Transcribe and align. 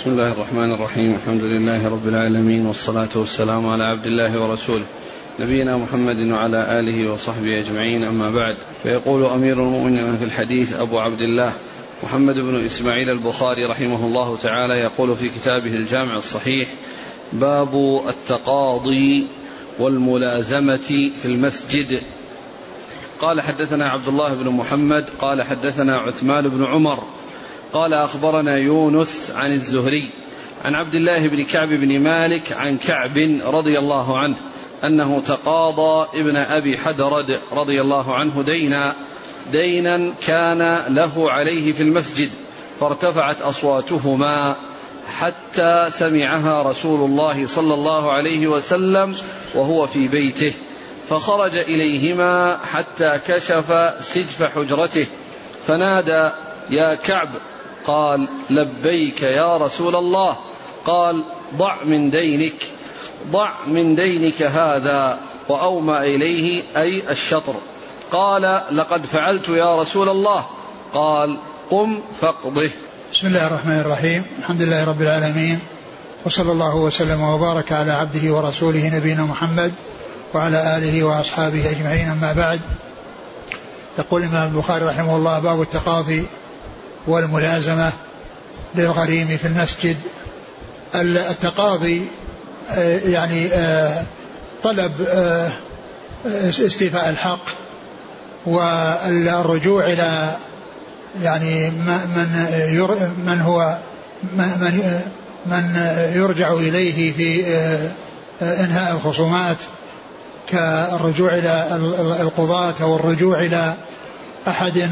بسم 0.00 0.10
الله 0.10 0.32
الرحمن 0.32 0.72
الرحيم. 0.72 1.14
الحمد 1.14 1.42
لله 1.42 1.88
رب 1.88 2.08
العالمين 2.08 2.66
والصلاة 2.66 3.08
والسلام 3.14 3.66
على 3.66 3.84
عبد 3.84 4.06
الله 4.06 4.42
ورسوله 4.42 4.84
نبينا 5.40 5.76
محمد 5.76 6.16
وعلى 6.16 6.80
آله 6.80 7.12
وصحبه 7.12 7.58
أجمعين. 7.58 8.04
أما 8.04 8.30
بعد 8.30 8.56
فيقول 8.82 9.24
أمير 9.24 9.52
المؤمنين 9.52 10.16
في 10.16 10.24
الحديث 10.24 10.72
أبو 10.72 10.98
عبد 10.98 11.20
الله 11.20 11.52
محمد 12.04 12.34
بن 12.34 12.64
إسماعيل 12.64 13.10
البخاري 13.10 13.64
رحمه 13.64 14.06
الله 14.06 14.36
تعالى 14.36 14.74
يقول 14.74 15.16
في 15.16 15.28
كتابه 15.28 15.74
الجامع 15.74 16.16
الصحيح 16.16 16.68
باب 17.32 18.02
التقاضي 18.08 19.26
والملازمة 19.78 21.10
في 21.22 21.24
المسجد. 21.24 22.02
قال 23.20 23.40
حدثنا 23.40 23.88
عبد 23.88 24.08
الله 24.08 24.34
بن 24.34 24.48
محمد 24.48 25.04
قال 25.18 25.42
حدثنا 25.42 25.98
عثمان 25.98 26.48
بن 26.48 26.64
عمر 26.64 27.02
قال 27.72 27.94
أخبرنا 27.94 28.56
يونس 28.56 29.32
عن 29.36 29.52
الزهري 29.52 30.10
عن 30.64 30.74
عبد 30.74 30.94
الله 30.94 31.28
بن 31.28 31.44
كعب 31.44 31.68
بن 31.68 32.00
مالك 32.00 32.52
عن 32.52 32.78
كعب 32.78 33.18
رضي 33.44 33.78
الله 33.78 34.18
عنه 34.18 34.36
أنه 34.84 35.20
تقاضى 35.20 36.20
ابن 36.20 36.36
أبي 36.36 36.78
حدرد 36.78 37.40
رضي 37.52 37.80
الله 37.80 38.14
عنه 38.14 38.42
دينا 38.42 38.96
دينا 39.52 40.12
كان 40.26 40.84
له 40.88 41.30
عليه 41.30 41.72
في 41.72 41.82
المسجد 41.82 42.30
فارتفعت 42.80 43.42
أصواتهما 43.42 44.56
حتى 45.18 45.86
سمعها 45.88 46.62
رسول 46.62 47.10
الله 47.10 47.46
صلى 47.46 47.74
الله 47.74 48.12
عليه 48.12 48.46
وسلم 48.46 49.16
وهو 49.54 49.86
في 49.86 50.08
بيته 50.08 50.52
فخرج 51.08 51.56
إليهما 51.56 52.58
حتى 52.72 53.20
كشف 53.26 53.72
سجف 54.00 54.42
حجرته 54.42 55.06
فنادى 55.66 56.30
يا 56.70 56.94
كعب 56.94 57.28
قال 57.86 58.28
لبيك 58.50 59.22
يا 59.22 59.56
رسول 59.56 59.96
الله. 59.96 60.36
قال 60.86 61.24
ضع 61.56 61.84
من 61.84 62.10
دينك 62.10 62.54
ضع 63.30 63.66
من 63.66 63.94
دينك 63.94 64.42
هذا 64.42 65.20
واومى 65.48 65.98
إليه 65.98 66.64
أي 66.76 67.10
الشطر. 67.10 67.54
قال 68.12 68.62
لقد 68.70 69.06
فعلت 69.06 69.48
يا 69.48 69.80
رسول 69.80 70.08
الله. 70.08 70.46
قال 70.94 71.38
قم 71.70 72.02
فاقضه. 72.20 72.70
بسم 73.12 73.26
الله 73.26 73.46
الرحمن 73.46 73.80
الرحيم. 73.80 74.24
الحمد 74.38 74.62
لله 74.62 74.84
رب 74.84 75.02
العالمين. 75.02 75.58
وصلى 76.26 76.52
الله 76.52 76.76
وسلم 76.76 77.22
وبارك 77.22 77.72
على 77.72 77.92
عبده 77.92 78.34
ورسوله 78.34 78.96
نبينا 78.96 79.22
محمد 79.22 79.72
وعلى 80.34 80.76
آله 80.76 81.04
وأصحابه 81.04 81.70
أجمعين. 81.70 82.08
أما 82.08 82.32
بعد 82.32 82.60
يقول 83.98 84.22
الإمام 84.22 84.52
البخاري 84.54 84.84
رحمه 84.84 85.16
الله 85.16 85.38
باب 85.38 85.62
التقاضي. 85.62 86.26
والملازمة 87.06 87.92
للغريم 88.74 89.36
في 89.36 89.46
المسجد. 89.46 89.96
التقاضي 90.94 92.02
آه، 92.70 92.98
يعني 92.98 93.46
آه، 93.46 94.02
طلب 94.62 94.92
آه، 95.08 95.50
استيفاء 96.44 97.10
الحق 97.10 97.44
والرجوع 98.46 99.84
إلى 99.84 100.36
يعني 101.22 101.70
من 101.70 103.14
من 103.26 103.40
هو 103.40 103.78
من 104.32 105.00
من 105.46 105.76
يرجع 106.14 106.52
إليه 106.52 107.12
في 107.12 107.44
إنهاء 108.42 108.94
الخصومات 108.94 109.56
كالرجوع 110.48 111.34
إلى 111.34 111.68
القضاة 112.20 112.74
أو 112.82 112.96
الرجوع 112.96 113.38
إلى 113.38 113.74
أحد. 114.48 114.90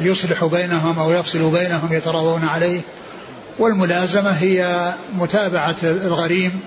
يصلح 0.00 0.44
بينهم 0.44 0.98
أو 0.98 1.12
يفصل 1.12 1.50
بينهم 1.50 1.92
يتراضون 1.92 2.44
عليه. 2.44 2.80
والملازمة 3.58 4.30
هي 4.30 4.92
متابعة 5.18 5.76
الغريم 5.82 6.60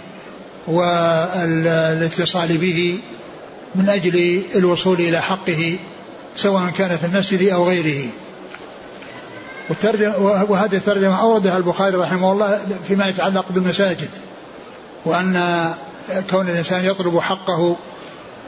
والاتصال 0.68 2.58
به 2.58 3.00
من 3.76 3.90
أجل 3.90 4.42
الوصول 4.56 5.00
إلى 5.00 5.22
حقه 5.22 5.78
سواء 6.36 6.70
كان 6.78 6.98
في 6.98 7.06
المسجد 7.06 7.50
أو 7.50 7.68
غيره. 7.68 8.10
وهذه 10.50 10.76
الترجمة 10.76 11.22
أوردها 11.22 11.58
البخاري 11.58 11.98
رحمه 11.98 12.32
الله 12.32 12.62
فيما 12.88 13.08
يتعلق 13.08 13.52
بالمساجد 13.52 14.10
وأن 15.06 15.74
كون 16.32 16.50
الإنسان 16.50 16.86
يطلب 16.86 17.20
حقه 17.20 17.76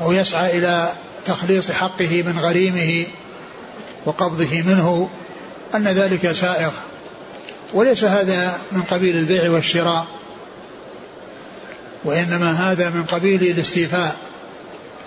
أو 0.01 0.11
يسعى 0.11 0.57
إلى 0.57 0.89
تخليص 1.25 1.71
حقه 1.71 2.23
من 2.23 2.39
غريمه 2.39 3.05
وقبضه 4.05 4.61
منه 4.61 5.09
أن 5.75 5.87
ذلك 5.87 6.31
سائغ. 6.31 6.71
وليس 7.73 8.03
هذا 8.03 8.57
من 8.71 8.81
قبيل 8.81 9.17
البيع 9.17 9.51
والشراء 9.51 10.05
وإنما 12.03 12.51
هذا 12.51 12.89
من 12.89 13.03
قبيل 13.03 13.43
الاستيفاء. 13.43 14.15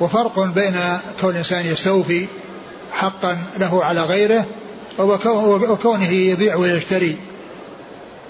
وفرق 0.00 0.40
بين 0.40 0.76
كون 1.20 1.30
الإنسان 1.30 1.66
يستوفي 1.66 2.28
حقا 2.92 3.44
له 3.58 3.84
على 3.84 4.02
غيره 4.02 4.46
وكونه 4.98 6.10
يبيع 6.10 6.56
ويشتري. 6.56 7.16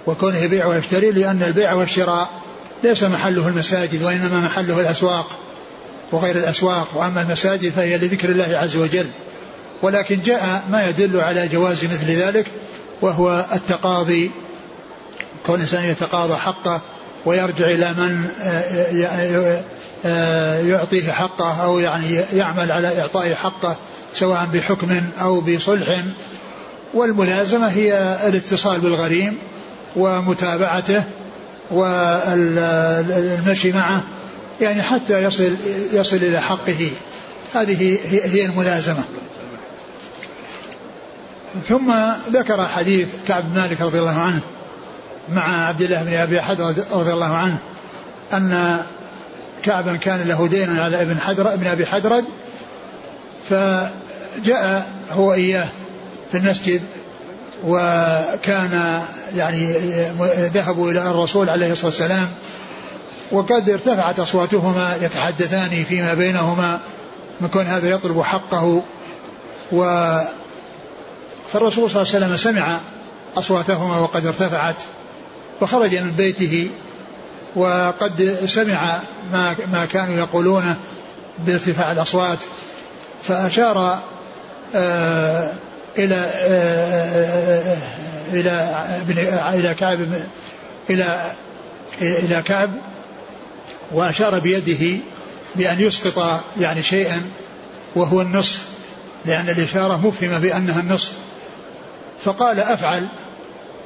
وكونه 0.06 0.37
يبيع 0.37 0.66
ويشتري 0.66 1.10
لأن 1.10 1.43
البيع 1.43 1.72
والشراء 1.75 2.31
ليس 2.84 3.03
محله 3.03 3.48
المساجد 3.48 4.03
وإنما 4.03 4.41
محله 4.41 4.81
الأسواق 4.81 5.27
وغير 6.12 6.37
الأسواق. 6.37 6.88
وأما 6.94 7.22
المساجد 7.22 7.72
فهي 7.72 7.98
لذكر 7.98 8.28
الله 8.28 8.59
عز 8.59 8.77
وجل. 8.77 9.06
ولكن 9.82 10.20
جاء 10.20 10.62
ما 10.70 10.88
يدل 10.88 11.20
على 11.20 11.48
جواز 11.48 11.84
مثل 11.84 12.06
ذلك 12.06 12.47
وهو 13.03 13.44
التقاضي. 13.53 14.31
كون 15.47 15.54
الإنسان 15.54 15.84
يتقاضى 15.84 16.37
حقه 16.37 16.81
ويرجع 17.26 17.66
إلى 17.66 17.94
من 17.98 18.28
آه، 20.04 20.60
يعطيه 20.60 21.12
حقه 21.12 21.65
أو 21.65 21.78
يعني 21.78 22.15
يعمل 22.32 22.72
على 22.72 23.00
إعطائه 23.00 23.34
حقه 23.34 23.76
سواء 24.15 24.48
بحكم 24.54 25.00
أو 25.20 25.41
بصلح. 25.41 26.04
والملازمة 26.94 27.66
هي 27.66 28.19
الاتصال 28.26 28.81
بالغريم 28.81 29.38
ومتابعته 29.97 31.04
والمشي 31.70 32.92
معه 33.72 34.03
يعني 34.60 34.82
حتى 34.82 35.22
يصل 35.22 35.56
يصل 35.92 36.16
إلى 36.16 36.41
حقه. 36.41 36.91
هذه 37.54 37.98
هي 38.10 38.47
الملازمة. 38.47 39.04
ثم 41.69 41.93
ذكر 42.31 42.67
حديث 42.67 43.09
كعب 43.28 43.53
بن 43.53 43.61
مالك 43.61 43.81
رضي 43.81 43.99
الله 43.99 44.19
عنه 44.19 44.41
مع 45.28 45.67
عبد 45.67 45.83
الله 45.83 46.03
بن 46.03 46.15
أبي 46.15 46.41
حدرد 46.41 46.87
رضي 46.93 47.12
الله 47.12 47.34
عنه 47.34 47.59
أن 48.33 48.78
كعبا 49.62 49.97
كان 49.97 50.28
له 50.28 50.47
دين 50.47 50.78
على 50.78 51.03
ابن 51.03 51.21
حدر 51.21 51.53
ابن 51.53 51.66
أبي 51.66 51.87
حدرد 51.87 52.25
فجاء 53.50 54.91
هو 55.12 55.34
إياه 55.34 55.69
في 56.33 56.39
المسجد 56.39 56.83
وكان 57.65 59.03
يعني 59.37 59.72
ذهبوا 60.55 60.91
إلى 60.91 61.11
الرسول 61.11 61.50
عليه 61.50 61.72
الصلاة 61.72 61.87
والسلام 61.87 62.28
وقد 63.31 63.71
ارتفعت 63.71 64.21
أصواتهما 64.21 64.97
يتحدثان 65.03 65.84
فيما 65.84 66.15
بينهما 66.15 66.81
من 67.41 67.49
كون 67.49 67.66
هذا 67.66 67.91
يطلب 67.91 68.22
حقه 68.22 68.83
و 69.72 69.83
فالرسول 71.53 71.91
صلى 71.91 72.03
الله 72.03 72.15
عليه 72.15 72.27
وسلم 72.27 72.37
سمع 72.37 72.79
أصواتهما 73.37 74.01
وقد 74.01 74.27
ارتفعت 74.27 74.77
فخرج 75.61 75.95
من 75.95 76.11
بيته 76.11 76.71
وقد 77.57 78.39
سمع 78.47 78.99
ما 79.33 79.57
ما 79.73 79.87
كانوا 79.87 80.15
يقولونه 80.17 80.77
بارتفاع 81.39 81.93
الأصوات 81.93 82.39
فأشار 83.29 84.01
آه 84.75 85.53
إلى 85.99 86.15
آه 86.34 87.77
إلى 88.33 88.83
إلى 89.54 89.75
كعب 89.75 89.99
إلى 90.91 91.33
إلى 92.03 92.42
كعب 92.42 92.71
وأشار 93.92 94.39
بيده 94.39 94.99
بأن 95.57 95.81
يسقط 95.81 96.41
يعني 96.60 96.83
شيئا 96.83 97.22
وهو 97.97 98.21
النصف 98.22 98.63
لأن 99.27 99.49
الإشارة 99.49 99.97
مفهمة 99.97 100.39
بأنها 100.39 100.81
النصف. 100.81 101.13
فقال 102.27 102.61
أفعل. 102.61 103.07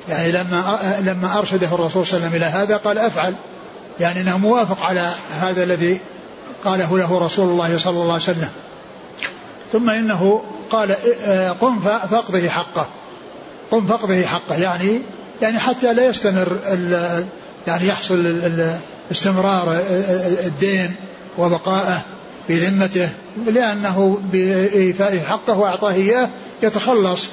يعني 0.09 0.33
لما 0.33 0.79
لما 1.01 1.39
أرشده 1.39 1.67
الرسول 1.67 2.07
صلى 2.07 2.17
الله 2.17 2.29
عليه 2.29 2.29
وسلم 2.29 2.35
إلى 2.35 2.45
هذا 2.45 2.77
قال 2.77 2.99
أفعل. 2.99 3.35
يعني 4.01 4.21
إنه 4.21 4.39
موافق 4.39 4.83
على 4.83 5.11
هذا 5.41 5.63
الذي 5.63 6.01
قاله 6.65 6.99
له 6.99 7.19
رسول 7.19 7.49
الله 7.49 7.79
صلى 7.79 7.93
الله 8.03 8.13
عليه 8.13 8.23
وسلم. 8.23 8.49
ثم 9.73 9.91
إنه 9.91 10.43
قال 10.71 10.95
قم 11.61 11.81
فاقضه 11.81 12.49
حقه. 12.49 12.89
قم 13.71 13.87
فاقضه 13.87 14.23
حقه. 14.23 14.57
يعني 14.57 15.01
يعني 15.43 15.59
حتى 15.59 15.95
لا 15.95 16.07
يستمر 16.07 16.59
يعني 17.67 17.87
يحصل 17.87 18.43
استمرار 19.13 19.79
الدين 20.45 20.95
وبقائه 21.39 22.01
في 22.47 22.67
ذمته 22.67 23.09
لأنه 23.47 24.19
بإيفاء 24.33 25.19
حقه 25.29 25.59
وإعطاه 25.59 25.93
إياه 25.93 26.29
يتخلص 26.63 27.29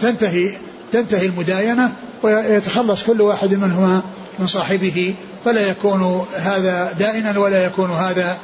تنتهي 0.00 0.50
تنتهي 0.92 1.26
المداينة 1.26 1.92
ويتخلص 2.22 3.02
كل 3.02 3.20
واحد 3.20 3.54
منهما 3.54 4.02
من 4.38 4.46
صاحبه 4.46 5.14
فلا 5.44 5.60
يكون 5.60 6.26
هذا 6.36 6.92
دائنا 6.98 7.38
ولا 7.38 7.64
يكون 7.64 7.90
هذا 7.90 8.38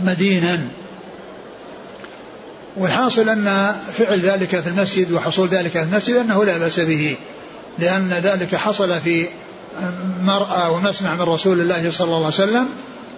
مدينا. 0.00 0.58
والحاصل 2.76 3.28
أن 3.28 3.74
فعل 3.98 4.20
ذلك 4.20 4.60
في 4.60 4.68
المسجد 4.68 5.12
وحصول 5.12 5.48
ذلك 5.48 5.70
في 5.70 5.82
المسجد 5.82 6.16
أنه 6.16 6.44
لا 6.44 6.58
بأس 6.58 6.80
به 6.80 7.16
لأن 7.78 8.08
ذلك 8.08 8.54
حصل 8.54 9.00
في 9.00 9.26
مرأى 10.22 10.70
ومسمع 10.70 11.14
من 11.14 11.22
رسول 11.22 11.60
الله 11.60 11.90
صلى 11.90 12.06
الله 12.06 12.16
عليه 12.16 12.26
وسلم. 12.26 12.68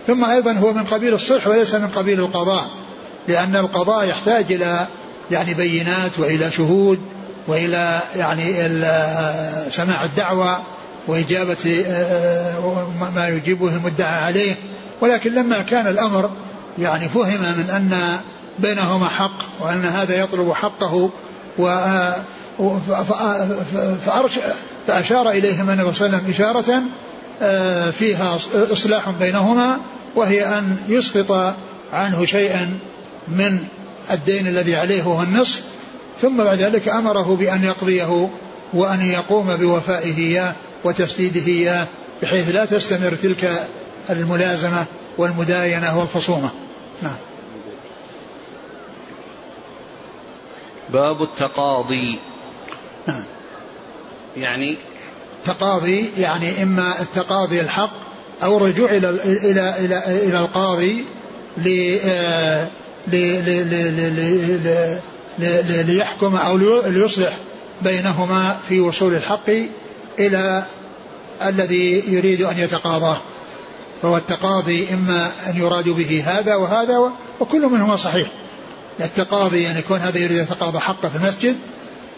ثم 0.07 0.25
أيضا 0.25 0.53
هو 0.53 0.73
من 0.73 0.85
قبيل 0.85 1.15
الصلح 1.15 1.47
وليس 1.47 1.75
من 1.75 1.89
قبيل 1.89 2.21
القضاء 2.21 2.71
لأن 3.29 3.57
القضاء 3.57 4.09
يحتاج 4.09 4.53
إلى 4.53 4.87
يعني 5.31 5.55
بينات 5.55 6.19
وإلى 6.19 6.51
شهود 6.51 6.99
وإلى 7.47 8.01
يعني 8.17 8.55
سماع 9.71 10.05
الدعوة 10.05 10.63
وإجابة 11.07 11.85
ما 13.15 13.29
يجيبه 13.29 13.69
المدعى 13.69 14.25
عليه. 14.25 14.57
ولكن 15.01 15.35
لما 15.35 15.63
كان 15.63 15.87
الأمر 15.87 16.31
يعني 16.79 17.09
فهم 17.09 17.41
من 17.41 17.71
أن 17.71 18.19
بينهما 18.59 19.09
حق 19.09 19.39
وأن 19.61 19.85
هذا 19.85 20.21
يطلب 20.21 20.53
حقه 20.53 21.11
و 21.59 21.69
فأشار 24.87 25.31
إليهما 25.31 25.73
النبي 25.73 25.93
صلى 25.93 26.07
الله 26.07 26.19
عليه 26.19 26.29
وسلم 26.29 26.31
إشارة 26.31 26.83
آه، 27.43 27.91
فيها 27.91 28.39
إصلاح 28.55 29.11
بينهما 29.11 29.79
وهي 30.17 30.59
أن 30.59 30.77
يسقط 30.89 31.55
عنه 31.93 32.25
شيئا 32.25 32.79
من 33.29 33.65
الدين 34.11 34.47
الذي 34.47 34.77
عليه 34.77 35.05
وهو 35.05 35.23
النصف 35.23 35.63
ثم 36.21 36.45
بعد 36.45 36.59
ذلك 36.59 36.89
أمره 36.89 37.37
بأن 37.37 37.65
يقضيه 37.65 38.31
وأن 38.73 39.03
يقوم 39.03 39.57
بوفائه 39.57 40.19
إياه 40.19 40.55
وتسديده 40.85 41.47
إياه 41.47 41.87
بحيث 42.23 42.55
لا 42.55 42.65
تستمر 42.65 43.15
تلك 43.15 43.67
الملازمة 44.11 44.85
والمداينة 45.19 45.99
والخصومة. 45.99 46.51
نعم. 47.03 47.17
باب 50.93 51.23
التقاضي. 51.23 52.21
نعم. 53.07 53.25
يعني 54.37 54.79
تقاضي 55.45 56.11
يعني 56.19 56.63
إما 56.63 57.01
التقاضي 57.01 57.61
الحق 57.61 57.93
أو 58.43 58.57
الرجوع 58.57 58.91
إلى 58.91 59.11
إلى 59.25 59.75
إلى 59.79 60.27
إلى 60.29 60.39
القاضي 60.39 61.05
ليحكم 65.39 66.37
أو 66.37 66.57
ليصلح 66.87 67.37
بينهما 67.83 68.57
في 68.69 68.81
وصول 68.81 69.15
الحق 69.15 69.51
إلى 70.19 70.65
الذي 71.47 72.05
يريد 72.09 72.43
أن 72.43 72.59
يتقاضاه. 72.59 73.17
فهو 74.03 74.17
التقاضي 74.17 74.95
إما 74.95 75.31
أن 75.47 75.57
يراد 75.57 75.89
به 75.89 76.25
هذا 76.27 76.55
وهذا 76.55 77.13
وكل 77.41 77.67
منهما 77.67 77.97
صحيح. 77.97 78.29
التقاضي 79.01 79.71
أن 79.71 79.79
يكون 79.79 79.99
هذا 79.99 80.19
يريد 80.19 80.37
يتقاضى 80.37 80.79
حقه 80.79 81.09
في 81.09 81.17
المسجد 81.17 81.57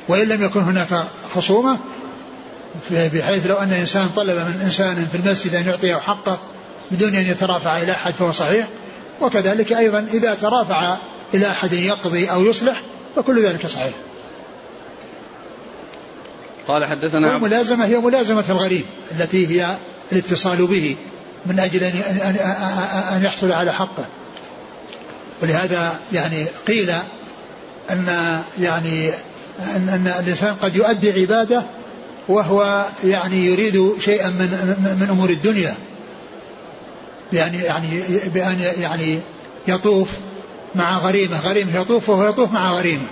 وإن 0.09 0.29
لم 0.29 0.43
يكن 0.43 0.61
هناك 0.61 1.05
خصومة 1.35 1.79
بحيث 2.91 3.47
لو 3.47 3.57
أن 3.57 3.73
إنسان 3.73 4.09
طلب 4.09 4.37
من 4.37 4.61
إنسان 4.65 5.09
في 5.13 5.19
المسجد 5.19 5.55
أن 5.55 5.67
يعطيه 5.67 5.97
حقه 5.97 6.39
بدون 6.91 7.15
أن 7.15 7.27
يترافع 7.27 7.83
إلى 7.83 7.93
أحد 7.93 8.13
فهو 8.13 8.33
صحيح. 8.33 8.69
وكذلك 9.23 9.73
أيضا 9.73 10.07
إذا 10.13 10.35
ترافع 10.35 10.97
إلى 11.35 11.51
أحد 11.51 11.73
يقضي 11.73 12.31
أو 12.31 12.45
يصلح 12.45 12.83
فكل 13.17 13.45
ذلك 13.45 13.67
صحيح. 13.67 13.93
قال 16.69 16.85
حدثنا 16.85 17.33
والملازمة 17.33 17.85
هي 17.85 17.97
ملازمة 17.97 18.45
الغريب 18.49 18.85
التي 19.11 19.47
هي 19.47 19.77
الاتصال 20.13 20.67
به 20.67 20.97
من 21.47 21.61
أجل 21.61 21.85
أن, 21.85 22.37
أن, 23.17 23.25
يحصل 23.25 23.53
على 23.53 23.73
حقه. 23.73 24.05
ولهذا 25.43 25.95
يعني 26.13 26.47
قيل 26.67 26.91
أن 27.91 28.07
يعني 28.61 29.11
أن, 29.77 29.89
أن 29.89 30.15
الإنسان 30.21 30.55
قد 30.55 30.77
يؤدي 30.77 31.21
عبادة 31.21 31.63
وهو 32.29 32.87
يعني 33.05 33.47
يريد 33.47 33.93
شيئا 34.01 34.29
من 34.29 34.49
من 35.01 35.07
أمور 35.11 35.31
الدنيا. 35.31 35.75
يعني 37.33 37.59
يعني 37.59 38.03
بأن 38.35 38.61
يعني 38.81 39.21
يطوف 39.69 40.09
مع 40.75 40.99
غريمه، 40.99 41.41
غريمه 41.41 41.81
يطوف 41.81 42.09
وهو 42.09 42.29
يطوف 42.29 42.53
مع 42.53 42.73
غريمه. 42.73 43.07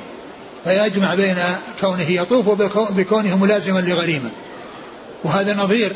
فيجمع 0.64 1.14
بين 1.14 1.37
كونه 1.81 2.11
يطوف 2.11 2.49
وبكونه 2.49 3.37
ملازما 3.37 3.81
لغريمه. 3.81 4.31
وهذا 5.25 5.55
نظير 5.55 5.93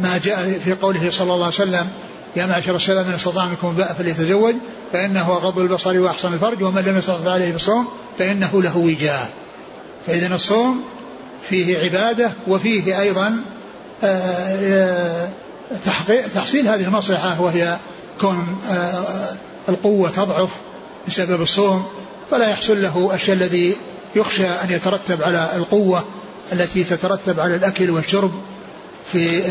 ما 0.00 0.18
جاء 0.24 0.60
في 0.64 0.72
قوله 0.72 1.10
صلى 1.10 1.34
الله 1.34 1.44
عليه 1.44 1.54
وسلم 1.54 1.88
يا 2.36 2.46
معشر 2.46 2.76
الشباب 2.76 3.06
من 3.06 3.14
استطاع 3.14 3.46
منكم 3.46 3.74
باء 3.74 3.92
فليتزوج 3.98 4.54
فإنه 4.92 5.28
غض 5.28 5.58
البصر 5.58 5.98
وأحسن 5.98 6.32
الفرج 6.32 6.62
ومن 6.62 6.82
لم 6.82 6.98
يستطع 6.98 7.30
عليه 7.32 7.52
بالصوم 7.52 7.88
فإنه 8.18 8.62
له 8.62 8.76
وجاء. 8.76 9.30
فاذا 10.06 10.34
الصوم 10.34 10.84
فيه 11.48 11.78
عبادة 11.78 12.30
وفيه 12.48 13.00
أيضا 13.00 13.42
آه، 14.04 14.06
آه، 14.06 15.28
تحصيل 16.34 16.68
هذه 16.68 16.84
المصلحة 16.84 17.40
وهي 17.40 17.78
كون 18.20 18.58
آه، 18.70 19.04
القوة 19.68 20.10
تضعف 20.10 20.50
بسبب 21.08 21.42
الصوم 21.42 21.86
فلا 22.30 22.48
يحصل 22.48 22.82
له 22.82 23.10
الشيء 23.14 23.34
الذي 23.34 23.76
يخشى 24.14 24.46
أن 24.46 24.70
يترتب 24.70 25.22
على 25.22 25.48
القوة 25.56 26.04
التي 26.52 26.84
تترتب 26.84 27.40
على 27.40 27.54
الأكل 27.54 27.90
والشرب 27.90 28.30
في 29.12 29.42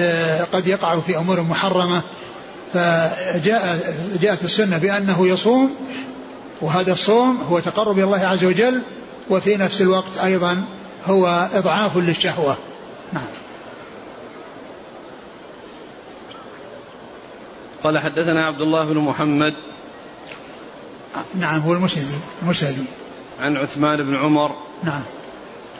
قد 0.53 0.67
يقع 0.67 0.99
في 0.99 1.17
أمور 1.17 1.41
محرمة. 1.41 2.01
فجاء 2.73 3.95
جاءت 4.21 4.43
السنة 4.43 4.77
بأنه 4.77 5.27
يصوم 5.27 5.75
وهذا 6.61 6.93
الصوم 6.93 7.37
هو 7.49 7.59
تقرب 7.59 7.99
الله 7.99 8.19
عز 8.19 8.45
وجل 8.45 8.81
وفي 9.29 9.57
نفس 9.57 9.81
الوقت 9.81 10.17
أيضا 10.23 10.63
هو 11.05 11.47
إضعاف 11.53 11.97
للشهوة. 11.97 12.57
نعم. 13.13 13.23
قال 17.87 17.99
حدثنا 17.99 18.45
عبد 18.45 18.61
الله 18.61 18.85
بن 18.85 18.97
محمد. 18.97 19.53
نعم 21.35 21.61
هو 21.61 21.73
المسندي 21.73 22.15
المسندي 22.41 22.83
عن 23.39 23.57
عثمان 23.57 24.03
بن 24.03 24.15
عمر. 24.15 24.55
نعم. 24.83 25.01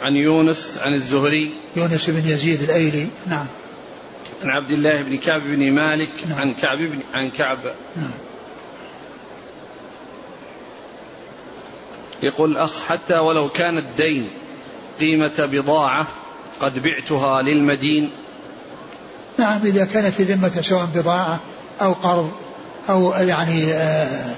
عن 0.02 0.16
يونس 0.16 0.78
عن 0.78 0.94
الزهري. 0.94 1.54
يونس 1.76 2.10
بن 2.10 2.28
يزيد 2.28 2.62
الأيلي. 2.62 3.08
نعم. 3.26 3.46
عن 4.44 4.50
عبد 4.50 4.72
الله 4.72 5.02
بن 5.02 5.18
كعب 5.18 5.42
بن 5.42 5.72
مالك. 5.72 6.10
نعم. 6.30 6.40
عن 6.40 6.54
كعب 6.54 6.78
بن 6.78 7.00
عن 7.14 7.30
كعب. 7.30 7.60
نعم. 7.96 8.12
يقول 12.24 12.52
الأخ 12.52 12.82
حتى 12.82 13.18
ولو 13.18 13.50
كان 13.50 13.78
الدين 13.78 14.30
قيمة 15.00 15.50
بضاعة 15.52 16.08
قد 16.60 16.80
بعتها 16.80 17.42
للمدين. 17.42 18.12
نعم 19.38 19.62
إذا 19.66 19.86
كانت 19.86 20.14
في 20.14 20.24
ذمة 20.24 20.62
سواء 20.62 20.86
بضاعة 20.96 21.40
أو 21.82 21.94
قرض 21.94 22.32
أو 22.90 23.12
يعني 23.12 23.74
آه، 23.74 24.36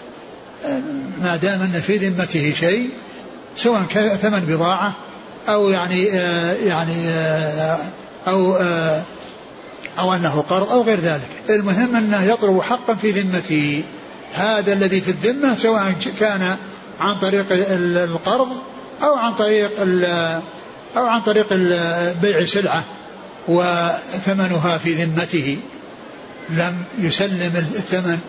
آه، 0.65 0.81
ما 1.21 1.35
دام 1.35 1.61
أن 1.61 1.81
في 1.87 1.97
ذمته 1.97 2.53
شيء 2.59 2.89
سواء 3.55 3.83
ثمن 4.21 4.39
بضاعة 4.39 4.93
أو 5.49 5.69
يعني 5.69 6.11
آه، 6.11 6.53
يعني 6.53 7.09
أو 8.27 8.57
أو 9.99 10.13
أنه 10.13 10.43
قرض 10.49 10.71
أو 10.71 10.81
غير 10.81 10.99
ذلك. 10.99 11.29
المهم 11.49 11.95
أنه 11.95 12.23
يطلب 12.23 12.61
حقا 12.61 12.95
في 12.95 13.11
ذمته. 13.11 13.83
هذا 14.33 14.73
الذي 14.73 15.01
في 15.01 15.11
الذمة 15.11 15.57
سواء 15.57 15.93
كان 16.19 16.55
عن 16.99 17.15
طريق 17.15 17.45
القرض 17.49 18.47
أو 19.03 19.15
عن 19.15 19.33
طريق 19.33 19.71
أو 20.97 21.05
عن 21.05 21.21
طريق 21.21 21.53
بيع 22.21 22.45
سلعة 22.45 22.83
وثمنها 23.47 24.77
في 24.77 25.03
ذمته. 25.03 25.57
لم 26.49 26.85
يسلم 26.99 27.55
الثمن 27.55 28.19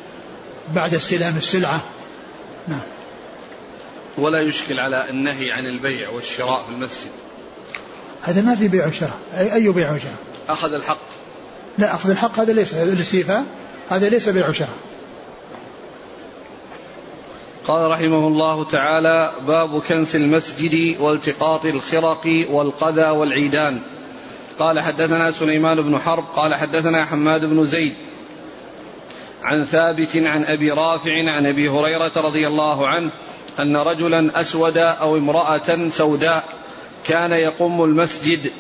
بعد 0.75 0.95
استلام 0.95 1.37
السلعة. 1.37 1.81
نعم. 2.69 2.81
ولا 4.19 4.41
يشكل 4.41 4.81
على 4.81 5.11
النهي 5.11 5.53
عن 5.53 5.67
البيع 5.67 6.11
والشراء 6.11 6.65
في 6.65 6.71
المسجد. 6.71 7.11
هذا 8.23 8.43
ما 8.43 8.55
في 8.55 8.69
بيع 8.69 8.87
وشراء. 8.87 9.19
أي, 9.39 9.55
أي 9.55 9.69
بيع 9.69 9.93
وشراء؟ 9.93 10.15
أخذ 10.49 10.75
الحق. 10.75 11.07
لا 11.79 11.95
أخذ 11.95 12.11
الحق 12.11 12.41
هذا 12.41 12.53
ليس 12.53 12.75
الاستيفاء 12.75 13.45
هذا 13.91 14.09
ليس 14.09 14.29
بيع 14.29 14.49
وشراء. 14.49 14.77
قال 17.67 17.91
رحمه 17.91 18.27
الله 18.29 18.65
تعالى 18.65 19.33
باب 19.47 19.81
كنس 19.81 20.17
المسجد 20.17 21.01
والتقاط 21.01 21.67
الخرق 21.67 22.27
والقذى 22.51 23.11
والعيدان. 23.11 23.83
قال 24.59 24.81
حدثنا 24.81 25.31
سليمان 25.31 25.83
بن 25.83 25.99
حرب 25.99 26.25
قال 26.25 26.55
حدثنا 26.55 27.05
حماد 27.05 27.45
بن 27.45 27.65
زيد 27.65 27.95
عن 29.43 29.65
ثابت 29.65 30.17
عن 30.17 30.45
أبي 30.45 30.71
رافع 30.71 31.31
عن 31.31 31.47
أبي 31.47 31.69
هريرة 31.69 32.13
رضي 32.17 32.47
الله 32.47 32.89
عنه 32.89 33.11
أن 33.61 33.77
رجلا 33.77 34.41
أسود 34.41 34.79
أو 34.79 35.17
امرأة 35.17 35.89
سوداء 35.89 36.45
كان 37.05 37.33
يقوم 37.33 37.85
المسجد 37.85 38.53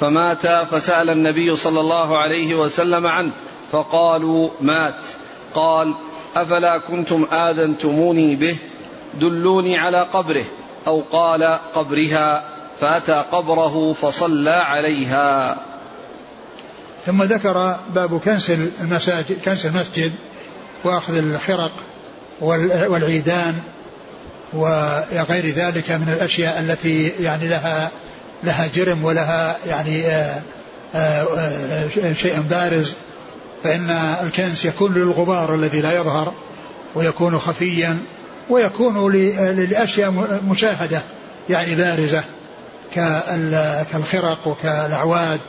فمات 0.00 0.46
فسأل 0.46 1.10
النبي 1.10 1.56
صلى 1.56 1.80
الله 1.80 2.18
عليه 2.18 2.54
وسلم 2.54 3.06
عنه 3.06 3.32
فقالوا 3.70 4.50
مات. 4.60 5.00
قال 5.54 5.94
أفلا 6.36 6.78
كنتم 6.78 7.24
آذنتموني 7.32 8.36
به؟ 8.36 8.56
دلوني 9.14 9.78
على 9.78 10.06
قبره. 10.12 10.44
أو 10.86 11.04
قال 11.12 11.58
قبرها. 11.74 12.44
فأتى 12.80 13.24
قبره 13.32 13.92
فصلى 13.92 14.50
عليها. 14.50 15.56
ثم 17.06 17.22
ذكر 17.22 17.80
باب 17.94 18.20
كنس 18.20 18.50
المساجد 18.80 19.36
كنس 19.44 19.66
المسجد 19.66 20.12
وأخذ 20.84 21.16
الخرق 21.16 21.72
والعيدان 22.40 23.54
وغير 24.52 25.46
ذلك 25.46 25.90
من 25.90 26.08
الأشياء 26.08 26.60
التي 26.60 27.08
يعني 27.08 27.48
لها 27.48 27.90
لها 28.44 28.68
جرم 28.74 29.04
ولها 29.04 29.56
يعني 29.66 30.06
آه، 30.06 30.42
آآ 30.94 31.26
آه، 31.36 32.12
شيء 32.12 32.40
بارز. 32.40 32.94
فإن 33.64 33.90
الكنس 34.22 34.64
يكون 34.64 34.94
للغبار 34.94 35.54
الذي 35.54 35.80
لا 35.80 35.92
يظهر 35.92 36.32
ويكون 36.94 37.38
خفيا 37.38 37.98
ويكون 38.50 39.12
للأشياء 39.12 40.40
مشاهدة 40.48 41.02
يعني 41.50 41.74
بارزة 41.74 42.24
كالخرق 43.92 44.38
وكالأعواد. 44.46 45.40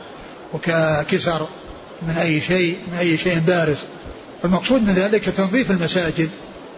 وككسر 0.54 1.46
من 2.02 2.16
أي 2.20 2.40
شيء 2.40 2.78
من 2.92 2.98
أي 2.98 3.16
شيء 3.16 3.38
بارز. 3.38 3.76
المقصود 4.44 4.82
من 4.82 4.94
ذلك 4.94 5.24
تنظيف 5.24 5.70
المساجد 5.70 6.30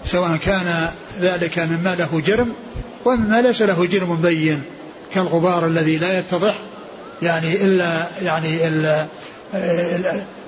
سواء 0.04 0.36
كان 0.36 0.88
ذلك 1.20 1.58
مما 1.58 1.94
له 1.94 2.22
جرم 2.26 2.52
ومما 3.04 3.42
ليس 3.42 3.62
له 3.62 3.86
جرم 3.86 4.16
بين 4.16 4.62
كالغبار 5.14 5.66
الذي 5.66 5.96
لا 5.98 6.18
يتضح 6.18 6.58
يعني 7.22 7.64
إلا 7.64 8.06
يعني 8.22 8.68
إلا 8.68 9.06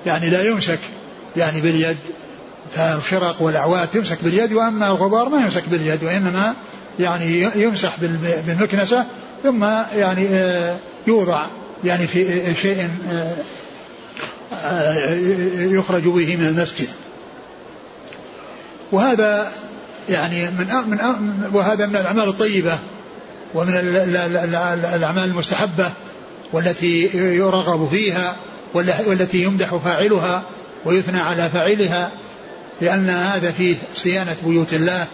يعني 0.05 0.29
لا 0.29 0.43
يمسك 0.43 0.79
يعني 1.37 1.61
باليد. 1.61 1.97
فالخرق 2.75 3.41
والأعواد 3.41 3.87
تمسك 3.87 4.17
باليد 4.23 4.53
وأما 4.53 4.87
الغبار 4.87 5.29
ما 5.29 5.41
يمسك 5.41 5.69
باليد 5.69 6.03
وإنما 6.03 6.53
يعني 6.99 7.49
يمسح 7.55 7.99
بالمكنسة 8.47 9.05
ثم 9.43 9.63
يعني 9.95 10.27
آه، 10.27 10.75
يوضع. 11.07 11.45
يعني 11.83 12.07
في 12.07 12.55
شيء 12.55 12.89
يخرج 15.77 16.03
به 16.03 16.35
من 16.35 16.47
المسجد. 16.47 16.87
وهذا 18.91 19.51
يعني 20.09 20.45
من 20.45 20.67
من 20.87 20.99
وهذا 21.53 21.85
من 21.85 21.95
الأعمال 21.95 22.27
الطيبة 22.27 22.79
ومن 23.53 23.73
الأعمال 24.95 25.23
المستحبة 25.23 25.91
والتي 26.53 27.09
يرغب 27.13 27.89
فيها 27.89 28.35
والتي 28.73 29.43
يمدح 29.43 29.75
فاعلها 29.75 30.43
ويثنى 30.85 31.19
على 31.19 31.49
فاعلها 31.49 32.11
لأن 32.81 33.09
هذا 33.09 33.51
فيه 33.51 33.75
صيانة 33.95 34.35
بيوت 34.43 34.73
الله 34.73 35.07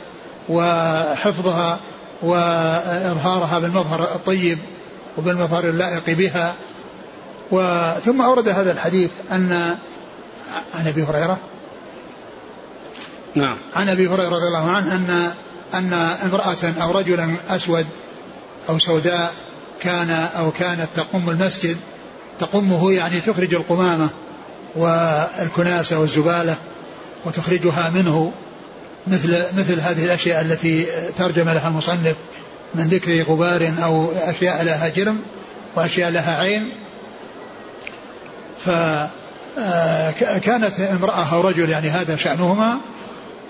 وحفظها 0.50 1.80
وإظهارها 2.22 3.60
بالمظهر 3.60 4.04
الطيب. 4.04 4.60
وبالمظهر 5.18 5.70
اللائق 5.70 6.10
بها. 6.10 6.54
ثم 8.06 8.22
أورد 8.22 8.48
هذا 8.48 8.72
الحديث 8.72 9.12
أن 9.32 9.78
عن 10.75 10.88
أبي 10.88 11.04
هريرة. 11.04 11.38
نعم. 13.36 13.58
عن 13.75 13.89
أبي 13.89 14.08
هريرة 14.08 14.30
رضي 14.30 14.48
الله 14.48 14.70
عنه 14.70 14.96
أن 14.96 15.32
أن 15.74 15.94
امرأة 15.94 16.74
أو 16.82 16.92
رجلا 16.92 17.36
أسود 17.50 17.88
أو 18.70 18.80
سوداء 18.80 19.34
كان 19.82 20.10
أو 20.10 20.51
كانت 20.51 20.88
تقوم 20.96 21.30
المسجد 21.30 21.78
تقمه 22.39 22.92
يعني 22.92 23.20
تخرج 23.20 23.54
القمامة 23.54 24.10
والكناسة 24.75 26.00
والزبالة 26.00 26.56
وتخرجها 27.25 27.89
منه 27.89 28.32
مثل 29.08 29.44
مثل 29.58 29.80
هذه 29.80 30.06
الأشياء 30.06 30.42
التي 30.42 30.86
ترجم 31.18 31.50
لها 31.50 31.68
المصنف. 31.68 32.16
من 32.76 32.84
ذكر 32.84 33.24
غبار 33.24 33.74
أو 33.84 34.12
أشياء 34.12 34.64
لها 34.64 34.88
جرم 34.88 35.20
وأشياء 35.76 36.10
لها 36.10 36.38
عين. 36.38 36.70
فكانت 38.66 40.80
امرأة 40.80 41.34
أو 41.34 41.42
رجل 41.42 41.70
يعني 41.70 41.90
هذا 41.90 42.16
شأنهما. 42.16 42.78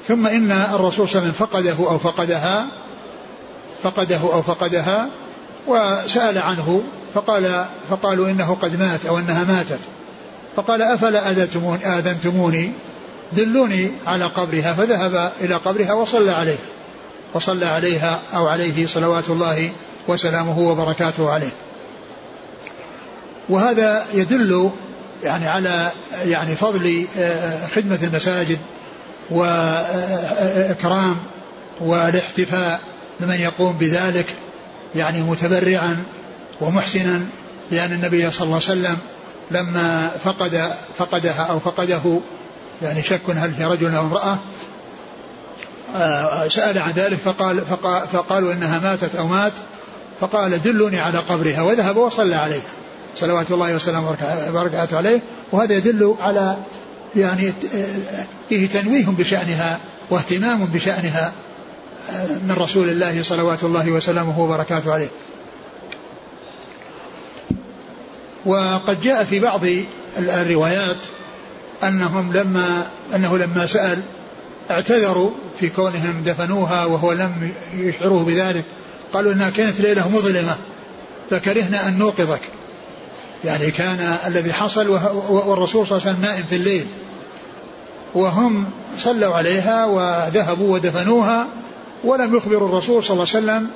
ثم 0.07 0.27
إن 0.27 0.51
الرسول 0.51 1.07
صلى 1.07 1.21
الله 1.21 1.21
عليه 1.21 1.29
وسلم 1.29 1.31
فقده 1.31 1.91
أو 1.91 1.97
فقدها 1.97 2.65
فقده 3.83 4.17
أو 4.17 4.41
فقدها 4.41 5.09
وسأل 5.67 6.37
عنه 6.37 6.83
فقال 7.13 7.65
فقالوا 7.89 8.29
إنه 8.29 8.57
قد 8.61 8.79
مات 8.79 9.05
أو 9.05 9.19
أنها 9.19 9.43
ماتت. 9.43 9.79
فقال 10.55 10.81
أفلا 10.81 11.31
آذنتموني؟ 11.99 12.71
دلوني 13.33 13.91
على 14.07 14.25
قبرها 14.25 14.73
فذهب 14.73 15.31
إلى 15.41 15.55
قبرها 15.55 15.93
وصلى 15.93 16.31
عليه. 16.31 16.57
وصلى 17.33 17.65
عليها 17.65 18.19
أو 18.33 18.47
عليه 18.47 18.87
صلوات 18.87 19.29
الله 19.29 19.71
وسلامه 20.07 20.59
وبركاته 20.59 21.29
عليه. 21.29 21.51
وهذا 23.49 24.05
يدل 24.13 24.69
يعني 25.23 25.47
على 25.47 25.91
يعني 26.25 26.55
فضل 26.55 27.07
آه، 27.17 27.67
خدمة 27.67 27.99
المساجد 28.03 28.59
وإكرام 29.29 31.17
والاحتفاء 31.79 32.79
بمن 33.19 33.39
يقوم 33.39 33.77
بذلك 33.77 34.25
يعني 34.95 35.21
متبرعا 35.21 35.97
ومحسنا 36.61 37.25
لأن 37.71 37.91
النبي 37.91 38.31
صلى 38.31 38.45
الله 38.45 38.55
عليه 38.55 38.79
وسلم 38.79 38.97
لما 39.51 40.11
فقد 40.23 40.71
فقدها 40.97 41.41
أو 41.41 41.59
فقده 41.59 42.19
يعني 42.81 43.03
شك 43.03 43.21
هل 43.29 43.53
هي 43.53 43.65
رجل 43.65 43.95
أو 43.95 44.01
امرأة 44.01 44.31
آه، 44.33 44.39
سأل 46.47 46.77
عن 46.77 46.91
ذلك 46.91 47.17
فقال 47.17 47.61
فقالوا 48.11 48.53
إنها 48.53 48.79
ماتت 48.79 49.15
أو 49.15 49.27
مات 49.27 49.53
فقال 50.21 50.61
دلوني 50.61 50.99
على 50.99 51.17
قبرها 51.17 51.61
وذهب 51.61 51.97
وصلى 51.97 52.35
عليه 52.35 52.61
صلوات 53.15 53.51
الله 53.51 53.75
وسلامه 53.75 54.15
وبركاته 54.49 54.97
عليه. 54.97 55.21
وهذا 55.51 55.77
يدل 55.77 56.15
على 56.19 56.57
يعني 57.15 57.53
فيه 58.49 58.67
تنويه 58.67 59.05
بشأنها 59.05 59.79
واهتمام 60.09 60.65
بشأنها 60.65 61.31
آه، 62.11 62.27
من 62.27 62.55
رسول 62.57 62.89
الله 62.89 63.23
صلوات 63.23 63.63
الله 63.63 63.91
وسلامه 63.91 64.39
وبركاته 64.39 64.93
عليه. 64.93 65.09
وقد 68.45 69.01
جاء 69.01 69.23
في 69.23 69.39
بعض 69.39 69.61
الروايات 70.17 70.97
أنهم 71.83 72.33
لما 72.33 72.87
أنه 73.15 73.37
لما 73.37 73.65
سأل 73.65 74.01
اعتذروا 74.69 75.31
في 75.59 75.69
كونهم 75.69 76.23
دفنوها 76.25 76.85
وهو 76.85 77.11
لم 77.11 77.51
يشعروه 77.73 78.23
بذلك. 78.23 78.63
قالوا 79.13 79.33
إنها 79.33 79.49
كانت 79.49 79.79
ليلة 79.79 80.09
مظلمة 80.09 80.55
فكرهنا 81.29 81.87
أن 81.87 81.97
نوقظك. 81.97 82.41
يعني 83.45 83.71
كان 83.71 84.17
الذي 84.27 84.53
حصل 84.53 84.89
والرسول 85.29 85.87
صلى 85.87 85.97
الله 85.97 86.07
عليه 86.07 86.17
وسلم 86.17 86.21
نائم 86.21 86.43
في 86.49 86.55
الليل. 86.55 86.85
وهم 88.15 88.65
صلوا 88.97 89.35
عليها 89.35 89.85
وذهبوا 89.85 90.73
ودفنوها 90.73 91.47
ولم 92.03 92.35
يخبروا 92.35 92.69
الرسول 92.69 93.03
صلى 93.03 93.13
الله 93.13 93.27
عليه 93.35 93.45
وسلم 93.45 93.69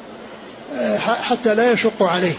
آه، 0.75 0.97
حتى 0.97 1.55
لا 1.55 1.71
يشق 1.71 2.03
عليه 2.03 2.33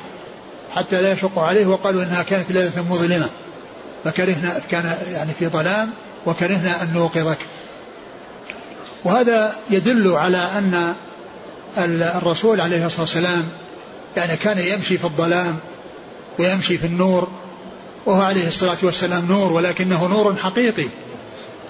حتى 0.74 1.02
لا 1.02 1.12
يشق 1.12 1.38
عليه 1.38 1.66
وقالوا 1.66 2.02
إنها 2.02 2.22
كانت 2.22 2.52
ليلة 2.52 2.84
مظلمة. 2.90 3.28
فكرهنا 4.04 4.60
كان 4.70 4.96
يعني 5.12 5.32
في 5.32 5.48
ظلام 5.48 5.90
وكرهنا 6.26 6.82
أن 6.82 6.92
نوقظك. 6.94 7.38
وهذا 9.04 9.54
يدل 9.70 10.12
على 10.12 10.38
أن 10.58 10.94
الرسول 12.16 12.60
عليه 12.60 12.86
الصلاة 12.86 13.00
والسلام 13.00 13.48
يعني 14.16 14.36
كان 14.36 14.58
يمشي 14.58 14.98
في 14.98 15.04
الظلام 15.04 15.56
ويمشي 16.38 16.78
في 16.78 16.86
النور 16.86 17.28
وهو 18.06 18.20
عليه 18.20 18.48
الصلاة 18.48 18.76
والسلام 18.82 19.26
نور 19.28 19.52
ولكنه 19.52 20.08
نور 20.08 20.36
حقيقي 20.36 20.86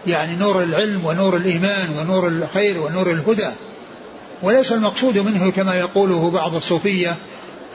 يعني 0.07 0.37
نور 0.37 0.63
العلم 0.63 1.05
ونور 1.05 1.37
الإيمان 1.37 1.89
ونور 1.99 2.29
الخير 2.29 2.81
ونور 2.81 3.11
الهدى. 3.11 3.51
وليس 4.43 4.73
المقصود 4.73 5.19
منه 5.19 5.51
كما 5.51 5.75
يقوله 5.75 6.31
بعض 6.31 6.55
الصوفية 6.55 7.17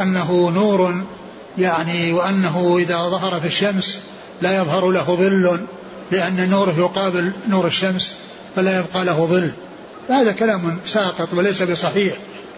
أنه 0.01 0.51
نور 0.55 1.03
يعني 1.57 2.13
وأنه 2.13 2.77
إذا 2.79 3.03
ظهر 3.03 3.39
في 3.39 3.47
الشمس 3.47 3.99
لا 4.41 4.55
يظهر 4.55 4.89
له 4.89 5.15
ظل 5.15 5.59
لأن 6.11 6.49
نوره 6.49 6.75
يقابل 6.77 7.31
نور 7.47 7.67
الشمس. 7.67 8.17
فلا 8.59 8.79
يبقى 8.79 9.05
له 9.05 9.25
ظل. 9.25 9.51
هذا 10.09 10.31
كلام 10.31 10.79
ساقط 10.85 11.33
وليس 11.33 11.63
بصحيح 11.63 12.13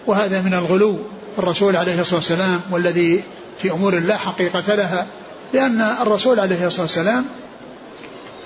وهذا 0.06 0.42
من 0.42 0.54
الغلو 0.54 0.98
في 1.32 1.38
الرسول 1.38 1.76
عليه 1.76 2.00
الصلاة 2.00 2.16
والسلام 2.16 2.60
والذي 2.70 3.22
في 3.58 3.70
أمور 3.70 3.98
لا 3.98 4.16
حقيقة 4.16 4.74
لها 4.74 5.06
لأن 5.54 5.80
الرسول 5.80 6.40
عليه 6.40 6.66
الصلاة 6.66 6.82
والسلام 6.82 7.24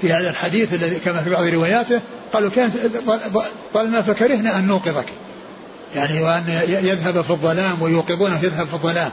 في 0.01 0.13
هذا 0.13 0.31
الحديث 0.31 0.75
الذي 0.75 0.99
كما 0.99 1.23
في 1.23 1.31
بعض 1.31 1.45
رواياته 1.45 2.01
قالوا 2.33 2.51
كانت 2.51 2.73
ظلمة 3.75 4.03
فكرهنا 4.03 4.59
أن 4.59 4.67
نوقظك. 4.67 5.07
يعني 5.95 6.23
وأن 6.23 6.45
يذهب 6.69 7.23
في 7.23 7.31
الظلام 7.31 7.83
ويوقظونه 7.83 8.39
يذهب 8.43 8.67
في 8.67 8.75
الظلام. 8.75 9.11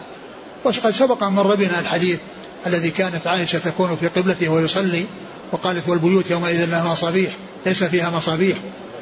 وقد 0.63 0.91
سبق 0.91 1.23
أن 1.23 1.33
مر 1.33 1.55
بنا 1.55 1.79
الحديث 1.79 2.19
الذي 2.67 2.89
كانت 2.89 3.27
عائشة 3.27 3.59
تكون 3.59 3.95
في 3.95 4.07
قبلته 4.07 4.49
ويصلي 4.49 5.05
وقالت 5.51 5.89
والبيوت 5.89 6.31
يومئذ 6.31 6.65
لها 6.65 6.91
مصابيح 6.91 7.35
ليس 7.65 7.83
فيها 7.83 8.09
مصابيح. 8.09 8.57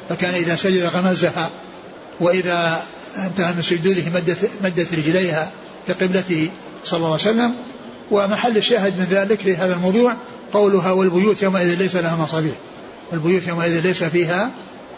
فكان 0.08 0.34
إذا 0.34 0.56
سجد 0.56 0.82
غمزها 0.82 1.50
وإذا 2.20 2.82
انتهى 3.16 3.52
من 3.52 3.62
سجوده 3.62 4.10
مدت, 4.14 4.50
مدت 4.64 4.94
رجليها 4.94 5.50
في 5.86 5.92
قبلته 5.92 6.50
صلى 6.84 6.96
الله 6.96 7.10
عليه 7.12 7.22
وسلم. 7.22 7.54
ومحل 8.10 8.56
الشاهد 8.56 8.98
من 8.98 9.06
ذلك 9.10 9.40
في 9.40 9.56
هذا 9.56 9.74
الموضوع 9.74 10.16
قولها 10.52 10.90
والبيوت 10.92 11.42
يومئذ 11.42 11.74
ليس 11.74 11.96
لها 11.96 12.16
مصابيح. 12.16 12.54
البيوت 13.12 13.46
يومئذ 13.46 13.80
ليس 13.80 14.04
فيها 14.04 14.50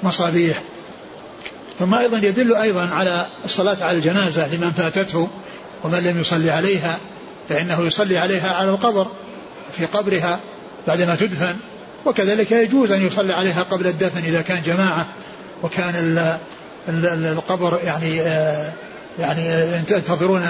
مصابيح. 0.03 0.63
ثم 1.79 1.95
أيضا 1.95 2.19
يدل 2.19 2.55
أيضا 2.55 2.89
على 2.89 3.27
الصلاة 3.45 3.85
على 3.85 3.99
الجنازة 3.99 4.55
لمن 4.55 4.73
فاتته 4.73 5.29
ومن 5.85 5.99
لم 5.99 6.21
يصلي 6.21 6.51
عليها. 6.51 6.99
فإنه 7.49 7.81
يصلي 7.81 8.19
عليها 8.19 8.55
على 8.55 8.71
القبر 8.71 9.07
في 9.77 9.87
قبرها 9.87 10.41
بعدما 10.87 11.15
تدفن 11.15 11.57
وكذلك 12.07 12.53
يجوز 12.53 12.91
أن 12.91 13.07
يصلي 13.07 13.33
عليها 13.33 13.63
قبل 13.63 13.87
الدفن 13.87 14.19
إذا 14.19 14.41
كان 14.41 14.63
جماعة 14.63 15.07
وكان 15.63 16.29
القبر 16.89 17.81
يعني 17.85 18.21
آه، 18.21 18.73
يعني 19.19 19.73
ينتظرون 19.77 20.43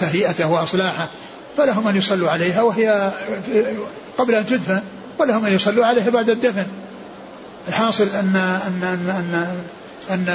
تهيئته 0.00 0.50
وأصلاحه 0.50 1.08
فلهم 1.56 1.88
أن 1.88 1.96
يصلوا 1.96 2.30
عليها 2.30 2.62
وهي 2.62 3.12
قبل 4.18 4.34
أن 4.34 4.46
تدفن 4.46 4.82
ولهم 5.18 5.44
أن 5.44 5.52
يصلوا 5.52 5.86
عليها 5.86 6.10
بعد 6.10 6.30
الدفن. 6.30 6.66
الحاصل 7.68 8.08
أن 8.08 8.36
أن 8.66 8.82
أن 8.82 9.56
أن, 10.10 10.28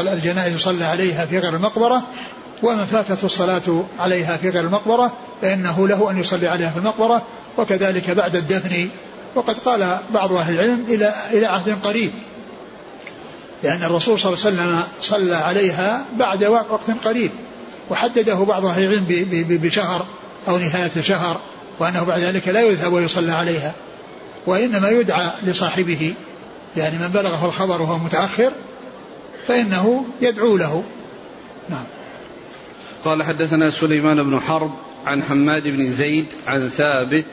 أن 0.00 0.08
الجنائز 0.12 0.54
يصلى 0.54 0.84
عليها 0.84 1.26
في 1.26 1.38
غير 1.38 1.54
المقبرة 1.54 2.02
ومن 2.62 2.84
فاتته 2.84 3.26
الصلاة 3.26 3.84
عليها 3.98 4.36
في 4.36 4.50
غير 4.50 4.64
المقبرة 4.64 5.12
فإنه 5.42 5.88
له 5.88 6.10
أن 6.10 6.20
يصلي 6.20 6.48
عليها 6.48 6.70
في 6.70 6.78
المقبرة 6.78 7.22
وكذلك 7.58 8.10
بعد 8.10 8.36
الدفن. 8.36 8.88
وقد 9.36 9.58
قال 9.58 9.98
بعض 10.10 10.32
أهل 10.32 10.54
العلم 10.54 10.84
إلى 10.88 11.14
إلى 11.32 11.46
عهد 11.46 11.78
قريب 11.84 12.10
لأن 13.62 13.82
الرسول 13.82 14.18
صلى 14.18 14.34
الله 14.34 14.46
عليه 14.46 14.56
وسلم 14.56 14.82
صلى 15.00 15.36
عليها 15.36 16.04
بعد 16.18 16.44
وقت 16.44 16.90
قريب 17.04 17.30
وحدده 17.90 18.34
بعض 18.34 18.64
أهل 18.64 18.84
العلم 18.84 19.04
بشهر 19.48 20.06
أو 20.48 20.58
نهاية 20.58 21.00
شهر 21.00 21.40
وأنه 21.78 22.02
بعد 22.02 22.20
ذلك 22.20 22.48
لا 22.48 22.60
يذهب 22.60 22.92
ويصلى 22.92 23.32
عليها 23.32 23.72
وإنما 24.46 24.88
يدعى 24.90 25.30
لصاحبه 25.42 26.14
يعني 26.76 26.98
من 26.98 27.08
بلغه 27.08 27.46
الخبر 27.46 27.82
وهو 27.82 27.98
متأخر 27.98 28.50
فإنه 29.46 30.04
يدعو 30.20 30.56
له. 30.56 30.84
نعم. 31.68 31.84
قال 33.06 33.22
حدثنا 33.22 33.70
سليمان 33.70 34.22
بن 34.22 34.40
حرب 34.40 34.70
عن 35.06 35.22
حماد 35.22 35.68
بن 35.68 35.92
زيد 35.92 36.26
عن 36.46 36.68
ثابت 36.68 37.24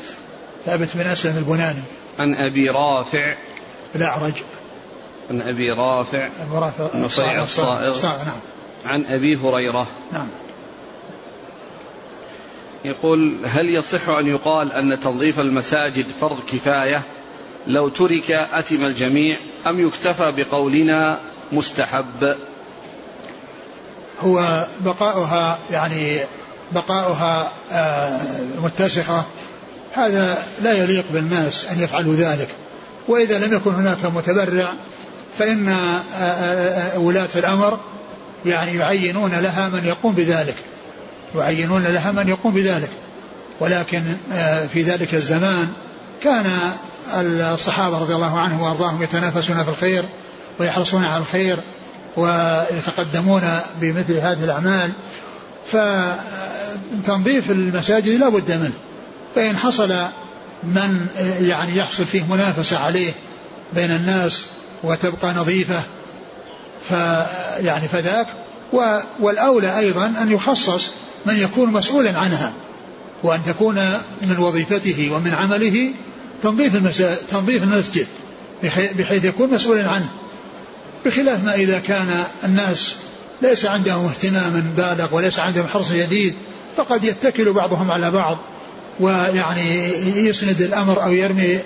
ثابت 0.65 0.97
بن 0.97 1.01
أسلم 1.01 1.37
البناني. 1.37 1.81
عن 2.19 2.35
أبي 2.35 2.69
رافع 2.69 3.35
الأعرج. 3.95 4.33
عن 5.29 5.41
أبي 5.41 5.71
رافع 5.71 6.29
أبو 6.41 6.57
رافع 6.57 6.97
نصيع 6.97 7.43
الصائغ. 7.43 8.05
نعم. 8.05 8.39
عن 8.85 9.05
أبي 9.05 9.35
هريرة. 9.35 9.87
نعم. 10.11 10.27
يقول 12.85 13.37
هل 13.45 13.69
يصح 13.69 14.09
أن 14.09 14.27
يقال 14.27 14.71
أن 14.71 14.99
تنظيف 14.99 15.39
المساجد 15.39 16.05
فرض 16.21 16.39
كفاية 16.51 17.01
لو 17.67 17.89
ترك 17.89 18.31
أتم 18.31 18.85
الجميع 18.85 19.37
أم 19.67 19.79
يكتفى 19.87 20.31
بقولنا 20.31 21.19
مستحب؟ 21.51 22.35
هو 24.21 24.67
بقاؤها 24.79 25.59
يعني 25.71 26.21
بقاؤها 26.71 27.51
آه، 27.71 28.19
متسخة. 28.63 29.23
هذا 29.93 30.43
لا 30.63 30.71
يليق 30.71 31.05
بالناس 31.13 31.65
أن 31.65 31.79
يفعلوا 31.79 32.15
ذلك. 32.15 32.47
وإذا 33.07 33.39
لم 33.39 33.53
يكن 33.53 33.73
هناك 33.73 34.05
متبرع 34.05 34.73
فإن 35.39 35.69
آه، 35.69 36.01
آه، 36.17 36.99
ولاة 36.99 37.29
الأمر 37.35 37.79
يعني 38.45 38.75
يعينون 38.75 39.31
لها 39.31 39.69
من 39.69 39.85
يقوم 39.85 40.13
بذلك. 40.13 40.55
يعينون 41.35 41.83
لها 41.83 42.11
من 42.11 42.27
يقوم 42.27 42.53
بذلك. 42.53 42.89
ولكن 43.59 44.03
في 44.73 44.83
ذلك 44.83 45.13
الزمان 45.13 45.67
كان 46.23 46.45
الصحابة 47.53 47.97
رضي 47.97 48.15
الله 48.15 48.39
عنهم 48.39 48.61
وأرضاهم 48.61 49.03
يتنافسون 49.03 49.63
في 49.63 49.69
الخير 49.69 50.05
ويحرصون 50.59 51.03
على 51.03 51.17
الخير. 51.17 51.57
ويتقدمون 52.17 53.41
بمثل 53.81 54.13
هذه 54.13 54.43
الأعمال 54.43 54.91
فتنظيف 55.67 57.51
المساجد 57.51 58.19
لا 58.19 58.29
بد 58.29 58.51
منه 58.51 58.73
فإن 59.35 59.57
حصل 59.57 59.89
من 60.63 61.07
يعني 61.41 61.77
يحصل 61.77 62.05
فيه 62.05 62.23
منافسة 62.23 62.79
عليه 62.79 63.11
بين 63.75 63.91
الناس 63.91 64.45
وتبقى 64.83 65.33
نظيفة 65.33 65.81
فيعني 66.89 67.87
فذاك 67.87 68.27
والأولى 69.19 69.79
أيضا 69.79 70.05
أن 70.05 70.31
يخصص 70.31 70.91
من 71.25 71.37
يكون 71.37 71.69
مسؤولا 71.69 72.19
عنها 72.19 72.53
وأن 73.23 73.43
تكون 73.43 73.75
من 74.21 74.37
وظيفته 74.37 75.11
ومن 75.13 75.33
عمله 75.33 75.91
تنظيف 76.43 77.01
تنظيف 77.31 77.63
المسجد 77.63 78.07
بحيث 78.97 79.25
يكون 79.25 79.53
مسؤولا 79.53 79.89
عنه. 79.89 80.07
بخلاف 81.05 81.43
ما 81.43 81.53
إذا 81.55 81.79
كان 81.79 82.23
الناس 82.43 82.95
ليس 83.41 83.65
عندهم 83.65 84.05
اهتمام 84.05 84.73
بالغ 84.77 85.15
وليس 85.15 85.39
عندهم 85.39 85.67
حرص 85.67 85.91
جديد 85.91 86.35
فقد 86.77 87.03
يتكل 87.03 87.53
بعضهم 87.53 87.91
على 87.91 88.11
بعض 88.11 88.37
ويعني 88.99 89.91
يسند 90.27 90.61
الأمر 90.61 91.03
أو 91.03 91.11
يرمي 91.11 91.59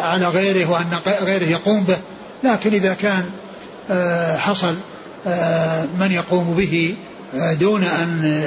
على 0.00 0.26
غيره 0.26 0.70
وأن 0.70 1.00
غيره 1.24 1.44
يقوم 1.44 1.84
به. 1.84 1.96
لكن 2.44 2.72
إذا 2.72 2.94
كان 2.94 3.24
آه، 3.90 4.36
حصل 4.36 4.74
آه، 5.26 5.84
من 6.00 6.12
يقوم 6.12 6.54
به 6.54 6.96
آه، 7.34 7.54
دون 7.54 7.84
أن 7.84 8.40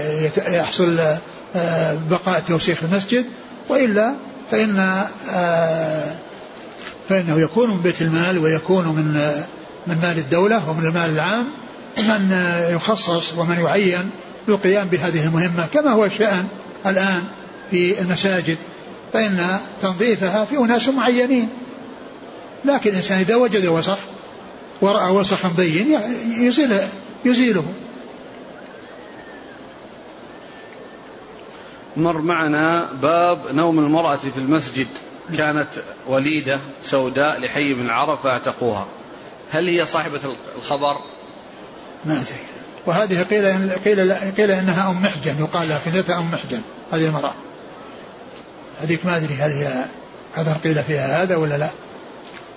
يحصل 0.48 1.00
بقاء 2.10 2.44
توسيخ 2.48 2.84
المسجد 2.84 3.26
وإلا 3.70 4.14
فإن 4.52 5.04
فإنه 7.10 7.40
يكون 7.40 7.70
من 7.70 7.82
بيت 7.82 8.02
المال 8.02 8.38
ويكون 8.38 8.88
من 8.88 9.32
من 9.88 9.98
مال 10.02 10.18
الدولة 10.18 10.70
ومن 10.70 10.86
المال 10.86 11.10
العام 11.10 11.48
من 11.98 12.32
يخصص 12.70 13.34
ومن 13.38 13.60
يعين 13.60 14.10
للقيام 14.48 14.88
بهذه 14.88 15.26
المهمة 15.26 15.68
كما 15.74 15.92
هو 15.92 16.06
الشأن 16.06 16.48
الآن 16.86 17.24
في 17.72 18.02
المساجد 18.02 18.58
فإن 19.14 19.60
تنظيفها 19.82 20.46
في 20.46 20.58
أناس 20.58 20.90
معينين. 20.90 21.50
لكن 22.66 22.90
الإنسان 22.90 23.20
إذا 23.20 23.36
وجد 23.36 23.66
وسخ 23.66 23.98
ورأى 24.82 25.12
وسخا 25.12 25.50
بين 25.58 26.00
يزيل 26.30 26.78
يزيله. 27.26 27.66
مر 31.98 32.22
معنا 32.22 32.90
باب 33.02 33.40
نوم 33.52 33.80
المرأة 33.80 34.16
في 34.18 34.38
المسجد. 34.38 34.88
كانت 35.38 35.68
وليدة 36.08 36.60
سوداء 36.84 37.40
لحي 37.40 37.74
من 37.74 37.86
العرب 37.86 38.18
فاعتقوها 38.18 38.88
هل 39.52 39.68
هي 39.68 39.86
صاحبة 39.86 40.22
الخبر؟ 40.58 40.98
ما 42.06 42.14
أدري 42.14 42.40
وهذه 42.86 43.24
قيل 43.24 43.72
قيل 43.72 44.14
قيل 44.14 44.52
إنها 44.52 44.92
أم 44.92 45.04
محجن 45.04 45.40
يقال 45.40 45.70
لها 45.70 45.80
كنيتها 45.86 46.20
أم 46.20 46.32
محجن 46.32 46.62
هذه 46.92 47.08
المرأة 47.08 47.34
هذيك 48.82 49.06
ما 49.06 49.18
أدري 49.18 49.34
هل 49.34 49.52
هي 49.52 49.86
هذا 50.34 50.58
قيل 50.64 50.84
فيها 50.84 51.24
هذا 51.24 51.36
ولا 51.36 51.58
لا؟ 51.58 51.70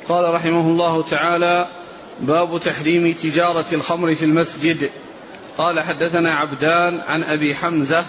قال 0.08 0.34
رحمه 0.34 0.60
الله 0.60 1.02
تعالى 1.02 1.68
باب 2.20 2.60
تحريم 2.60 3.12
تجارة 3.12 3.66
الخمر 3.72 4.14
في 4.14 4.24
المسجد 4.24 4.90
قال 5.58 5.80
حدثنا 5.80 6.34
عبدان 6.34 7.00
عن 7.00 7.22
أبي 7.22 7.54
حمزة 7.54 8.04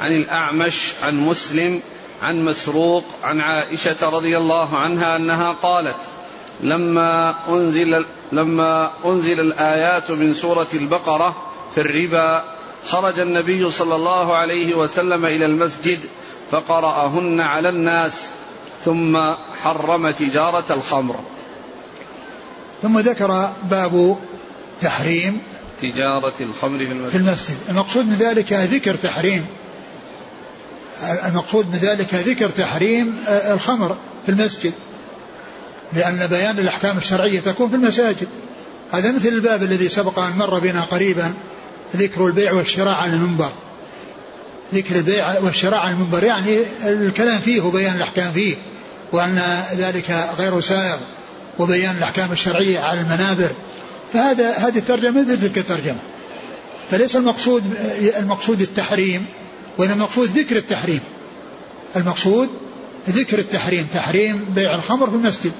عن 0.00 0.10
الأعمش 0.10 0.92
عن 1.02 1.16
مسلم 1.16 1.80
عن 2.22 2.44
مسروق 2.44 3.04
عن 3.22 3.40
عائشة 3.40 4.08
رضي 4.08 4.38
الله 4.38 4.76
عنها 4.76 5.16
أنها 5.16 5.52
قالت 5.52 5.96
لما 6.60 7.34
أنزل 7.48 8.04
لما 8.32 8.90
أنزل 9.04 9.40
الآيات 9.40 10.10
من 10.10 10.34
سورة 10.34 10.68
البقرة 10.74 11.36
في 11.74 11.80
الربا 11.80 12.44
خرج 12.86 13.18
النبي 13.18 13.70
صلى 13.70 13.94
الله 13.94 14.36
عليه 14.36 14.74
وسلم 14.74 15.26
إلى 15.26 15.46
المسجد 15.46 15.98
فقرأهن 16.50 17.40
على 17.40 17.68
الناس 17.68 18.12
ثم 18.84 19.18
حرم 19.62 20.10
تجارة 20.10 20.72
الخمر. 20.72 21.20
ثم 22.82 22.98
ذكر 22.98 23.52
باب 23.70 24.18
تحريم 24.80 25.40
تجارة 25.80 26.34
الخمر 26.40 26.78
في 26.78 26.92
المسجد, 26.92 27.10
في 27.10 27.16
المسجد. 27.16 27.56
المقصود 27.68 28.06
من 28.06 28.14
ذلك 28.14 28.52
ذكر 28.52 28.94
تحريم. 28.94 29.46
المقصود 31.26 31.66
من 31.66 31.78
ذلك 31.78 32.14
ذكر 32.14 32.48
تحريم 32.48 33.24
الخمر 33.28 33.96
في 34.26 34.32
المسجد. 34.32 34.72
لأن 35.92 36.26
بيان 36.26 36.58
الأحكام 36.58 36.98
الشرعية 36.98 37.40
تكون 37.40 37.68
في 37.68 37.76
المساجد. 37.76 38.28
هذا 38.92 39.12
مثل 39.12 39.28
الباب 39.28 39.62
الذي 39.62 39.88
سبق 39.88 40.18
أن 40.18 40.32
مر 40.32 40.58
بنا 40.58 40.80
قريبا 40.80 41.34
ذكر 41.96 42.26
البيع 42.26 42.52
والشراء 42.52 42.94
على 42.94 43.12
المنبر. 43.12 43.50
ذكر 44.74 44.96
البيع 44.96 45.38
والشراء 45.40 45.80
على 45.80 45.90
المنبر 45.90 46.24
يعني 46.24 46.58
الكلام 46.84 47.38
فيه 47.38 47.60
وبيان 47.60 47.96
الأحكام 47.96 48.32
فيه 48.32 48.56
وأن 49.12 49.62
ذلك 49.76 50.28
غير 50.38 50.60
سائغ 50.60 50.96
وبيان 51.58 51.96
الأحكام 51.96 52.32
الشرعية 52.32 52.80
على 52.80 53.00
المنابر. 53.00 53.50
فهذا 54.12 54.50
هذه 54.50 54.78
الترجمة 54.78 55.20
مثل 55.20 55.40
تلك 55.40 55.58
الترجمة. 55.58 55.98
فليس 56.90 57.16
المقصود 57.16 57.64
المقصود 58.18 58.60
التحريم 58.60 59.26
وإنما 59.78 59.94
المقصود 59.94 60.38
ذكر 60.38 60.56
التحريم. 60.56 61.00
المقصود 61.96 62.48
ذكر 63.08 63.38
التحريم 63.38 63.86
تحريم 63.94 64.44
بيع 64.54 64.74
الخمر 64.74 65.10
في 65.10 65.16
المسجد. 65.16 65.52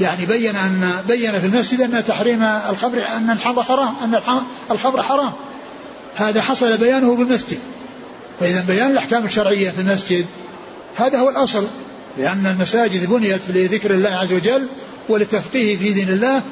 يعني 0.00 0.26
بين 0.26 0.56
أن 0.56 0.92
بين 1.08 1.40
في 1.40 1.46
المسجد 1.46 1.80
أن 1.80 2.04
تحريم 2.04 2.42
الخمر 2.42 3.06
أن 3.16 3.30
الحمر 3.30 3.62
حرام 3.62 3.94
أن 4.04 4.20
الخمر 4.70 5.02
حرام. 5.02 5.32
هذا 6.14 6.42
حصل 6.42 6.76
بيانه 6.76 7.16
بالمسجد 7.16 7.58
فإذا 8.40 8.64
بيان 8.68 8.90
الأحكام 8.90 9.24
الشرعية 9.24 9.70
في 9.70 9.80
المسجد 9.80 10.26
هذا 10.96 11.18
هو 11.18 11.28
الأصل. 11.28 11.66
لأن 12.18 12.46
المساجد 12.46 13.10
بنيت 13.10 13.40
لذكر 13.48 13.94
الله 13.94 14.10
عز 14.10 14.32
وجل 14.32 14.68
وللتفقيه 15.08 15.76
في 15.76 15.92
دين 15.92 16.08
الله 16.08 16.42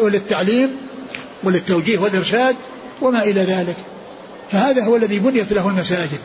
وللتعليم 0.00 0.76
وللتوجيه 1.42 1.98
والإرشاد 1.98 2.56
وما 3.00 3.22
إلى 3.22 3.40
ذلك. 3.40 3.76
فهذا 4.52 4.84
هو 4.84 4.96
الذي 4.96 5.18
بنيت 5.18 5.52
له 5.52 5.68
المساجد. 5.68 6.18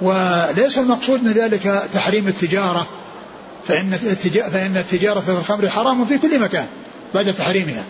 وليس 0.00 0.78
المقصود 0.78 1.24
من 1.24 1.32
ذلك 1.32 1.82
تحريم 1.92 2.28
التجارة. 2.28 2.88
فإن 3.68 3.90
فإن 4.52 4.76
التجارة 4.76 5.20
في 5.20 5.30
الخمر 5.30 5.68
حرام 5.68 6.04
في 6.04 6.18
كل 6.18 6.38
مكان 6.38 6.66
بعد 7.14 7.34
تحريمها. 7.34 7.84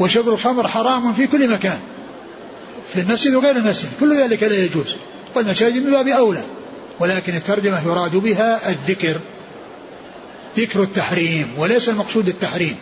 وشرب 0.00 0.28
الخمر 0.28 0.68
حرام 0.68 1.12
في 1.12 1.26
كل 1.26 1.50
مكان. 1.50 1.78
في 2.94 3.00
المسجد 3.00 3.34
وغير 3.34 3.56
المسجد 3.56 3.88
كل 4.00 4.22
ذلك 4.22 4.42
لا 4.42 4.64
يجوز. 4.64 4.96
والمساجد 5.34 5.86
من 5.86 5.90
باب 5.90 6.08
أولى. 6.08 6.44
ولكن 7.00 7.34
الترجمة 7.34 7.86
يراد 7.86 8.16
بها 8.16 8.70
الذكر. 8.70 9.16
ذكر 10.56 10.82
التحريم 10.82 11.48
وليس 11.58 11.88
المقصود 11.88 12.28
التحريم. 12.28 12.76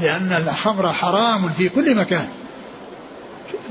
لأن 0.00 0.32
الخمر 0.32 0.92
حرام 0.92 1.48
في 1.48 1.68
كل 1.68 1.94
مكان. 1.94 2.28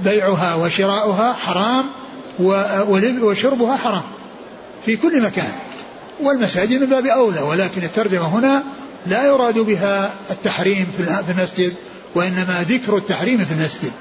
بيعها 0.03 0.55
وشراؤها 0.55 1.33
حرام 1.33 1.85
وشربها 3.21 3.77
حرام. 3.77 4.03
في 4.85 4.95
كل 4.97 5.21
مكان. 5.21 5.51
والمساجد 6.19 6.81
من 6.81 6.89
باب 6.89 7.05
أولى 7.05 7.41
ولكن 7.41 7.83
الترجمة 7.83 8.27
هنا 8.27 8.63
لا 9.07 9.25
يراد 9.25 9.59
بها 9.59 10.13
التحريم 10.31 10.87
في 10.97 11.31
المسجد 11.31 11.73
وإنما 12.15 12.65
ذكر 12.69 12.97
التحريم 12.97 13.45
في 13.45 13.51
المسجد 13.53 13.91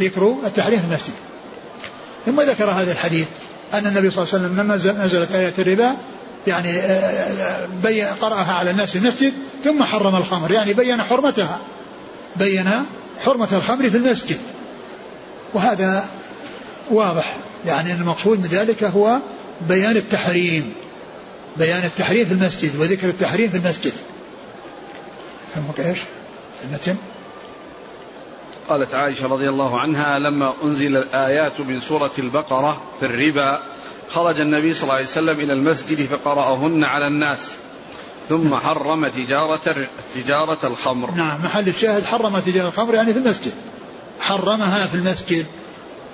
ذكر 0.00 0.36
التحريم 0.46 0.78
في 0.78 0.84
المسجد. 0.84 1.14
ثم 2.26 2.40
ذكر 2.40 2.70
هذا 2.70 2.92
الحديث 2.92 3.26
أن 3.74 3.86
النبي 3.86 4.10
صلى 4.10 4.22
الله 4.22 4.34
عليه 4.34 4.44
وسلم 4.44 4.60
لما 4.60 5.04
نزلت 5.06 5.32
آية 5.32 5.52
الربا 5.58 5.96
يعني 6.46 6.70
آه، 6.70 6.80
آه، 6.80 7.68
بين 7.82 8.06
قرأها 8.06 8.52
على 8.52 8.70
الناس 8.70 8.90
في 8.90 8.98
المسجد 8.98 9.32
ثم 9.64 9.82
حرم 9.82 10.16
الخمر 10.16 10.52
يعني 10.52 10.72
بين 10.72 11.02
حرمتها 11.02 11.58
بين 12.36 12.70
حرمة 13.24 13.48
الخمر 13.52 13.90
في 13.90 13.96
المسجد. 13.96 14.38
وهذا 15.54 16.04
واضح 16.90 17.36
يعني 17.66 17.92
المقصود 17.92 18.38
من 18.38 18.46
ذلك 18.46 18.84
هو 18.84 19.18
بيان 19.68 19.96
التحريم. 19.96 20.72
بيان 21.58 21.84
التحريم 21.84 22.24
في 22.26 22.32
المسجد 22.32 22.76
وذكر 22.76 23.08
التحريم 23.08 23.50
في 23.50 23.56
المسجد. 23.56 23.92
فهمك 25.54 25.80
إيش؟ 25.80 25.98
المتن 26.64 26.96
قالت 28.68 28.94
عائشة 28.94 29.26
رضي 29.26 29.48
الله 29.48 29.80
عنها 29.80 30.18
لما 30.18 30.52
أنزل 30.62 30.96
الآيات 30.96 31.60
من 31.60 31.80
سورة 31.80 32.10
البقرة 32.18 32.82
في 33.00 33.06
الربا 33.06 33.62
خرج 34.10 34.40
النبي 34.40 34.74
صلى 34.74 34.82
الله 34.82 34.94
عليه 34.94 35.04
وسلم 35.04 35.40
إلى 35.40 35.52
المسجد 35.52 36.06
فقرأهن 36.06 36.84
على 36.84 37.06
الناس. 37.06 37.38
ثم 38.28 38.54
حرم 38.54 39.08
تجارة 39.08 39.88
تجارة 40.14 40.58
الخمر. 40.64 41.10
نعم 41.10 41.44
محل 41.44 41.68
الشاهد 41.68 42.04
حرم 42.04 42.38
تجارة 42.38 42.68
الخمر 42.68 42.94
يعني 42.94 43.12
في 43.12 43.18
المسجد. 43.18 43.52
حرمها 44.20 44.86
في 44.86 44.94
المسجد 44.94 45.46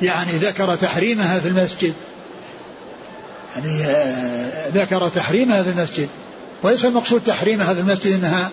يعني 0.02 0.32
ذكر 0.32 0.76
تحريمها 0.76 1.40
في 1.40 1.48
المسجد. 1.48 1.94
يعني 3.56 3.84
آه، 3.84 4.68
ذكر 4.68 5.08
تحريمها 5.08 5.62
في 5.62 5.70
المسجد. 5.70 6.08
وليس 6.62 6.84
المقصود 6.84 7.22
تحريمها 7.26 7.74
في 7.74 7.80
المسجد 7.80 8.12
إنها 8.12 8.50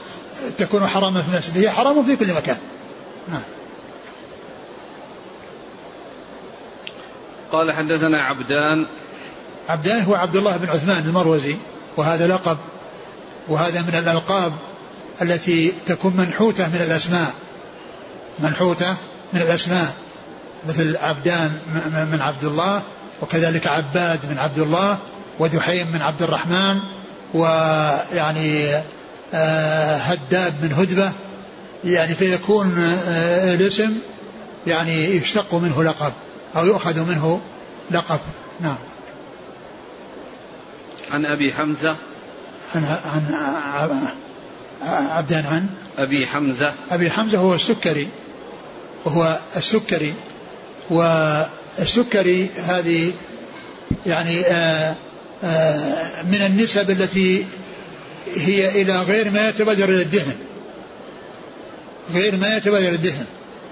تكون 0.58 0.88
حراما 0.88 1.22
في 1.22 1.34
المسجد 1.34 1.58
هي 1.58 1.70
حرام 1.70 2.06
في 2.06 2.16
كل 2.16 2.34
مكان. 2.34 2.58
نعم. 3.28 3.42
قال 7.52 7.72
حدثنا 7.72 8.22
عبدان. 8.22 8.86
عبدان 9.70 10.04
هو 10.04 10.16
عبد 10.16 10.36
الله 10.36 10.58
بن 10.58 10.70
عثمان 10.70 11.04
المروزي 11.06 11.56
وهذا 11.98 12.28
لقب 12.28 12.58
وهذا 13.48 13.82
من 13.82 13.96
الألقاب 13.96 14.54
التي 15.22 15.74
تكون 15.86 16.14
منحوتة 16.18 16.68
من 16.68 16.82
الأسماء. 16.82 17.34
منحوتة 18.40 18.96
من 19.34 19.42
الأسماء 19.42 19.94
مثل 20.68 20.98
عبدان 20.98 21.60
من 22.12 22.22
عبد 22.22 22.44
الله 22.44 22.82
وكذلك 23.22 23.68
عباد 23.68 24.20
من 24.30 24.38
عبد 24.38 24.60
الله 24.60 24.98
ودحيم 25.40 25.92
من 25.92 26.02
عبد 26.02 26.22
الرحمن 26.22 26.80
ويعني 27.34 28.82
آه، 29.34 29.98
هداب 29.98 30.54
من 30.64 30.74
هدبة. 30.74 31.12
يعني 31.86 32.16
فيكون 32.16 32.78
آه، 33.08 33.56
الاسم 33.56 33.98
يعني 34.68 35.16
يشتق 35.16 35.56
منه 35.56 35.84
لقب 35.84 36.14
أو 36.56 36.66
يؤخذ 36.66 37.00
منه 37.00 37.42
لقب. 37.92 38.20
نعم. 38.60 38.78
عن 41.12 41.26
أبي 41.26 41.54
حمزة. 41.54 41.96
عن 42.76 42.98
عن 43.74 44.08
عبدان 44.88 45.46
عن 45.46 45.70
أبي 45.98 46.28
حمزة. 46.28 46.74
أبي 46.92 47.12
حمزة 47.12 47.38
هو 47.38 47.56
السكري 47.56 48.08
وهو 49.06 49.40
السكري. 49.56 50.14
والسكري 51.80 52.50
هذه 52.56 53.12
يعني 54.06 54.42
آآ 54.42 54.96
آآ 55.44 56.24
من 56.24 56.42
النسب 56.42 56.90
التي 56.90 57.46
هي 58.36 58.82
إلى 58.82 59.00
غير 59.00 59.32
ما 59.32 59.50
يتبادر 59.50 59.90
إلى 59.90 60.02
الذهن 60.02 60.36
غير 62.14 62.38
ما 62.38 62.58
يتبادر 62.58 62.90
الذهن 62.90 63.26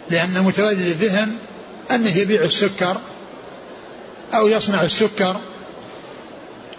لأن 0.10 0.44
متبادر 0.44 0.82
الذهن 0.82 1.32
أنه 1.92 2.18
يبيع 2.18 2.42
السكر 2.42 2.98
أو 4.34 4.48
يصنع 4.48 4.84
السكر 4.84 5.38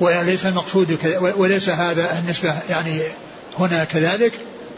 وليس 0.00 0.46
المقصود 0.46 0.98
وليس 1.36 1.68
هذا 1.68 2.18
النسبة 2.18 2.54
يعني 2.70 3.00
هنا 3.58 3.84
كذلك 3.84 4.32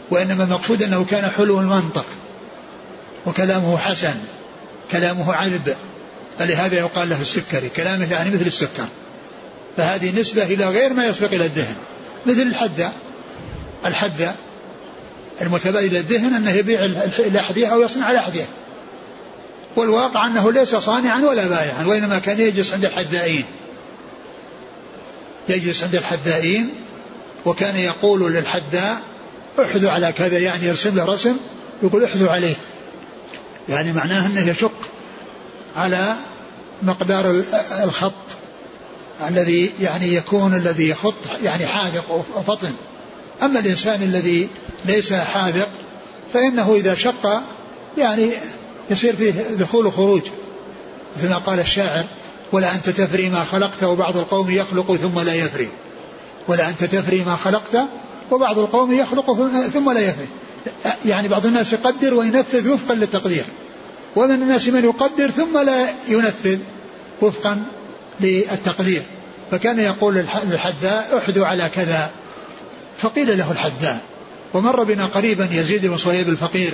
وإنما 0.09 0.43
المقصود 0.43 0.83
أنه 0.83 1.05
كان 1.05 1.29
حلو 1.37 1.59
المنطق 1.59 2.05
وكلامه 3.25 3.77
حسن 3.77 4.15
كلامه 4.91 5.33
عذب 5.33 5.75
فلهذا 6.39 6.77
يقال 6.77 7.09
له 7.09 7.21
السكري 7.21 7.69
كلامه 7.69 8.11
يعني 8.11 8.31
مثل 8.31 8.45
السكر. 8.45 8.85
فهذه 9.77 10.19
نسبة 10.19 10.43
إلى 10.43 10.65
غير 10.65 10.93
ما 10.93 11.05
يسبق 11.05 11.33
إلى 11.33 11.45
الدهن 11.45 11.75
مثل 12.25 12.41
الحدة 12.41 12.91
الحدة 13.85 14.35
المتبادل 15.41 15.87
إلى 15.87 15.99
الذهن 15.99 16.33
أنه 16.33 16.51
يبيع 16.51 16.85
الأحذية 17.19 17.67
أو 17.67 17.81
يصنع 17.81 18.11
الأحذية 18.11 18.45
والواقع 19.75 20.27
أنه 20.27 20.51
ليس 20.51 20.75
صانعا 20.75 21.21
ولا 21.21 21.47
بائعا 21.47 21.85
وإنما 21.85 22.19
كان 22.19 22.39
يجلس 22.39 22.73
عند 22.73 22.85
الحذائين. 22.85 23.43
يجلس 25.49 25.83
عند 25.83 25.95
الحذائين 25.95 26.69
وكان 27.45 27.75
يقول 27.75 28.33
للحذاء 28.33 29.01
احذو 29.59 29.89
على 29.89 30.11
كذا. 30.11 30.39
يعني 30.39 30.65
يرسم 30.65 30.95
له 30.95 31.05
رسم 31.05 31.37
يقول 31.83 32.03
احذو 32.03 32.29
عليه. 32.29 32.55
يعني 33.69 33.93
معناه 33.93 34.25
أنه 34.25 34.49
يشق. 34.49 34.89
على 35.75 36.15
مقدار 36.83 37.43
الخط 37.83 38.13
الذي 39.29 39.71
يعني 39.81 40.15
يكون 40.15 40.53
الذي 40.53 40.89
يخط 40.89 41.13
يعني 41.43 41.67
حاذق 41.67 42.25
وفطن 42.35 42.73
أما 43.43 43.59
الإنسان 43.59 44.03
الذي 44.03 44.49
ليس 44.85 45.13
حاذق 45.13 45.69
فإنه 46.33 46.75
إذا 46.75 46.95
شق 46.95 47.41
يعني 47.97 48.31
يصير 48.89 49.15
فيه 49.15 49.31
دخول 49.31 49.85
وخروج. 49.85 50.21
مثل 51.17 51.29
ما 51.29 51.37
قال 51.37 51.59
الشاعر 51.59 52.05
ولا 52.51 52.75
أنت 52.75 52.89
تفري 52.89 53.29
ما 53.29 53.43
خلقت 53.43 53.83
وبعض 53.83 54.17
القوم 54.17 54.49
يخلق 54.49 54.95
ثم 54.95 55.19
لا 55.19 55.33
يفري. 55.33 55.69
ولا 56.47 56.69
أنت 56.69 56.83
تفري 56.83 57.23
ما 57.23 57.35
خلقت 57.35 57.85
وبعض 58.31 58.59
القوم 58.59 58.93
يخلق 58.93 59.33
ثم 59.73 59.91
لا 59.91 59.99
يفري. 59.99 60.27
يعني 61.05 61.27
بعض 61.27 61.45
الناس 61.45 61.73
يقدر 61.73 62.13
وينفذ 62.13 62.69
وفقا 62.69 62.95
للتقدير. 62.95 63.43
ومن 64.15 64.31
الناس 64.31 64.67
من 64.67 64.83
يقدر 64.83 65.31
ثم 65.31 65.57
لا 65.57 65.89
ينفذ 66.07 66.59
وفقا 67.21 67.63
للتقدير. 68.19 69.01
فكان 69.51 69.79
يقول 69.79 70.15
للحذاء 70.45 71.17
احذو 71.17 71.45
على 71.45 71.69
كذا 71.69 72.11
فقيل 72.97 73.37
له 73.37 73.51
الحذاء. 73.51 74.01
ومر 74.53 74.83
بنا 74.83 75.05
قريبا 75.05 75.49
يزيد 75.51 75.85
بن 75.85 75.97
صهيب 75.97 76.29
الفقير 76.29 76.73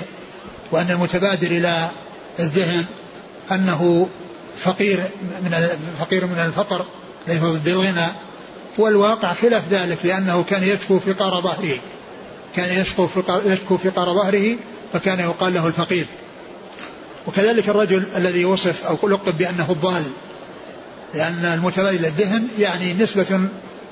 وأن 0.71 0.91
المتبادر 0.91 1.47
إلى 1.47 1.89
الذهن 2.39 2.85
أنه 3.51 4.09
فقير 4.57 5.03
من 5.43 5.69
فقير 5.99 6.25
من 6.25 6.39
الفقر 6.39 6.85
ليس 7.27 7.41
ضد 7.41 7.67
الغنى. 7.67 8.07
والواقع 8.77 9.33
خلاف 9.33 9.63
ذلك 9.71 9.97
لأنه 10.03 10.43
كان 10.43 10.63
يشكو 10.63 10.99
فقار 10.99 11.41
ظهره. 11.43 11.77
كان 12.55 12.81
يشكو 12.81 13.07
فقار, 13.07 13.41
يشكو 13.45 13.77
ظهره 13.95 14.55
فكان 14.93 15.19
يقال 15.19 15.53
له 15.53 15.67
الفقير. 15.67 16.05
وكذلك 17.27 17.69
الرجل 17.69 18.03
الذي 18.15 18.45
وصف 18.45 18.85
أو 18.85 19.09
لقب 19.09 19.37
بأنه 19.37 19.71
الضال 19.71 20.03
لأن 21.13 21.45
المتبادل 21.45 22.05
الذهن 22.05 22.47
يعني 22.59 22.93
نسبة 22.93 23.41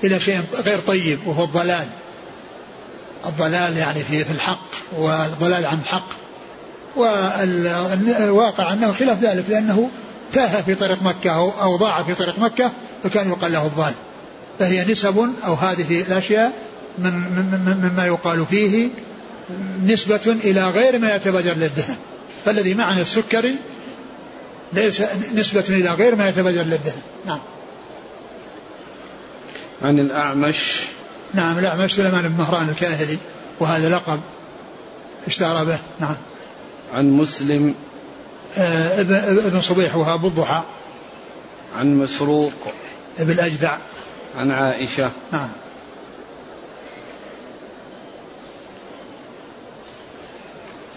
إلى 0.03 0.19
شيء 0.19 0.41
غير 0.65 0.79
طيب 0.79 1.19
وهو 1.27 1.43
الضلال. 1.43 1.87
الضلال 3.25 3.77
يعني 3.77 4.03
في 4.03 4.23
في 4.23 4.31
الحق 4.31 4.69
والضلال 4.97 5.65
عن 5.65 5.79
الحق 5.79 6.07
والواقع 6.95 8.73
أنه 8.73 8.91
خلاف 8.91 9.23
ذلك 9.23 9.45
لأنه 9.49 9.89
تاه 10.33 10.61
في 10.61 10.75
طريق 10.75 11.03
مكة 11.03 11.31
أو 11.31 11.75
ضاع 11.75 12.03
في 12.03 12.15
طريق 12.15 12.39
مكة 12.39 12.71
فكان 13.03 13.29
يقال 13.29 13.51
له 13.51 13.65
الضال. 13.65 13.93
فهي 14.59 14.85
نسب 14.85 15.29
أو 15.45 15.53
هذه 15.53 16.01
الأشياء 16.01 16.53
من 16.97 17.13
مما 17.93 18.05
يقال 18.05 18.45
فيه 18.45 18.89
نسبة 19.85 20.35
إلى 20.43 20.63
غير 20.63 20.99
ما 20.99 21.15
يتبادر 21.15 21.53
للذهن. 21.53 21.95
فالذي 22.45 22.73
معنى 22.73 23.01
السكري 23.01 23.55
ليس 24.73 25.01
نسبة 25.33 25.63
إلى 25.69 25.89
غير 25.89 26.15
ما 26.15 26.29
يتبادر 26.29 26.63
للذهن 26.63 27.01
نعم. 27.25 27.39
عن 29.81 29.99
الأعمش. 29.99 30.83
نعم 31.33 31.57
الأعمش 31.57 31.93
سليمان 31.93 32.29
بن 32.29 32.37
مهران 32.37 32.69
الكاهلي 32.69 33.17
وهذا 33.59 33.89
لقب 33.89 34.19
اشتهر 35.27 35.65
به. 35.65 35.79
نعم. 35.99 36.15
عن 36.93 37.11
مسلم. 37.11 37.75
آه 38.57 39.01
ابن, 39.01 39.15
ابن 39.15 39.61
صبيح 39.61 39.95
وهاب 39.95 40.25
الضحى. 40.25 40.61
عن 41.77 41.97
مسروق. 41.97 42.53
ابن 43.19 43.39
أجدع 43.39 43.77
عن 44.37 44.51
عائشة. 44.51 45.11
نعم. 45.31 45.49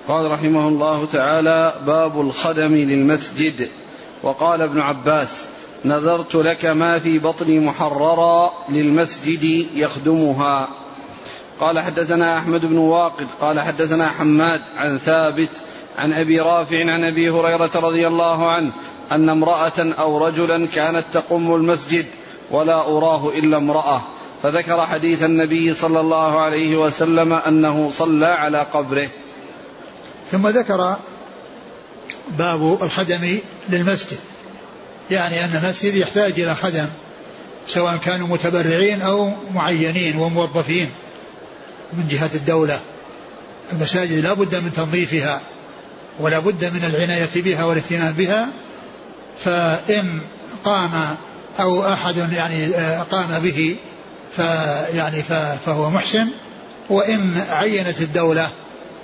قال 0.08 0.30
رحمه 0.30 0.68
الله 0.68 1.04
تعالى 1.04 1.74
باب 1.86 2.20
الخدم 2.20 2.74
للمسجد. 2.74 3.68
وقال 4.22 4.62
ابن 4.62 4.80
عباس 4.80 5.44
نذرت 5.84 6.34
لك 6.34 6.64
ما 6.64 6.98
في 6.98 7.18
بطني 7.18 7.58
محررا 7.58 8.52
للمسجد 8.68 9.66
يخدمها. 9.74 10.68
قال 11.60 11.80
حدثنا 11.80 12.38
أحمد 12.38 12.60
بن 12.60 12.78
واقد 12.78 13.26
قال 13.40 13.60
حدثنا 13.60 14.10
حماد 14.10 14.60
عن 14.76 14.98
ثابت 14.98 15.48
عن 15.98 16.12
أبي 16.12 16.40
رافع 16.40 16.92
عن 16.92 17.04
أبي 17.04 17.30
هريرة 17.30 17.70
رضي 17.74 18.08
الله 18.08 18.50
عنه 18.50 18.72
أن 19.12 19.28
امرأة 19.28 19.92
أو 19.98 20.26
رجلا 20.26 20.66
كانت 20.66 21.04
تقم 21.12 21.54
المسجد 21.54 22.06
ولا 22.50 22.86
أراه 22.86 23.28
إلا 23.28 23.56
امرأة. 23.56 24.00
فذكر 24.42 24.86
حديث 24.86 25.22
النبي 25.22 25.74
صلى 25.74 26.00
الله 26.00 26.40
عليه 26.40 26.76
وسلم 26.76 27.32
أنه 27.32 27.90
صلى 27.90 28.26
على 28.26 28.66
قبره. 28.72 29.08
ثم 30.30 30.48
ذكر 30.48 30.96
باب 32.38 32.82
الخدم 32.82 33.38
للمسجد. 33.68 34.18
يعني 35.10 35.44
أن 35.44 35.60
المسجد 35.64 35.94
يحتاج 35.94 36.40
إلى 36.40 36.54
خدم 36.54 36.86
سواء 37.66 37.96
كانوا 37.96 38.28
متبرعين 38.28 39.02
أو 39.02 39.32
معينين 39.54 40.16
وموظفين 40.16 40.90
من 41.92 42.08
جهة 42.08 42.30
الدولة. 42.34 42.80
المساجد 43.72 44.24
لا 44.24 44.32
بد 44.32 44.54
من 44.54 44.72
تنظيفها 44.72 45.40
ولا 46.20 46.38
بد 46.38 46.64
من 46.64 46.84
العناية 46.84 47.42
بها 47.42 47.64
والاهتمام 47.64 48.12
بها 48.12 48.48
فإن 49.38 50.20
قام 50.64 51.16
أو 51.60 51.92
أحد 51.92 52.32
يعني 52.32 52.66
آه، 52.66 53.02
قام 53.02 53.38
به 53.38 53.76
فيعني 54.36 55.22
فهو 55.66 55.90
محسن. 55.90 56.28
وإن 56.90 57.44
عينت 57.50 58.00
الدولة 58.00 58.50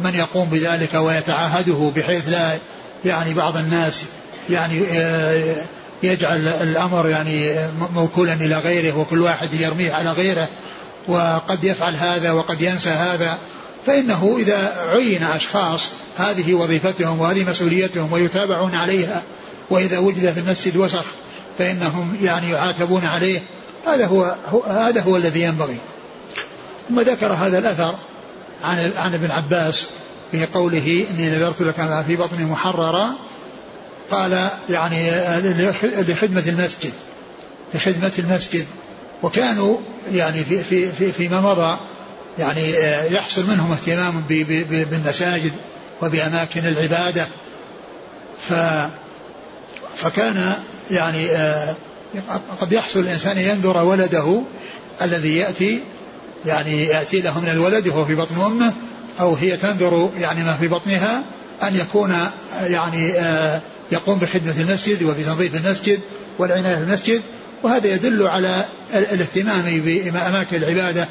من 0.01 0.15
يقوم 0.15 0.49
بذلك 0.49 0.95
ويتعاهده 0.95 1.93
بحيث 1.97 2.29
لا 2.29 2.59
يعني 3.05 3.35
بعض 3.35 3.57
الناس 3.57 4.03
يعني 4.51 4.85
آه، 4.91 5.65
يجعل 6.03 6.49
الأمر 6.49 7.09
يعني 7.09 7.57
موكولا 7.95 8.33
إلى 8.33 8.59
غيره 8.59 8.99
وكل 8.99 9.21
واحد 9.21 9.55
يرميه 9.55 9.93
على 9.93 10.13
غيره 10.13 10.49
وقد 11.09 11.65
يفعل 11.65 11.97
هذا 11.97 12.33
وقد 12.33 12.63
ينسى 12.63 12.91
هذا. 12.91 13.39
فإنه 13.87 14.37
إذا 14.39 14.87
عين 14.89 15.23
أشخاص 15.23 15.89
هذه 16.17 16.55
وظيفتهم 16.55 17.21
وهذه 17.21 17.45
مسؤوليتهم 17.45 18.13
ويتابعون 18.13 18.75
عليها 18.75 19.23
وإذا 19.71 19.99
وجد 19.99 20.33
في 20.33 20.41
المسجد 20.41 20.77
وسخ 20.77 21.05
فإنهم 21.59 22.17
يعني 22.23 22.51
يعاتبون 22.51 23.05
عليه 23.05 23.43
هذا 23.87 24.07
هو 24.07 24.35
هذا 24.69 25.01
هو 25.01 25.17
الذي 25.17 25.43
ينبغي. 25.43 25.79
ثم 26.89 27.01
ذكر 27.01 27.33
هذا 27.33 27.59
الأثر 27.59 27.95
عن 28.65 28.93
عن 28.97 29.15
ابن 29.15 29.31
عباس 29.31 29.89
في 30.33 30.47
قوله 30.47 31.07
إني 31.11 31.31
نذرت 31.31 31.63
لك 31.63 31.81
ما 31.81 32.03
في 32.03 32.17
بطني 32.17 32.45
محررا. 32.45 33.15
قال 34.11 34.49
يعني 34.71 35.11
لخدمة 35.99 36.43
المسجد 36.47 36.93
لخدمة 37.75 38.13
المسجد. 38.19 38.67
وكانوا 39.23 39.77
يعني 40.13 40.45
في 40.45 40.65
في 40.65 40.93
في 40.93 41.13
فيما 41.13 41.41
مضى 41.41 41.79
يعني 42.39 42.71
يحصل 43.15 43.47
منهم 43.47 43.73
اهتمام 43.73 44.25
بالمساجد 44.71 45.53
وبأماكن 46.03 46.67
العبادة. 46.67 47.29
ف 48.49 48.53
فكان 49.97 50.57
يعني 50.91 51.29
قد 52.61 52.73
يحصل 52.73 53.01
الإنسان 53.01 53.39
ينذر 53.39 53.85
ولده 53.85 54.43
الذي 55.03 55.37
يأتي 55.37 55.83
يعني 56.47 56.85
يأتي 56.85 57.21
له 57.21 57.41
من 57.41 57.49
الولد 57.49 57.89
وهو 57.89 58.05
في 58.05 58.15
بطن 58.15 58.41
أمه 58.41 58.73
أو 59.21 59.35
هي 59.35 59.57
تنذر 59.57 60.11
يعني 60.19 60.45
ما 60.45 60.53
في 60.53 60.69
بطنها 60.69 61.23
أن 61.63 61.77
يكون 61.77 62.17
يعني 62.63 63.15
يقوم 63.93 64.19
بخدمة 64.19 64.61
المسجد 64.61 65.03
وبتنظيف 65.03 65.67
المسجد 65.67 66.01
والعناية 66.39 66.77
بالمسجد. 66.77 67.23
وهذا 67.63 67.87
يدل 67.87 68.27
على 68.27 68.65
الاهتمام 68.95 69.81
بأماكن 69.81 70.57
العبادة 70.57 71.09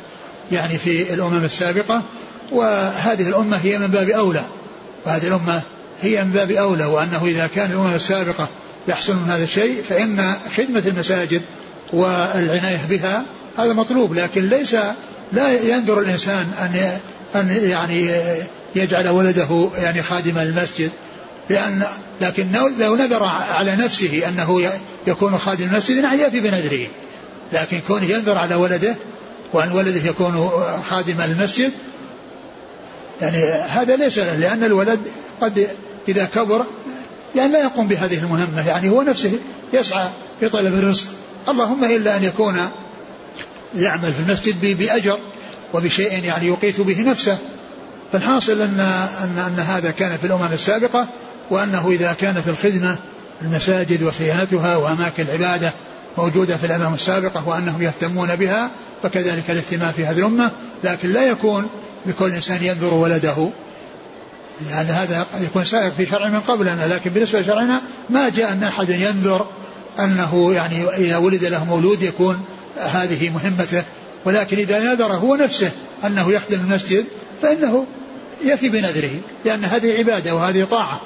يعني 0.52 0.78
في 0.78 1.14
الأمم 1.14 1.44
السابقة. 1.44 2.02
وهذه 2.52 3.30
الأمة 3.30 3.58
هي 3.58 3.78
من 3.78 3.88
باب 3.88 4.10
أولى. 4.10 4.44
وهذه 5.06 5.28
الأمة 5.28 5.62
هي 6.02 6.24
من 6.24 6.32
باب 6.32 6.52
أولى 6.52 6.86
وأنه 6.86 7.26
إذا 7.26 7.48
كان 7.48 7.72
الأمم 7.72 7.96
السابقة 7.96 8.50
يحصل 8.88 9.16
من 9.16 9.30
هذا 9.30 9.44
الشيء 9.44 9.84
فإن 9.90 10.34
خدمة 10.58 10.84
المساجد 10.88 11.42
والعناية 11.94 12.80
بها 12.90 13.24
هذا 13.58 13.74
مطلوب 13.74 14.14
لكن 14.14 14.50
ليس 14.50 14.76
لا 15.34 15.52
ينظر 15.52 16.00
الإنسان 16.00 16.52
أن 16.60 17.00
أن 17.36 17.70
يعني 17.70 18.12
يجعل 18.76 19.08
ولده 19.10 19.70
يعني 19.78 20.04
خادما 20.04 20.42
المسجد 20.42 20.92
لأن 21.50 21.84
لكن 22.22 22.48
لو 22.80 22.96
نذر 22.96 23.24
على 23.24 23.76
نفسه 23.76 24.28
أنه 24.28 24.72
يكون 25.08 25.38
خادم 25.38 25.66
المسجد 25.66 25.98
نعم 25.98 26.20
يأتي 26.20 26.40
بنذره. 26.40 26.88
لكن 27.54 27.80
كونه 27.88 28.06
ينذر 28.06 28.38
على 28.38 28.56
ولده 28.56 28.96
وأن 29.54 29.72
ولده 29.72 30.10
يكون 30.10 30.50
خادم 30.90 31.22
المسجد 31.22 31.72
يعني 33.22 33.38
هذا 33.70 33.96
ليس 33.96 34.18
له 34.18 34.36
لأن 34.36 34.64
الولد 34.64 35.00
قد 35.42 35.68
إذا 36.08 36.26
كبر 36.26 36.66
يعني 37.36 37.54
لا 37.54 37.60
يقوم 37.60 37.88
بهذه 37.88 38.20
المهمة 38.20 38.68
يعني 38.68 38.90
هو 38.90 39.02
نفسه 39.02 39.32
يسعى 39.74 40.08
في 40.40 40.50
طلب 40.50 40.74
الرزق. 40.74 41.06
اللهم 41.50 41.84
إلا 41.84 42.18
أن 42.18 42.24
يكون 42.24 42.70
يعمل 43.78 44.14
في 44.14 44.20
المسجد 44.20 44.78
بأجر 44.78 45.18
وبشيء 45.74 46.24
يعني 46.24 46.48
يقيت 46.48 46.82
به 46.82 47.02
نفسه. 47.02 47.38
فالحاصل 48.12 48.62
أن, 48.62 48.80
أن, 49.24 49.38
أن 49.38 49.60
هذا 49.60 49.92
كان 49.92 50.18
في 50.18 50.28
الأمم 50.28 50.54
السابقة 50.54 51.08
وأنه 51.50 51.90
إذا 51.90 52.14
كانت 52.14 52.48
الخدمة 52.48 52.98
المساجد 53.42 54.04
وصيانتها 54.04 54.76
وأماكن 54.76 55.24
العبادة 55.24 55.72
موجودة 56.18 56.58
في 56.58 56.66
الأمم 56.66 56.94
السابقة 56.94 57.48
وأنهم 57.48 57.82
يهتمون 57.82 58.36
بها 58.36 58.72
فكذلك 59.04 59.52
الاهتمام 59.52 59.92
في 59.92 60.06
هذه 60.06 60.20
الأمة. 60.20 60.52
لكن 60.84 61.10
لا 61.10 61.24
يكون 61.24 61.68
بكل 62.06 62.32
إنسان 62.32 62.64
ينظر 62.64 62.94
ولده. 62.94 63.50
لأن 64.70 64.86
هذا 64.86 65.26
يكون 65.42 65.64
سائر 65.66 65.92
في 65.92 66.06
شرع 66.06 66.28
من 66.28 66.40
قبلنا 66.40 66.88
لكن 66.88 67.10
بالنسبة 67.10 67.40
لشرعنا 67.40 67.82
ما 68.10 68.30
جاء 68.30 68.52
أن 68.52 68.64
أحد 68.64 68.90
ينذر 68.90 69.46
أنه 70.00 70.54
يعني 70.54 70.90
إذا 70.98 71.18
ولد 71.18 71.46
له 71.46 71.66
مولود 71.66 72.02
يكون 72.02 72.46
هذه 72.78 73.30
مهمته 73.30 73.84
ولكن 74.26 74.58
إذا 74.58 74.80
نذر 74.80 75.14
هو 75.14 75.36
نفسه 75.36 75.72
أنه 76.06 76.32
يخدم 76.32 76.60
المسجد 76.60 77.06
فإنه 77.42 77.86
يفي 78.44 78.70
بنذره 78.70 79.20
لأن 79.46 79.66
هذه 79.66 79.98
عبادة 79.98 80.36
وهذه 80.36 80.64
طاعة. 80.64 81.02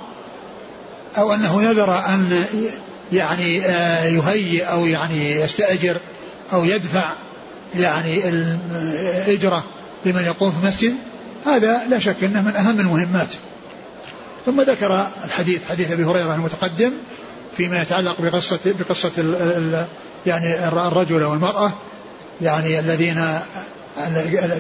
أو 1.18 1.34
أنه 1.34 1.62
نذر 1.62 1.98
أن 1.98 2.44
يعني 3.12 3.66
آه، 3.66 4.06
يهيئ 4.06 4.64
أو 4.64 4.86
يعني 4.86 5.32
يستأجر 5.32 5.98
أو 6.54 6.66
يدفع 6.66 7.14
يعني 7.76 8.30
الإجرة 8.30 9.64
لمن 10.06 10.24
يقوم 10.24 10.52
في 10.52 10.58
المسجد 10.64 10.96
هذا 11.46 11.82
لا 11.90 12.00
شك 12.00 12.24
أنه 12.24 12.42
من 12.42 12.56
أهم 12.56 12.80
المهمات. 12.80 13.34
ثم 14.46 14.62
ذكر 14.62 15.08
الحديث 15.24 15.62
حديث 15.70 15.92
أبي 15.92 16.04
هريرة 16.04 16.36
المتقدم 16.36 16.94
فيما 17.58 17.82
يتعلق 17.82 18.22
بقصة 18.22 18.60
بقصة 18.66 19.12
ال 19.18 19.36
ال 19.36 19.86
يعني 20.26 20.68
الرجل 20.68 21.24
والمرأة 21.24 21.74
يعني 22.42 22.80
الذين 22.80 23.40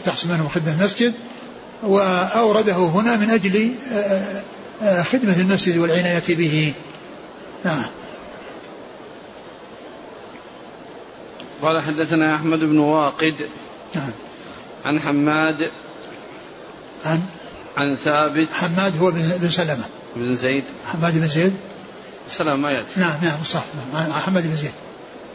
تحصل 0.05 0.29
منهم 0.29 0.47
خدمة 0.47 0.73
المسجد 0.79 1.13
وأورده 1.83 2.75
هنا 2.75 3.15
من 3.15 3.29
أجل 3.29 3.71
آه، 3.93 4.41
آه، 4.81 5.03
خدمة 5.03 5.41
المسجد 5.41 5.77
والعناية 5.77 6.23
به. 6.29 6.73
نعم. 7.65 7.85
قال 11.61 11.81
حدثنا 11.81 12.35
أحمد 12.35 12.59
بن 12.59 12.79
واقد 12.79 13.35
نعم. 13.95 14.11
عن 14.85 14.99
حماد 14.99 15.71
عن؟ 17.05 17.21
عن 17.77 17.95
ثابت 17.95 18.47
حماد 18.53 18.97
هو 19.01 19.11
بن 19.11 19.49
سلمة. 19.49 19.83
بن 20.15 20.35
زيد. 20.35 20.63
حماد 20.93 21.19
بن 21.19 21.27
زيد. 21.27 21.53
سلام 22.29 22.61
ما 22.61 22.71
يأتي. 22.71 22.99
نعم 22.99 23.15
نعم 23.21 23.43
صح. 23.45 23.63
نعم 23.93 24.13
حماد 24.13 24.47
بن 24.47 24.55
زيد. 24.55 24.71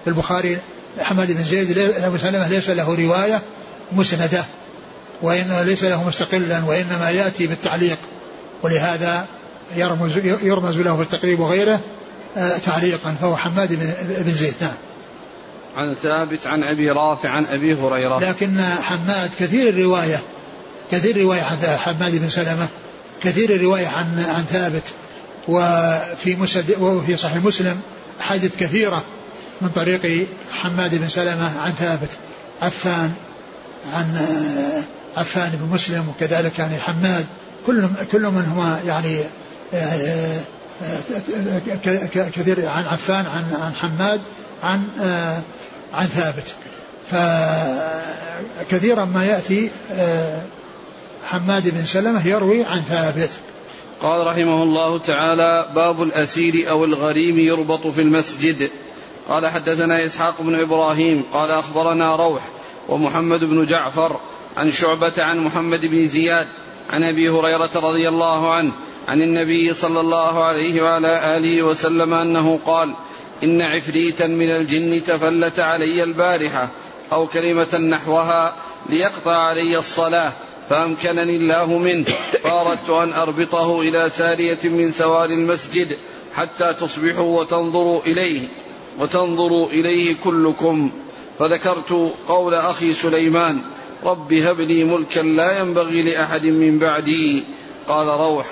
في 0.04 0.10
البخاري 0.10 0.58
حماد 1.00 1.32
بن 1.32 1.44
زيد 1.44 1.78
أبو 1.78 2.18
سلمة 2.18 2.48
ليس 2.48 2.70
له 2.70 2.94
رواية 2.94 3.42
مسندة 3.92 4.44
وإنه 5.22 5.62
ليس 5.62 5.84
له 5.84 6.08
مستقلا 6.08 6.64
وإنما 6.64 7.10
يأتي 7.10 7.46
بالتعليق 7.46 7.98
ولهذا 8.62 9.26
يرمز, 9.76 10.16
يرمز 10.42 10.78
له 10.78 10.96
في 10.96 11.02
التقريب 11.02 11.40
وغيره 11.40 11.80
آه، 12.36 12.58
تعليقا 12.58 13.14
فهو 13.20 13.36
حماد 13.36 13.74
بن 14.24 14.32
زيد. 14.32 14.54
نعم. 14.60 14.74
عن 15.76 15.94
ثابت 15.94 16.46
عن 16.46 16.62
أبي 16.62 16.90
رافع 16.90 17.28
عن 17.28 17.46
أبي 17.46 17.74
هريرة. 17.74 18.18
لكن 18.18 18.60
حماد 18.82 19.30
كثير 19.40 19.68
الرواية 19.68 20.20
كثير 20.92 21.16
الرواية 21.16 21.42
عن 21.42 21.56
حماد 21.76 22.16
بن 22.16 22.28
سلمة 22.28 22.68
كثير 23.22 23.54
الرواية 23.54 23.86
عن 23.86 24.24
عن 24.28 24.44
ثابت. 24.44 24.82
وفي 25.48 26.36
مسد 26.36 26.76
وفي 26.80 27.16
صحيح 27.16 27.36
مسلم 27.36 27.80
أحاديث 28.20 28.56
كثيرة 28.56 29.04
من 29.60 29.68
طريق 29.68 30.26
حماد 30.52 30.94
بن 30.94 31.08
سلمة 31.08 31.60
عن 31.60 31.72
ثابت 31.72 32.10
عفان 32.62 33.12
عن 33.94 34.16
آه، 34.16 34.82
عفان 35.20 35.50
بن 35.50 35.74
مسلم 35.74 36.08
وكذلك 36.08 36.58
يعني 36.58 36.78
حماد 36.78 37.26
كل 37.66 37.88
كل 38.12 38.22
منهما 38.22 38.80
يعني 38.86 39.20
آه، 39.74 40.40
آه، 40.84 42.28
كثير 42.28 42.68
عن 42.68 42.84
عفان 42.84 43.26
عن 43.26 43.44
عن 43.62 43.74
حماد 43.74 44.20
عن 44.62 44.88
عن 45.94 46.06
ثابت. 46.06 46.54
فكثيرا 48.60 49.04
ما 49.04 49.24
يأتي 49.24 49.70
حماد 51.24 51.68
بن 51.68 51.86
سلمة 51.86 52.26
يروي 52.26 52.64
عن 52.64 52.82
ثابت. 52.82 53.30
قال 54.02 54.26
رحمه 54.26 54.62
الله 54.62 54.98
تعالى 54.98 55.68
باب 55.74 56.02
الأسير 56.02 56.70
أو 56.70 56.84
الغريم 56.84 57.38
يربط 57.38 57.86
في 57.86 58.00
المسجد. 58.00 58.70
قال 59.28 59.46
حدثنا 59.46 60.06
إسحاق 60.06 60.42
بن 60.42 60.54
إبراهيم. 60.54 61.22
قال 61.32 61.50
أخبرنا 61.50 62.16
روح 62.16 62.42
ومحمد 62.88 63.40
بن 63.40 63.66
جعفر 63.66 64.20
عن 64.56 64.70
شعبة 64.70 65.12
عن 65.18 65.38
محمد 65.38 65.86
بن 65.86 66.08
زياد 66.08 66.48
عن 66.90 67.04
أبي 67.04 67.28
هريرة 67.28 67.70
رضي 67.74 68.08
الله 68.08 68.52
عنه 68.52 68.72
عن 69.08 69.22
النبي 69.22 69.74
صلى 69.74 70.00
الله 70.00 70.44
عليه 70.44 70.82
وعلى 70.82 71.36
آله 71.36 71.62
وسلم 71.62 72.14
أنه 72.14 72.60
قال 72.66 72.94
إن 73.44 73.62
عفريتا 73.62 74.26
من 74.26 74.50
الجن 74.50 75.04
تفلت 75.04 75.60
علي 75.60 76.02
البارحة 76.02 76.68
أو 77.12 77.26
كلمة 77.26 77.78
نحوها 77.78 78.56
ليقطع 78.88 79.36
علي 79.36 79.78
الصلاة 79.78 80.32
فأمكنني 80.70 81.36
الله 81.36 81.78
منه. 81.78 82.04
فأردت 82.44 82.90
أن 82.90 83.12
أربطه 83.12 83.80
إلى 83.80 84.10
ساريه 84.16 84.58
من 84.64 84.92
سوار 84.92 85.30
المسجد 85.30 85.96
حتى 86.34 86.74
تصبحوا 86.74 87.40
وتنظروا 87.40 88.02
إليه 88.02 88.48
وتنظروا 88.98 89.66
إليه 89.66 90.16
كلكم. 90.24 90.90
فذكرت 91.38 92.12
قول 92.28 92.54
أخي 92.54 92.92
سليمان 92.92 93.62
رب 94.04 94.32
هب 94.32 94.60
لي 94.60 94.84
ملكا 94.84 95.20
لا 95.20 95.58
ينبغي 95.58 96.02
لأحد 96.02 96.46
من 96.46 96.78
بعدي. 96.78 97.44
قال 97.88 98.06
روح 98.06 98.46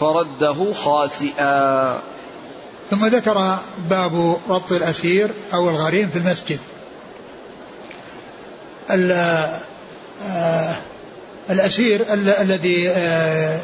فرده 0.00 0.72
خاسئا. 0.72 1.98
ثم 2.90 3.06
ذكر 3.06 3.58
باب 3.90 4.36
ربط 4.48 4.72
الأسير 4.72 5.30
أو 5.54 5.70
الغريم 5.70 6.08
في 6.08 6.18
المسجد. 6.18 6.58
الأسير 11.50 12.12
الذي 12.12 12.90
آه، 12.90 13.60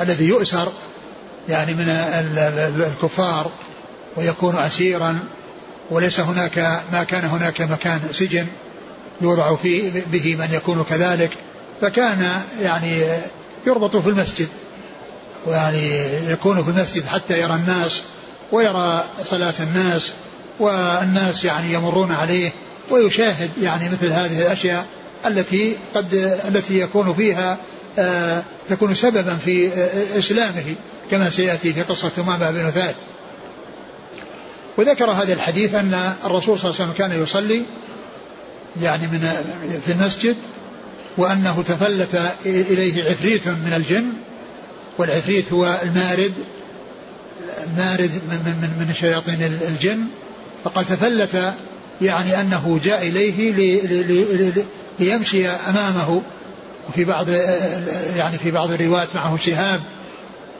الذي 0.00 0.24
يؤسر 0.24 0.72
يعني 1.48 1.74
من 1.74 1.88
الكفار 2.92 3.50
ويكون 4.16 4.56
اسيرا 4.56 5.18
وليس 5.90 6.20
هناك 6.20 6.82
ما 6.92 7.04
كان 7.04 7.24
هناك 7.24 7.60
مكان 7.60 8.00
سجن 8.12 8.46
يوضع 9.20 9.56
فيه 9.56 10.04
به 10.12 10.36
من 10.36 10.48
يكون 10.52 10.84
كذلك. 10.90 11.30
فكان 11.80 12.42
يعني 12.60 13.02
يربط 13.66 13.96
في 13.96 14.08
المسجد 14.08 14.48
ويعني 15.46 16.00
يكون 16.30 16.64
في 16.64 16.70
المسجد 16.70 17.06
حتى 17.06 17.40
يرى 17.40 17.54
الناس 17.54 18.02
ويرى 18.52 19.04
صلاة 19.30 19.54
الناس 19.60 20.12
والناس 20.60 21.44
يعني 21.44 21.72
يمرون 21.72 22.12
عليه 22.12 22.52
ويشاهد 22.90 23.50
يعني 23.62 23.88
مثل 23.88 24.12
هذه 24.12 24.42
الأشياء. 24.42 24.86
التي 25.26 25.76
قد 25.94 26.14
التي 26.48 26.80
يكون 26.80 27.14
فيها 27.14 27.58
آه 27.98 28.42
تكون 28.68 28.94
سببا 28.94 29.36
في 29.44 29.68
آه 29.68 30.18
إسلامه 30.18 30.74
كما 31.10 31.30
سيأتي 31.30 31.72
في 31.72 31.82
قصة 31.82 32.10
أمامة 32.18 32.50
بن 32.50 32.70
ثال 32.70 32.94
وذكر 34.76 35.10
هذا 35.10 35.32
الحديث 35.32 35.74
أن 35.74 36.12
الرسول 36.24 36.58
صلى 36.58 36.70
الله 36.70 36.80
عليه 36.80 36.90
وسلم 36.90 36.92
كان 36.92 37.22
يصلي 37.22 37.62
يعني 38.82 39.06
من 39.06 39.20
في 39.86 39.92
المسجد 39.92 40.36
وأنه 41.16 41.62
تفلت 41.62 42.32
إليه 42.46 43.10
عفريت 43.10 43.48
من 43.48 43.72
الجن 43.76 44.06
والعفريت 44.98 45.52
هو 45.52 45.78
المارد 45.82 46.32
المارد 47.66 48.10
من, 48.28 48.38
من, 48.62 48.86
من 48.86 48.94
شياطين 48.94 49.42
الجن 49.42 50.04
فقد 50.64 50.84
تفلت 50.84 51.54
يعني 52.02 52.40
أنه 52.40 52.80
جاء 52.84 53.08
إليه 53.08 53.52
لي 53.52 53.80
لي 53.80 54.02
لي 54.02 54.64
ليمشي 54.98 55.48
أمامه 55.48 56.22
وفي 56.88 57.04
بعض 57.04 57.28
يعني 58.16 58.38
في 58.38 58.50
بعض 58.50 58.70
الروايات 58.70 59.08
معه 59.14 59.36
شهاب. 59.36 59.80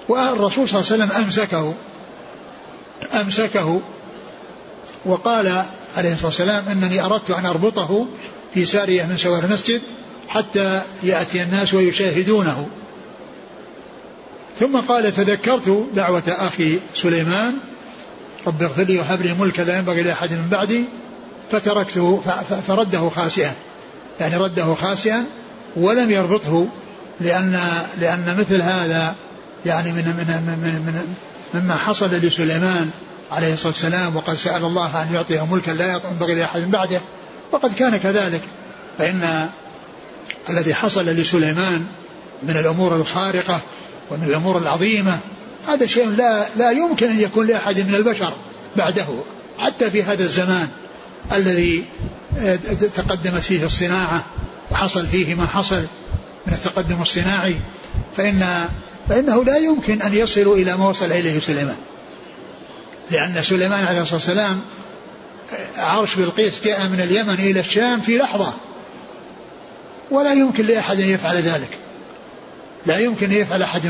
والرسول 0.08 0.68
صلى 0.68 0.80
الله 0.80 0.92
عليه 0.92 1.04
وسلم 1.04 1.24
أمسكه 1.24 1.74
أمسكه 3.20 3.80
وقال 5.04 5.64
عليه 5.96 6.12
الصلاة 6.12 6.26
والسلام 6.26 6.64
أنني 6.68 7.04
أردت 7.04 7.30
أن 7.30 7.46
أربطه 7.46 8.06
في 8.54 8.64
سارية 8.64 9.04
من 9.04 9.16
سوار 9.16 9.44
المسجد 9.44 9.82
حتى 10.28 10.82
يأتي 11.02 11.42
الناس 11.42 11.74
ويشاهدونه. 11.74 12.68
ثم 14.58 14.76
قال 14.76 15.12
تذكرت 15.12 15.86
دعوة 15.94 16.22
أخي 16.28 16.78
سليمان 16.94 17.54
رب 18.46 18.62
اغفر 18.62 18.82
لي 18.82 18.98
وهب 18.98 19.22
لي 19.22 19.34
ملكا 19.34 19.62
لا 19.62 19.78
ينبغي 19.78 20.02
لأحد 20.02 20.32
من 20.32 20.48
بعدي. 20.50 20.84
فتركته 21.50 22.22
فرده 22.66 23.08
خاسئا. 23.08 23.52
يعني 24.20 24.36
رده 24.36 24.74
خاسئا 24.74 25.24
ولم 25.76 26.10
يربطه 26.10 26.66
لأن 27.20 27.60
لأن 28.00 28.36
مثل 28.38 28.62
هذا 28.62 29.14
يعني 29.66 29.92
من 29.92 30.04
من 30.04 30.56
من, 30.62 30.72
من 30.86 31.14
مما 31.54 31.74
حصل 31.74 32.10
لسليمان 32.10 32.90
عليه 33.32 33.52
الصلاة 33.52 33.72
والسلام 33.72 34.16
وقد 34.16 34.34
سأل 34.34 34.64
الله 34.64 35.02
أن 35.02 35.14
يعطيه 35.14 35.46
ملكا 35.46 35.70
لا 35.70 36.00
ينبغي 36.10 36.34
لأحد 36.34 36.70
بعده. 36.70 37.00
وقد 37.52 37.74
كان 37.74 37.96
كذلك. 37.96 38.42
فإن 38.98 39.48
الذي 40.50 40.74
حصل 40.74 41.06
لسليمان 41.06 41.86
من 42.42 42.56
الأمور 42.56 42.96
الخارقة 42.96 43.60
ومن 44.10 44.24
الأمور 44.24 44.58
العظيمة 44.58 45.18
هذا 45.68 45.86
شيء 45.86 46.08
لا 46.08 46.46
لا 46.56 46.70
يمكن 46.70 47.06
أن 47.06 47.20
يكون 47.20 47.46
لأحد 47.46 47.80
من 47.80 47.94
البشر 47.94 48.32
بعده 48.76 49.06
حتى 49.58 49.90
في 49.90 50.02
هذا 50.02 50.22
الزمان. 50.22 50.68
الذي 51.32 51.84
تقدمت 52.94 53.42
فيه 53.42 53.64
الصناعة 53.64 54.24
وحصل 54.70 55.06
فيه 55.06 55.34
ما 55.34 55.46
حصل 55.46 55.82
من 56.46 56.52
التقدم 56.52 57.02
الصناعي 57.02 57.56
فإن 58.16 58.68
فإنه 59.08 59.44
لا 59.44 59.56
يمكن 59.56 60.02
أن 60.02 60.14
يصلوا 60.14 60.56
إلى 60.56 60.76
ما 60.76 60.88
وصل 60.88 61.12
إليه 61.12 61.40
سليمان. 61.40 61.76
لأن 63.10 63.42
سليمان 63.42 63.84
عليه 63.84 64.02
الصلاة 64.02 64.16
والسلام 64.16 64.60
عرش 65.78 66.14
بلقيس 66.14 66.60
جاء 66.64 66.88
من 66.88 67.00
اليمن 67.00 67.34
إلى 67.34 67.60
الشام 67.60 68.00
في 68.00 68.18
لحظة. 68.18 68.52
ولا 70.10 70.32
يمكن 70.32 70.66
لأحد 70.66 71.00
أن 71.00 71.08
يفعل 71.08 71.36
ذلك. 71.36 71.78
لا 72.86 72.98
يمكن 72.98 73.26
أن 73.26 73.36
يفعل 73.36 73.62
أحد 73.62 73.84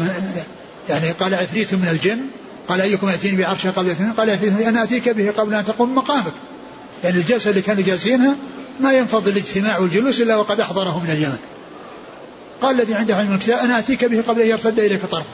يعني 0.88 1.10
قال 1.10 1.34
عفريت 1.34 1.74
من 1.74 1.88
الجن 1.90 2.20
قال 2.68 2.80
أيكم 2.80 3.08
يأتيني 3.08 3.36
بعرشه 3.42 3.70
قبل 3.70 3.88
يأتيني 3.88 4.12
قال 4.12 4.30
أنا 4.62 4.82
أتيك 4.82 5.08
به 5.08 5.30
قبل 5.30 5.54
أن 5.54 5.64
تقوم 5.64 5.94
مقامك. 5.94 6.32
يعني 7.04 7.16
الجلسة 7.16 7.50
اللي 7.50 7.62
كانوا 7.62 7.82
جالسينها 7.82 8.36
ما 8.80 8.92
ينفض 8.92 9.28
الاجتماع 9.28 9.78
والجلوس 9.78 10.20
إلا 10.20 10.36
وقد 10.36 10.60
أحضره 10.60 11.04
من 11.04 11.10
اليمن. 11.10 11.38
قال 12.62 12.80
الذي 12.80 12.94
عنده 12.94 13.16
علم 13.16 13.34
الكتاب 13.34 13.58
أنا 13.58 13.78
أتيك 13.78 14.04
به 14.04 14.22
قبل 14.22 14.40
أن 14.40 14.48
يرتد 14.48 14.80
إليك 14.80 15.06
طرفه. 15.06 15.30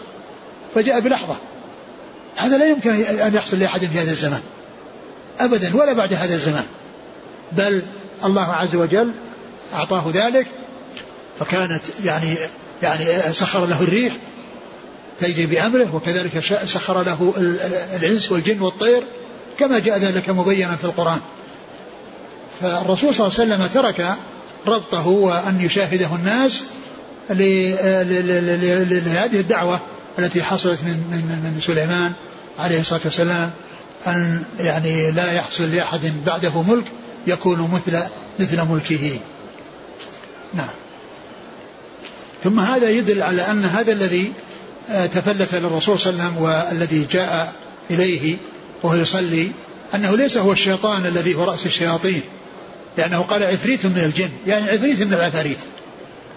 فجاء 0.74 1.00
بلحظة. 1.00 1.36
هذا 2.36 2.58
لا 2.58 2.68
يمكن 2.68 2.90
أن 2.90 3.34
يحصل 3.34 3.58
لأحد 3.58 3.80
في 3.80 3.98
هذا 3.98 4.10
الزمان. 4.10 4.40
أبدا 5.40 5.76
ولا 5.76 5.92
بعد 5.92 6.14
هذا 6.14 6.34
الزمان. 6.34 6.64
بل 7.52 7.82
الله 8.24 8.52
عز 8.52 8.74
وجل 8.74 9.12
أعطاه 9.74 10.10
ذلك 10.14 10.46
فكانت 11.40 11.82
يعني 12.04 12.36
يعني 12.82 13.32
سخر 13.32 13.66
له 13.66 13.82
الريح 13.82 14.16
تجري 15.20 15.46
بأمره 15.46 15.94
وكذلك 15.94 16.38
سخر 16.66 17.02
له 17.02 17.34
الإنس 17.96 18.32
والجن 18.32 18.60
والطير 18.60 19.02
كما 19.58 19.78
جاء 19.78 19.98
ذلك 19.98 20.30
مبينا 20.30 20.76
في 20.76 20.84
القرآن. 20.84 21.20
فالرسول 22.60 23.14
صلى 23.14 23.26
الله 23.26 23.40
عليه 23.40 23.54
وسلم 23.54 23.66
ترك 23.66 24.16
ربطه 24.66 25.06
وأن 25.06 25.60
يشاهده 25.60 26.14
الناس 26.14 26.64
لهذه 28.90 29.40
الدعوة 29.40 29.80
التي 30.18 30.42
حصلت 30.42 30.78
من, 30.82 30.96
من, 31.10 31.52
من 31.54 31.60
سليمان 31.60 32.12
عليه 32.58 32.80
الصلاة 32.80 33.00
والسلام 33.04 33.50
أن 34.06 34.42
يعني 34.58 35.10
لا 35.10 35.32
يحصل 35.32 35.74
لأحد 35.74 36.12
بعده 36.26 36.62
ملك 36.62 36.84
يكون 37.26 37.70
مثل 37.72 38.02
مثل 38.38 38.64
ملكه. 38.64 39.18
نعم. 40.54 40.68
ثم 42.44 42.60
هذا 42.60 42.90
يدل 42.90 43.22
على 43.22 43.42
أن 43.42 43.64
هذا 43.64 43.92
الذي 43.92 44.32
آه، 44.90 45.06
تفلت 45.06 45.54
للرسول 45.54 45.98
صلى 45.98 46.12
الله 46.12 46.24
عليه 46.24 46.32
وسلم 46.32 46.42
والذي 46.42 47.06
جاء 47.10 47.52
إليه 47.90 48.36
وهو 48.82 48.94
يصلي 48.94 49.50
أنه 49.94 50.16
ليس 50.16 50.36
هو 50.36 50.52
الشيطان 50.52 51.06
الذي 51.06 51.34
هو 51.34 51.44
رأس 51.44 51.66
الشياطين. 51.66 52.22
لأنه 52.98 53.18
قال 53.18 53.42
عفريت 53.42 53.86
من 53.86 53.98
الجن. 53.98 54.30
يعني 54.46 54.70
عفريت 54.70 55.02
من 55.02 55.14
العفاريت. 55.14 55.58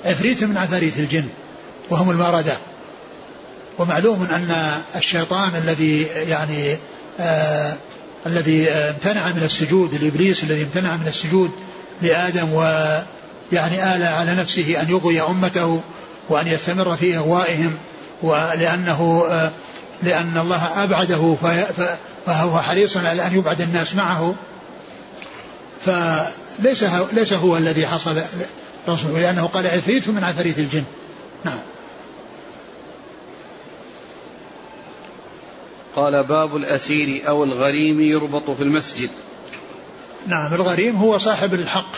عفريت 0.05 0.43
من 0.43 0.57
عفاريت 0.57 0.99
الجن. 0.99 1.27
وهم 1.89 2.09
الماردة. 2.09 2.57
ومعلوم 3.79 4.27
أن 4.31 4.71
الشيطان 4.95 5.55
الذي 5.55 6.01
يعني 6.03 6.77
آه 7.19 7.73
الذي 8.25 8.69
امتنع 8.69 9.27
من 9.27 9.43
السجود 9.43 10.03
لابليس 10.03 10.43
الذي 10.43 10.63
امتنع 10.63 10.95
من 10.95 11.07
السجود 11.07 11.51
لآدم 12.01 12.53
ويعني 12.53 13.95
آل 13.95 14.03
على 14.03 14.35
نفسه 14.35 14.81
أن 14.81 14.89
يغوي 14.89 15.21
أمته 15.21 15.81
وأن 16.29 16.47
يستمر 16.47 16.95
في 16.95 17.17
إغوائهم 17.17 17.77
ولأنه 18.21 19.25
آه 19.29 19.51
لأن 20.03 20.37
الله 20.37 20.83
أبعده 20.83 21.35
فهو 22.25 22.61
حريص 22.61 22.97
على 22.97 23.25
أن 23.25 23.33
يبعد 23.33 23.61
الناس 23.61 23.95
معه. 23.95 24.35
فليس 25.85 26.48
ليس 27.13 27.33
هو 27.33 27.57
الذي 27.57 27.87
حصل 27.87 28.21
رسول 28.89 29.21
لأنه 29.21 29.47
قال 29.47 29.67
عفريت 29.67 30.09
من 30.09 30.23
عفاريت 30.23 30.57
الجن. 30.57 30.83
نعم. 31.45 31.59
قال 35.95 36.23
باب 36.23 36.55
الأسير 36.55 37.27
أو 37.27 37.43
الغريم 37.43 38.01
يربط 38.01 38.49
في 38.49 38.63
المسجد. 38.63 39.09
نعم 40.27 40.53
الغريم 40.53 40.95
هو 40.95 41.17
صاحب 41.17 41.53
الحق 41.53 41.91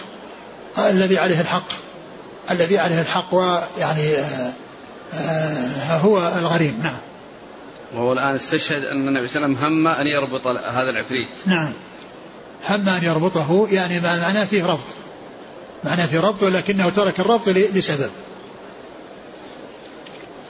الذي 0.78 1.18
عليه 1.18 1.42
الحق 1.42 1.72
الذي 2.52 2.78
عليه 2.78 3.02
الحق 3.02 3.34
ويعني 3.34 4.18
آه، 4.18 4.54
آه، 5.14 5.98
هو 5.98 6.34
الغريم. 6.38 6.80
نعم. 6.84 6.98
وهو 7.94 8.14
الآن 8.14 8.36
استشهد 8.36 8.84
أن 8.84 9.08
النبي 9.08 9.28
صلى 9.28 9.46
الله 9.46 9.58
عليه 9.58 9.68
وسلم 9.68 9.86
هم 9.86 9.88
أن 9.88 10.08
يربط 10.08 10.48
هذا 10.48 10.90
العفريت. 10.90 11.28
نعم. 11.46 11.74
هم 12.70 12.90
أن 12.90 13.04
يربطه 13.04 13.68
يعني 13.72 14.00
معناه 14.00 14.46
فيه 14.46 14.66
ربط. 14.66 14.88
معناه 15.84 16.06
فيه 16.06 16.20
ربط 16.20 16.44
ولكنه 16.44 16.90
ترك 16.90 17.20
الربط 17.20 17.48
لسبب. 17.50 18.12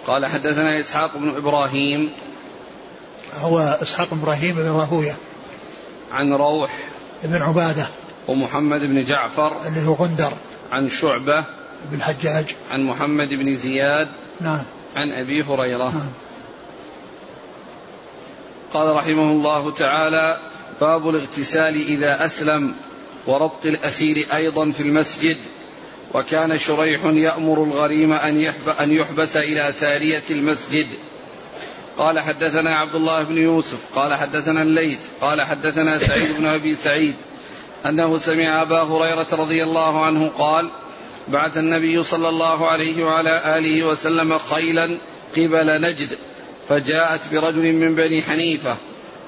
قال 0.08 0.26
حدثنا 0.26 0.80
إسحاق 0.80 1.18
بن 1.18 1.30
إبراهيم. 1.30 2.12
هو 3.42 3.60
إسحاق 3.82 4.14
بن 4.14 4.20
إبراهيم 4.20 4.56
بن 4.56 4.70
راهوية. 4.70 5.16
عن 6.12 6.34
روح. 6.34 6.72
بن 7.24 7.42
عبادة. 7.42 7.88
ومحمد 8.28 8.80
بن 8.80 9.04
جعفر. 9.04 9.68
اللي 9.68 9.88
هو 9.88 9.94
غندر. 9.94 10.34
عن 10.72 10.90
شعبة. 10.90 11.44
بن 11.92 11.98
الحجاج. 11.98 12.46
عن 12.72 12.84
محمد 12.84 13.30
بن 13.30 13.56
زياد. 13.56 14.08
نعم. 14.42 14.64
عن 14.96 15.12
أبي 15.12 15.44
هريرة. 15.44 15.90
نعم. 15.90 16.10
قال 18.74 18.96
رحمه 18.96 19.32
الله 19.32 19.72
تعالى 19.72 20.40
باب 20.82 21.10
الاغتسال 21.10 21.76
إذا 21.86 22.26
أسلم 22.26 22.76
وربط 23.28 23.66
الأسير 23.66 24.28
أيضا 24.34 24.72
في 24.72 24.84
المسجد. 24.84 25.38
وكان 26.14 26.58
شريح 26.58 27.06
يأمر 27.06 27.64
الغريم 27.64 28.14
أن 28.14 28.54
أن 28.80 28.92
يحبس 28.92 29.38
إلى 29.38 29.74
ساريه 29.80 30.24
المسجد. 30.30 30.88
قال 31.98 32.20
حدثنا 32.20 32.76
عبد 32.76 32.96
الله 32.96 33.24
بن 33.24 33.38
يوسف 33.38 33.78
قال 33.96 34.14
حدثنا 34.14 34.62
الليث 34.62 35.00
قال 35.22 35.42
حدثنا 35.42 35.98
سعيد 35.98 36.38
بن 36.38 36.46
أبي 36.46 36.76
سعيد 36.76 37.16
أنه 37.86 38.18
سمع 38.18 38.62
أبا 38.62 38.82
هريرة 38.82 39.28
رضي 39.32 39.64
الله 39.64 40.06
عنه 40.06 40.28
قال 40.28 40.70
بعث 41.28 41.58
النبي 41.58 42.04
صلى 42.04 42.30
الله 42.30 42.68
عليه 42.68 43.04
وعلى 43.04 43.58
آله 43.58 43.84
وسلم 43.84 44.38
خيلا 44.38 44.98
قبل 45.38 45.82
نجد 45.82 46.18
فجاءت 46.70 47.22
برجل 47.32 47.74
من 47.74 47.96
بني 47.96 48.22
حنيفة 48.22 48.78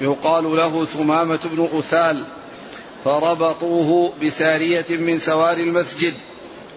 يقال 0.01 0.55
له 0.55 0.85
ثمامة 0.85 1.39
بن 1.45 1.69
أثال 1.77 2.25
فربطوه 3.05 4.13
بسارية 4.23 4.85
من 4.89 5.19
سوار 5.19 5.57
المسجد 5.57 6.13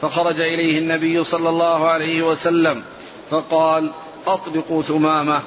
فخرج 0.02 0.40
إليه 0.40 0.78
النبي 0.78 1.24
صلى 1.24 1.48
الله 1.48 1.88
عليه 1.88 2.22
وسلم 2.22 2.84
فقال 3.30 3.90
اطلقوا 4.26 4.82
ثمامة. 4.82 5.42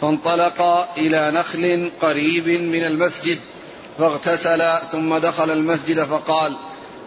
فانطلق 0.00 0.62
إلى 0.98 1.30
نخل 1.30 1.90
قريب 2.02 2.48
من 2.48 2.86
المسجد 2.86 3.38
فاغتسل 3.98 4.78
ثم 4.92 5.16
دخل 5.16 5.50
المسجد 5.50 6.04
فقال 6.04 6.56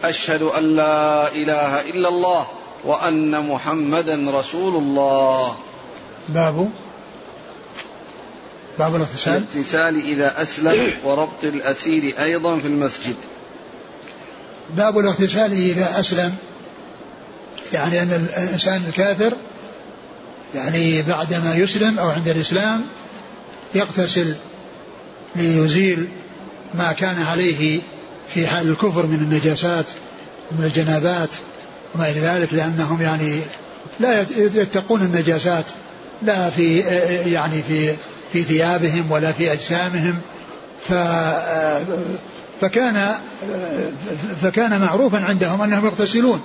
أشهد 0.04 0.42
أن 0.42 0.76
لا 0.76 1.32
إله 1.32 1.80
إلا 1.80 2.08
الله 2.08 2.46
وأن 2.84 3.46
محمدا 3.48 4.30
رسول 4.30 4.74
الله. 4.74 5.56
باب 6.28 6.70
باب 8.80 8.96
الاغتسال؟ 8.96 9.44
الاغتسال 9.54 10.04
إذا 10.04 10.42
أسلم 10.42 11.00
وربط 11.04 11.44
الأسير 11.44 12.22
أيضا 12.22 12.58
في 12.58 12.66
المسجد. 12.66 13.14
باب 14.76 14.98
الاغتسال 14.98 15.52
إذا 15.52 16.00
أسلم. 16.00 16.34
يعني 17.72 18.02
أن 18.02 18.28
الإنسان 18.36 18.84
الكافر 18.88 19.32
يعني 20.54 21.02
بعدما 21.02 21.54
يسلم 21.54 21.98
أو 21.98 22.08
عند 22.08 22.28
الإسلام 22.28 22.84
يغتسل 23.74 24.34
ليزيل 25.36 26.08
ما 26.74 26.92
كان 26.92 27.22
عليه 27.22 27.80
في 28.34 28.46
حال 28.46 28.70
الكفر 28.70 29.06
من 29.06 29.14
النجاسات 29.14 29.86
من 30.52 30.64
الجنابات 30.64 31.30
وما 31.94 32.10
إلى 32.10 32.20
ذلك 32.20 32.54
لأنهم 32.54 33.02
يعني 33.02 33.40
لا 34.00 34.26
يتقون 34.36 35.02
النجاسات 35.02 35.64
لا 36.22 36.50
في 36.50 36.78
يعني 37.26 37.62
في 37.62 37.94
في 38.32 38.42
ثيابهم 38.42 39.10
ولا 39.10 39.32
في 39.32 39.52
أجسامهم 39.52 40.18
ف 40.88 40.92
فكان 42.60 43.14
فكان 44.42 44.80
معروفا 44.80 45.18
عندهم 45.18 45.62
أنهم 45.62 45.86
يغتسلون. 45.86 46.40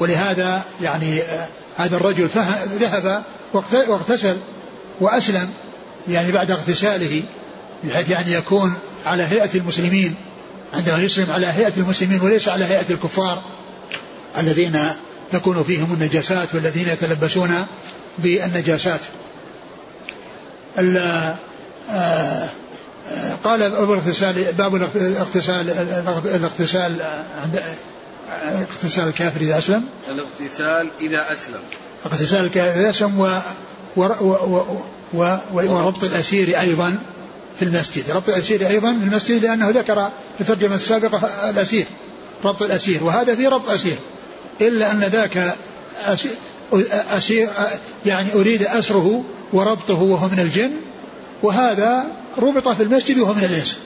ولهذا 0.00 0.62
يعني 0.82 1.22
هذا 1.76 1.96
الرجل 1.96 2.28
ذهب 2.80 3.22
واغتسل 3.88 4.36
وأسلم 5.00 5.48
يعني 6.08 6.32
بعد 6.32 6.50
اغتساله 6.50 7.22
بحيث 7.84 8.10
يعني 8.10 8.32
يكون 8.32 8.74
على 9.06 9.22
هيئة 9.22 9.50
المسلمين 9.54 10.14
عندما 10.74 10.98
يسلم 10.98 11.30
على 11.30 11.46
هيئة 11.46 11.72
المسلمين 11.76 12.20
وليس 12.20 12.48
على 12.48 12.64
هيئة 12.64 12.90
الكفار 12.90 13.42
الذين 14.38 14.78
تكون 15.32 15.62
فيهم 15.62 15.92
النجاسات 15.94 16.54
والذين 16.54 16.88
يتلبسون 16.88 17.66
بالنجاسات. 18.18 19.00
قال 23.44 23.70
باب 23.70 23.92
الاغتسال 23.92 24.52
باب 24.52 24.74
الاغتسال 24.74 25.70
الاغتسال 26.34 27.02
عند 27.38 27.62
اغتسال 28.44 29.08
الكافر 29.08 29.40
إذا 29.40 29.58
أسلم. 29.58 29.84
الاغتسال 30.08 30.90
إذا 31.00 31.32
أسلم. 31.32 31.60
اغتسال 32.06 32.44
الكاسم 32.44 33.20
و 33.20 33.38
و 33.96 34.02
و 34.02 34.78
و 35.14 35.38
وربط 35.52 36.04
الأسير 36.04 36.60
أيضا 36.60 36.98
في 37.58 37.64
المسجد. 37.64 38.10
ربط 38.10 38.28
الأسير 38.28 38.66
أيضا 38.66 38.92
في 38.92 39.04
المسجد 39.04 39.44
لأنه 39.44 39.70
ذكر 39.70 40.10
في 40.38 40.40
الترجمة 40.40 40.74
السابقة 40.74 41.50
الأسير 41.50 41.86
ربط 42.44 42.62
الأسير 42.62 43.04
وهذا 43.04 43.34
في 43.34 43.46
ربط 43.46 43.70
أسير. 43.70 43.96
إلا 44.60 44.90
أن 44.90 45.00
ذاك 45.00 45.54
أسير 47.16 47.48
يعني 48.06 48.34
أريد 48.34 48.62
أسره 48.62 49.24
وربطه 49.52 50.02
وهو 50.02 50.28
من 50.28 50.40
الجن 50.40 50.70
وهذا 51.42 52.04
ربط 52.38 52.68
في 52.68 52.82
المسجد 52.82 53.18
وهو 53.18 53.34
من 53.34 53.44
الإنس. 53.44 53.78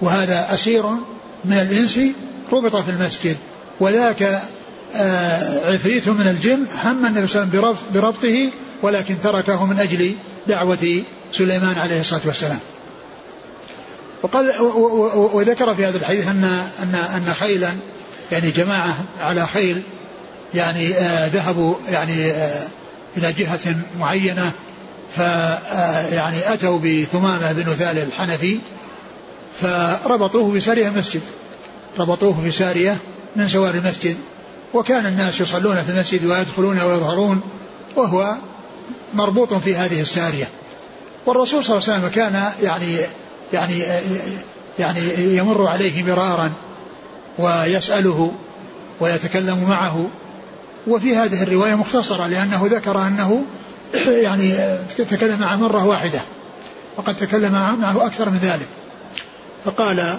وهذا 0.00 0.54
أسير 0.54 0.86
من 1.44 1.52
الإنس 1.52 1.98
ربط 2.52 2.76
في 2.76 2.90
المسجد. 2.90 3.36
وذاك 3.80 4.42
آه، 4.96 5.72
عفريت 5.72 6.08
من 6.08 6.28
الجن 6.28 6.66
هم 6.84 7.06
النبي 7.06 7.26
صلى 7.26 7.42
الله 7.42 7.58
عليه 7.58 7.68
وسلم 7.68 7.76
بربطه 7.94 8.50
ولكن 8.82 9.16
تركه 9.22 9.66
من 9.66 9.78
أجل 9.78 10.14
دعوة 10.46 11.02
سليمان 11.32 11.78
عليه 11.78 12.00
الصلاة 12.00 12.20
والسلام. 12.26 12.58
وقال 14.22 14.52
وذكر 15.34 15.74
في 15.74 15.86
هذا 15.86 15.96
الحديث 15.96 16.28
أن 16.28 16.44
أن 16.82 16.94
أن 16.94 17.34
خيلا 17.34 17.70
يعني 18.32 18.50
جماعة 18.50 18.96
على 19.20 19.46
خيل 19.46 19.82
يعني 20.54 20.94
آه 20.94 21.26
ذهبوا 21.26 21.74
يعني 21.88 22.30
آه 22.30 22.66
إلى 23.16 23.32
جهة 23.32 23.76
معينة 24.00 24.52
ف 25.16 25.20
آه، 25.20 26.06
يعني 26.06 26.52
أتوا 26.52 26.78
بثمامة 26.78 27.52
بن 27.52 27.62
ثال 27.62 27.98
الحنفي 27.98 28.58
فربطوه 29.60 30.52
بسارية 30.52 30.88
المسجد. 30.88 31.20
ربطوه 31.98 32.40
في 32.42 32.50
سارية 32.50 32.98
من 33.36 33.48
سوار 33.48 33.74
المسجد. 33.74 34.16
وكان 34.74 35.06
الناس 35.06 35.40
يصلون 35.40 35.76
في 35.76 35.90
المسجد 35.90 36.24
ويدخلون 36.24 36.80
ويظهرون 36.80 37.40
وهو 37.96 38.34
مربوط 39.14 39.54
في 39.54 39.76
هذه 39.76 40.00
السارية. 40.00 40.48
والرسول 41.26 41.64
صلى 41.64 41.78
الله 41.78 41.88
عليه 41.88 41.98
وسلم 41.98 42.10
كان 42.14 42.52
يعني 42.62 43.00
يعني 43.52 43.84
يعني 44.78 45.00
يمر 45.36 45.66
عليه 45.66 46.02
مرارا 46.02 46.52
ويسأله 47.38 48.32
ويتكلم 49.00 49.64
معه 49.68 50.06
وفي 50.86 51.16
هذه 51.16 51.42
الرواية 51.42 51.74
مختصرة 51.74 52.26
لأنه 52.26 52.68
ذكر 52.70 53.06
أنه 53.06 53.44
يعني 54.26 54.78
تكلم 54.98 55.40
معه 55.40 55.56
مرة 55.56 55.86
واحدة 55.86 56.20
وقد 56.96 57.16
تكلم 57.16 57.52
معه 57.52 58.06
أكثر 58.06 58.30
من 58.30 58.38
ذلك. 58.42 58.66
فقال 59.64 60.18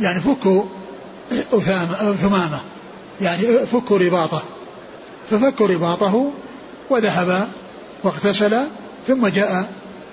يعني 0.00 0.20
فكوا 0.20 0.64
ثمامة 2.22 2.60
يعني 3.20 3.42
فكوا 3.66 3.98
رباطه. 3.98 4.42
ففكوا 5.30 5.66
رباطه 5.66 6.30
وذهب 6.90 7.48
واغتسل 8.04 8.56
ثم 9.08 9.26
جاء 9.26 9.68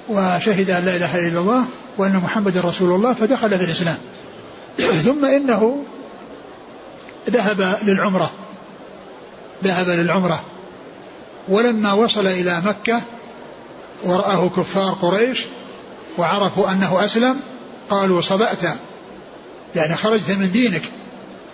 وشهد 0.10 0.70
أن 0.70 0.86
لا 0.86 0.96
إله 0.96 1.28
إلا 1.28 1.40
الله 1.40 1.66
وأن 1.98 2.16
محمد 2.16 2.58
رسول 2.58 2.96
الله 2.96 3.14
فدخل 3.14 3.58
في 3.60 3.66
الإسلام. 3.66 3.98
ثم 5.06 5.26
إنه 5.26 5.84
ذهب 7.30 7.78
للعمرة. 7.84 8.32
ذهب 9.64 9.90
للعمرة. 9.90 10.44
ولما 11.48 11.94
وصل 11.94 12.28
إلى 12.28 12.62
مكة 12.66 13.02
ورآه 14.04 14.50
كفار 14.50 14.92
قريش 14.92 15.46
وعرفوا 16.18 16.72
أنه 16.72 17.06
أسلم 17.06 17.40
قالوا 17.90 18.22
صبأت 18.22 18.62
يعني 19.76 19.96
خرجت 19.96 20.32
من 20.32 20.52
دينك 20.52 20.84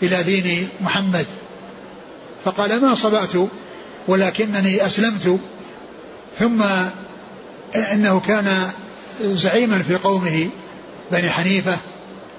إلى 0.03 0.23
دين 0.23 0.69
محمد. 0.81 1.25
فقال 2.45 2.81
ما 2.81 2.95
صبأت؟ 2.95 3.31
ولكنني 4.07 4.85
أسلمت. 4.87 5.39
ثم 6.39 6.63
إنه 7.75 8.19
كان 8.19 8.69
زعيما 9.21 9.83
في 9.83 9.95
قومه 9.95 10.49
بني 11.11 11.29
حنيفة 11.29 11.77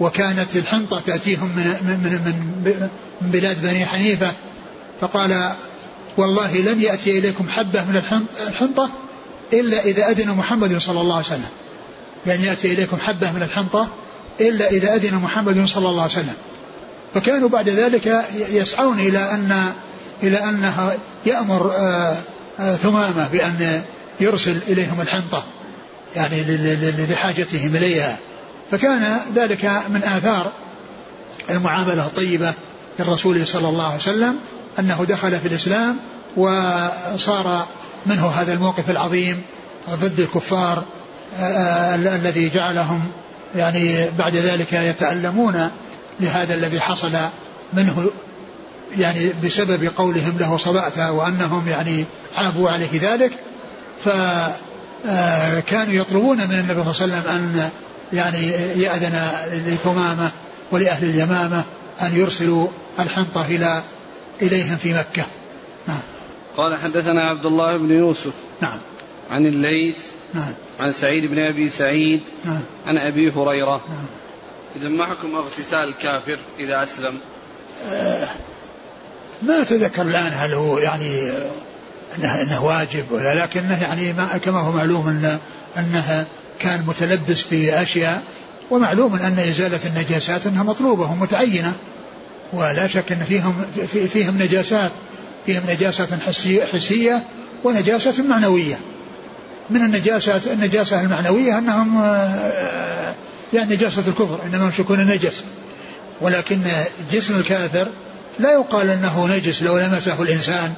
وكانت 0.01 0.57
الحنطة 0.57 1.01
تأتيهم 1.01 1.49
من 1.57 1.65
من 1.65 1.99
من, 2.03 2.89
من 3.21 3.31
بلاد 3.31 3.63
بني 3.63 3.87
حنيفة. 3.87 4.33
فقال 5.01 5.53
والله 6.17 6.57
لن 6.57 6.83
يأتي 6.83 7.19
إليكم 7.19 7.49
حبة 7.49 7.85
من 7.85 8.03
الحنطة 8.49 8.91
إلا 9.53 9.85
إذا 9.85 10.11
أذن 10.11 10.31
محمد 10.31 10.79
صلى 10.79 11.01
الله 11.01 11.17
عليه 11.17 11.27
وسلم. 11.27 11.49
لن 12.27 12.45
يأتي 12.45 12.73
إليكم 12.73 12.97
حبة 12.97 13.33
من 13.33 13.43
الحنطة 13.43 13.89
إلا 14.41 14.71
إذا 14.71 14.95
أذن 14.95 15.15
محمد 15.15 15.67
صلى 15.67 15.89
الله 15.89 16.03
عليه 16.03 16.13
وسلم. 16.13 16.35
فكانوا 17.15 17.49
بعد 17.49 17.69
ذلك 17.69 18.25
يسعون 18.51 18.99
إلى 18.99 19.19
ان 19.19 19.73
إلى 20.23 20.37
أنه 20.37 20.93
يأمر 21.27 21.73
آه، 21.73 22.17
آه، 22.61 22.77
ثمامة 22.77 23.29
بأن 23.29 23.83
يرسل 24.21 24.59
إليهم 24.69 25.01
الحنطة 25.01 25.45
يعني 26.17 26.45
لحاجتهم 27.11 27.77
إليها. 27.77 28.19
فكان 28.71 29.21
ذلك 29.35 29.65
من 29.89 30.03
آثار 30.05 30.53
المعاملة 31.51 32.07
الطيبة 32.07 32.53
للرسول 32.99 33.47
صلى 33.47 33.69
الله 33.69 33.87
عليه 33.87 33.97
وسلم 33.97 34.39
أنه 34.79 35.05
دخل 35.09 35.39
في 35.41 35.49
الإسلام 35.49 35.97
وصار 36.37 37.67
منه 38.07 38.27
هذا 38.27 38.53
الموقف 38.53 38.91
العظيم 38.91 39.43
ضد 39.91 40.21
الكفار 40.21 40.85
آه، 41.39 41.43
آه، 41.43 41.95
الذي 41.95 42.49
جعلهم 42.49 43.01
يعني 43.57 44.11
بعد 44.19 44.37
ذلك 44.37 44.73
يتألمون 44.73 45.71
لهذا 46.21 46.55
الذي 46.55 46.81
حصل 46.81 47.13
منه 47.73 48.11
يعني 48.99 49.33
بسبب 49.45 49.91
قولهم 49.97 50.37
له 50.41 50.57
صبأت 50.57 50.99
وأنهم 50.99 51.69
يعني 51.69 52.05
عابوا 52.37 52.71
عليه 52.71 53.01
ذلك. 53.03 53.33
فكانوا 54.05 55.93
يطلبون 55.93 56.37
من 56.37 56.59
النبي 56.59 56.93
صلى 56.93 57.05
الله 57.05 57.17
عليه 57.17 57.23
وسلم 57.23 57.23
أن 57.29 57.71
يعني 58.13 58.47
يأذن 58.83 59.21
لثمامة 59.67 60.31
ولأهل 60.73 61.05
اليمامة 61.11 61.65
أن 62.03 62.17
يرسلوا 62.17 62.69
الحنطة 62.99 63.47
إلى 63.47 63.83
إليهم 64.43 64.77
في 64.77 64.95
مكة. 64.95 65.27
نعم. 65.89 66.01
قال 66.57 66.77
حدثنا 66.77 67.23
عبد 67.23 67.47
الله 67.47 67.77
بن 67.77 67.91
يوسف. 67.91 68.33
نعم. 68.61 68.79
عن 69.31 69.47
الليث. 69.47 69.99
نعم. 70.35 70.55
عن 70.81 70.93
سعيد 70.93 71.27
بن 71.27 71.39
أبي 71.39 71.69
سعيد. 71.69 72.21
نعم. 72.45 72.61
عن 72.87 72.99
أبي 72.99 73.31
هريرة. 73.31 73.85
نعم. 73.89 74.07
إذا 74.77 74.89
ما 74.89 75.07
حكم 75.07 75.37
اغتسال 75.37 75.89
الكافر 75.89 76.39
إذا 76.59 76.83
أسلم؟ 76.83 77.19
آه 77.93 78.29
ما 79.43 79.63
أتذكر 79.63 80.03
الآن 80.03 80.33
هل 80.33 80.53
هو 80.53 80.79
يعني 80.79 81.33
انه 82.19 82.43
إنه 82.43 82.65
واجب 82.65 83.05
ولا 83.11 83.35
لكنه 83.35 83.83
يعني 83.83 84.13
ما 84.13 84.39
كما 84.45 84.61
هو 84.61 84.73
معلوم 84.73 85.09
ان 85.09 85.39
انها 85.79 86.27
كان 86.59 86.85
متلبس 86.87 87.43
بأشياء 87.43 88.23
ومعلوم 88.71 89.15
أن 89.15 89.39
إزالة 89.39 89.81
النجاسات 89.87 90.47
أنها 90.47 90.63
مطلوبة 90.63 91.11
ومتعينة. 91.11 91.73
ولا 92.55 92.87
شك 92.87 93.13
إن 93.13 93.19
فيهم 93.19 93.67
فيهم 94.13 94.43
نجاسات. 94.43 94.93
فيهم 95.47 95.63
نجاسات 95.69 96.09
حسية, 96.73 97.23
ونجاسة 97.65 98.23
معنوية. 98.23 98.79
من 99.71 99.85
النجاسات 99.85 100.47
النجاسة 100.47 101.01
المعنوية 101.01 101.59
أنهم 101.59 102.03
يعني 103.53 103.75
نجاسة 103.75 104.03
الكفر 104.09 104.41
إنما 104.47 104.65
يمسكون 104.65 105.07
نجس 105.07 105.43
ولكن 106.21 106.61
جسم 107.13 107.37
الكافر 107.37 107.89
لا 108.39 108.53
يقال 108.53 108.91
أنه 108.91 109.27
نجس 109.27 109.63
لو 109.63 109.79
لمسه 109.79 110.23
الإنسان 110.23 110.73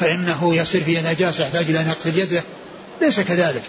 فإنه 0.00 0.54
يصير 0.54 0.84
فيه 0.84 1.12
نجاسة 1.12 1.44
يحتاج 1.44 1.64
إلى 1.70 1.80
أن 1.80 1.88
يغسل 1.88 2.18
يده. 2.18 2.42
ليس 3.02 3.20
كذلك. 3.20 3.62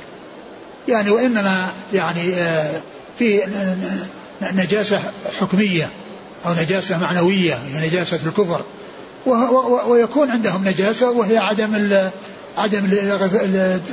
يعني 0.87 1.09
وإنما 1.09 1.67
يعني 1.93 2.33
آه، 2.35 2.81
في 3.19 3.41
نجاسة 4.41 5.01
حكمية. 5.39 5.89
أو 6.45 6.53
نجاسة 6.53 6.97
معنوية 6.97 7.53
هي 7.53 7.87
نجاسة 7.87 8.19
الكفر. 8.25 8.61
ويكون 9.87 10.31
عندهم 10.31 10.67
نجاسة 10.67 11.11
وهي 11.11 11.37
عدم 11.37 11.75
عدم 12.57 12.85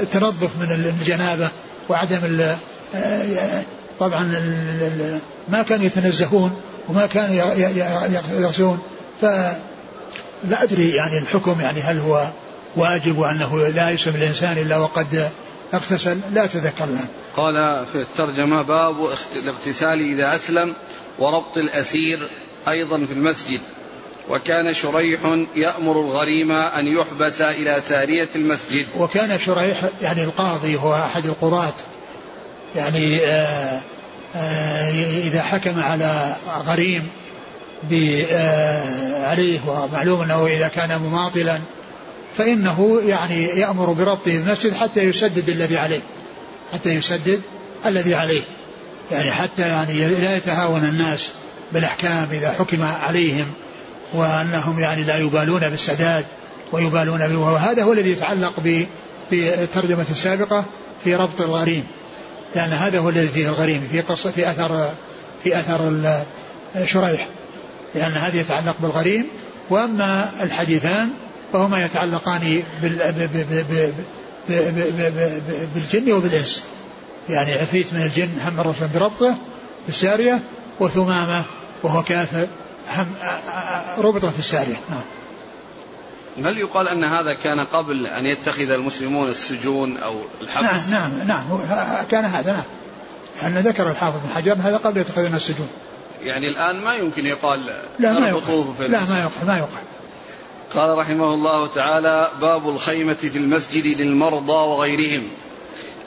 التنظف 0.01 0.51
من 0.61 0.95
الجنابة 1.01 1.49
وعدم 1.89 2.41
آه، 2.95 3.63
طبعا 4.01 4.23
ما 5.49 5.63
كانوا 5.63 5.85
يتنزهون 5.85 6.61
وما 6.89 7.07
كانوا 7.07 7.55
يغسلون 8.41 8.79
ف 9.21 9.25
لا 10.49 10.63
أدري 10.63 10.91
يعني 10.91 11.19
الحكم 11.19 11.61
يعني 11.61 11.81
هل 11.81 11.99
هو 11.99 12.29
واجب 12.77 13.19
وأنه 13.19 13.67
لا 13.69 13.91
يسم 13.91 14.11
الإنسان 14.11 14.59
إلا 14.59 14.77
وقد 14.77 15.31
اغتسل؟ 15.75 16.21
لا 16.33 16.45
أتذكر 16.45 16.89
قال 17.37 17.87
في 17.93 17.99
الترجمة 17.99 18.63
باب 18.63 18.95
الاغتسال 19.37 20.01
إذا 20.01 20.37
أسلم 20.37 20.75
وربط 21.19 21.59
الأسير 21.59 22.29
أيضا 22.69 23.07
في 23.07 23.13
المسجد. 23.13 23.61
وكان 24.31 24.75
شريح 24.75 25.21
يأمر 25.57 26.01
الغريم 26.01 26.53
أن 26.53 26.87
يحبس 26.87 27.41
إلى 27.41 27.81
سارية 27.89 28.29
المسجد. 28.37 28.87
وكان 28.99 29.39
شريح 29.39 29.81
يعني 30.03 30.25
القاضي 30.25 30.77
هو 30.77 30.95
أحد 30.95 31.27
القضاة. 31.27 31.75
يعني 32.77 33.19
آآ 33.19 33.27
آه، 33.27 33.81
آآ 34.37 34.91
آه، 34.91 35.21
إذا 35.29 35.43
حكم 35.43 35.81
على 35.81 36.37
غريم 36.67 37.09
آه، 37.93 39.27
عليه 39.27 39.61
ومعلوم 39.67 40.21
أنه 40.21 40.47
إذا 40.47 40.69
كان 40.69 41.01
مماطلا 41.01 41.59
فإنه 42.39 43.01
يعني 43.07 43.45
يأمر 43.45 43.93
بربطه 43.93 44.31
المسجد 44.31 44.75
حتى 44.75 45.03
يسدد 45.03 45.49
الذي 45.49 45.79
عليه. 45.79 46.01
حتى 46.73 46.95
يسدد 46.95 47.41
الذي 47.87 48.15
عليه. 48.15 48.43
يعني 49.11 49.31
حتى 49.31 49.63
يعني 49.63 50.07
لا 50.07 50.37
يتهاون 50.37 50.85
الناس 50.85 51.33
بالأحكام 51.73 52.29
إذا 52.33 52.53
حكم 52.53 52.83
عليهم 52.83 53.47
وأنهم 54.15 54.81
يعني 54.81 55.03
لا 55.03 55.19
يبالون 55.19 55.69
بالسداد 55.69 56.27
ويبالون 56.73 57.29
به 57.29 57.39
وهذا 57.39 57.83
هو 57.83 57.93
الذي 57.93 58.11
يتعلق 58.11 58.61
بالترجمة 59.31 60.05
السابقة 60.11 60.65
في 61.05 61.15
ربط 61.15 61.41
الغريم. 61.41 61.87
لأن 62.55 62.73
هذا 62.73 62.99
هو 62.99 63.09
الذي 63.09 63.29
فيه 63.29 63.49
الغريم 63.49 63.89
في 63.93 64.01
قصة 64.01 64.31
في 64.31 64.51
أثر 64.51 64.91
في 65.45 65.59
أثر 65.59 65.93
شريح. 66.85 67.29
لأن 67.95 68.13
هذا 68.13 68.41
يتعلق 68.41 68.77
بالغريم 68.83 69.27
وأما 69.71 70.31
الحديثان 70.43 71.09
فهما 71.53 71.85
يتعلقان 71.85 72.63
بالجن 75.75 76.13
وبالإنس. 76.13 76.63
يعني 77.29 77.53
عفريت 77.53 77.95
من 77.95 78.03
الجن 78.03 78.39
هم 78.41 78.61
الرسول 78.61 78.89
بربطه 78.89 79.35
في 79.83 79.89
السارية 79.89 80.41
وثمامة 80.81 81.45
وهو 81.83 82.03
كافر 82.03 82.47
هم 82.97 83.07
ربط 83.99 84.25
في 84.25 84.39
السارية. 84.39 84.81
نعم. 84.91 85.03
هل 86.47 86.59
يقال 86.59 86.89
أن 86.89 87.05
هذا 87.05 87.35
كان 87.35 87.61
قبل 87.61 88.07
أن 88.07 88.27
يتخذ 88.27 88.71
المسلمون 88.71 89.29
السجون 89.29 89.97
أو 89.97 90.15
الحبس؟ 90.41 90.89
نعم 90.91 91.11
نعم 91.19 91.27
نعم. 91.27 92.05
كان 92.11 92.25
هذا 92.25 92.53
نعم. 92.53 92.63
أن 93.43 93.59
ذكر 93.59 93.91
الحافظ 93.91 94.19
بن 94.25 94.35
حجر 94.35 94.53
هذا 94.63 94.77
قبل 94.77 95.01
يتخذون 95.01 95.35
السجون. 95.35 95.69
يعني 96.21 96.49
الآن 96.49 96.77
ما 96.77 96.95
يمكن 96.95 97.27
يقال 97.27 97.61
لا 97.99 98.21
ما 98.21 98.29
يقال. 98.29 98.75
في 98.75 98.89
لا 98.89 99.01
ما 99.01 99.19
يقال 99.19 99.47
ما 99.47 99.59
يقال. 99.59 99.83
قال 100.75 100.99
رحمه 100.99 101.35
الله 101.35 101.67
تعالى 101.67 102.31
باب 102.41 102.69
الخيمة 102.69 103.15
في 103.15 103.39
المسجد 103.39 103.87
للمرضى 103.87 104.53
وغيرهم. 104.53 105.29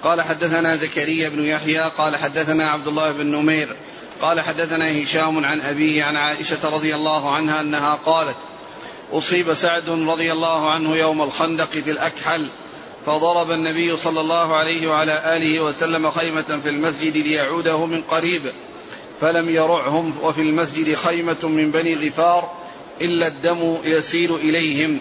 قال 0.03 0.21
حدثنا 0.21 0.75
زكريا 0.75 1.29
بن 1.29 1.43
يحيى 1.45 1.81
قال 1.81 2.15
حدثنا 2.15 2.71
عبد 2.71 2.87
الله 2.87 3.11
بن 3.11 3.25
نمير 3.25 3.75
قال 4.21 4.41
حدثنا 4.41 5.01
هشام 5.01 5.45
عن 5.45 5.61
أبيه 5.61 6.03
عن 6.03 6.15
عائشة 6.15 6.69
رضي 6.69 6.95
الله 6.95 7.35
عنها 7.35 7.61
أنها 7.61 7.95
قالت 7.95 8.37
أصيب 9.13 9.53
سعد 9.53 9.89
رضي 9.89 10.31
الله 10.31 10.69
عنه 10.69 10.95
يوم 10.95 11.21
الخندق 11.21 11.69
في 11.69 11.91
الأكحل 11.91 12.49
فضرب 13.05 13.51
النبي 13.51 13.97
صلى 13.97 14.19
الله 14.19 14.55
عليه 14.55 14.87
وعلى 14.87 15.37
آله 15.37 15.63
وسلم 15.63 16.11
خيمة 16.11 16.59
في 16.63 16.69
المسجد 16.69 17.13
ليعوده 17.13 17.85
من 17.85 18.01
قريب 18.01 18.41
فلم 19.21 19.49
يرعهم 19.49 20.13
وفي 20.21 20.41
المسجد 20.41 20.95
خيمة 20.95 21.37
من 21.43 21.71
بني 21.71 22.07
غفار 22.07 22.51
إلا 23.01 23.27
الدم 23.27 23.77
يسيل 23.83 24.35
إليهم 24.35 24.99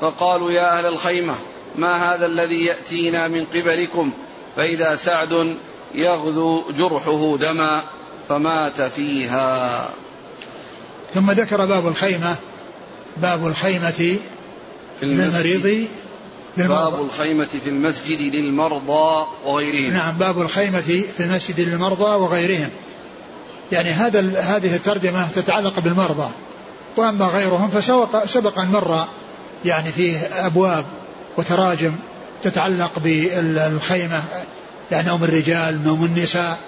فقالوا 0.00 0.50
يا 0.50 0.78
أهل 0.78 0.86
الخيمة 0.86 1.34
ما 1.76 2.14
هذا 2.14 2.26
الذي 2.26 2.64
يأتينا 2.64 3.28
من 3.28 3.44
قبلكم؟ 3.44 4.12
فإذا 4.56 4.96
سعد 4.96 5.56
يغدو 5.94 6.62
جرحه 6.78 7.36
دما 7.36 7.82
فمات 8.28 8.82
فيها. 8.82 9.90
ثم 11.14 11.30
ذكر 11.30 11.64
باب 11.64 11.88
الخيمة. 11.88 12.36
باب 13.16 13.46
الخيمة 13.46 13.90
في 13.90 14.18
للمريض 15.02 15.86
باب 16.56 17.02
الخيمة 17.02 17.48
في 17.64 17.68
المسجد 17.68 18.34
للمرضى 18.34 19.26
وغيرهم. 19.44 19.92
نعم 19.92 20.18
باب 20.18 20.40
الخيمة 20.40 20.80
في 20.80 21.20
المسجد 21.20 21.60
للمرضى 21.60 22.14
وغيرهم. 22.16 22.70
يعني 23.72 23.88
هذا 23.88 24.20
هذه 24.40 24.76
الترجمة 24.76 25.28
تتعلق 25.34 25.80
بالمرضى. 25.80 26.30
وأما 26.96 27.26
غيرهم 27.26 27.70
فسبق 27.70 28.26
سبق 28.26 28.58
أن 28.58 28.68
مر 28.68 29.04
يعني 29.64 29.92
فيه 29.92 30.18
أبواب 30.46 30.84
وتراجم 31.38 31.92
تتعلق 32.42 32.98
بالخيمة 32.98 34.22
يعني 34.92 35.08
نوم 35.08 35.24
الرجال 35.24 35.84
نوم 35.84 36.04
النساء 36.04 36.58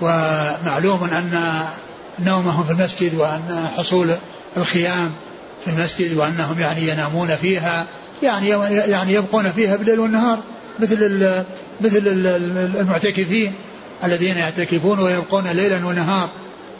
ومعلوم 0.00 1.04
أن 1.04 1.62
نومهم 2.18 2.64
في 2.64 2.72
المسجد 2.72 3.14
وأن 3.14 3.68
حصول 3.76 4.10
الخيام 4.56 5.12
في 5.64 5.70
المسجد 5.70 6.16
وأنهم 6.16 6.60
يعني 6.60 6.88
ينامون 6.88 7.36
فيها 7.36 7.86
يعني 8.22 8.48
يعني 8.68 9.12
يبقون 9.12 9.52
فيها 9.52 9.76
بالليل 9.76 10.00
والنهار 10.00 10.38
مثل 10.78 11.24
مثل 11.80 12.02
المعتكفين 12.80 13.54
الذين 14.04 14.36
يعتكفون 14.36 14.98
ويبقون 14.98 15.46
ليلا 15.46 15.86
ونهار 15.86 16.28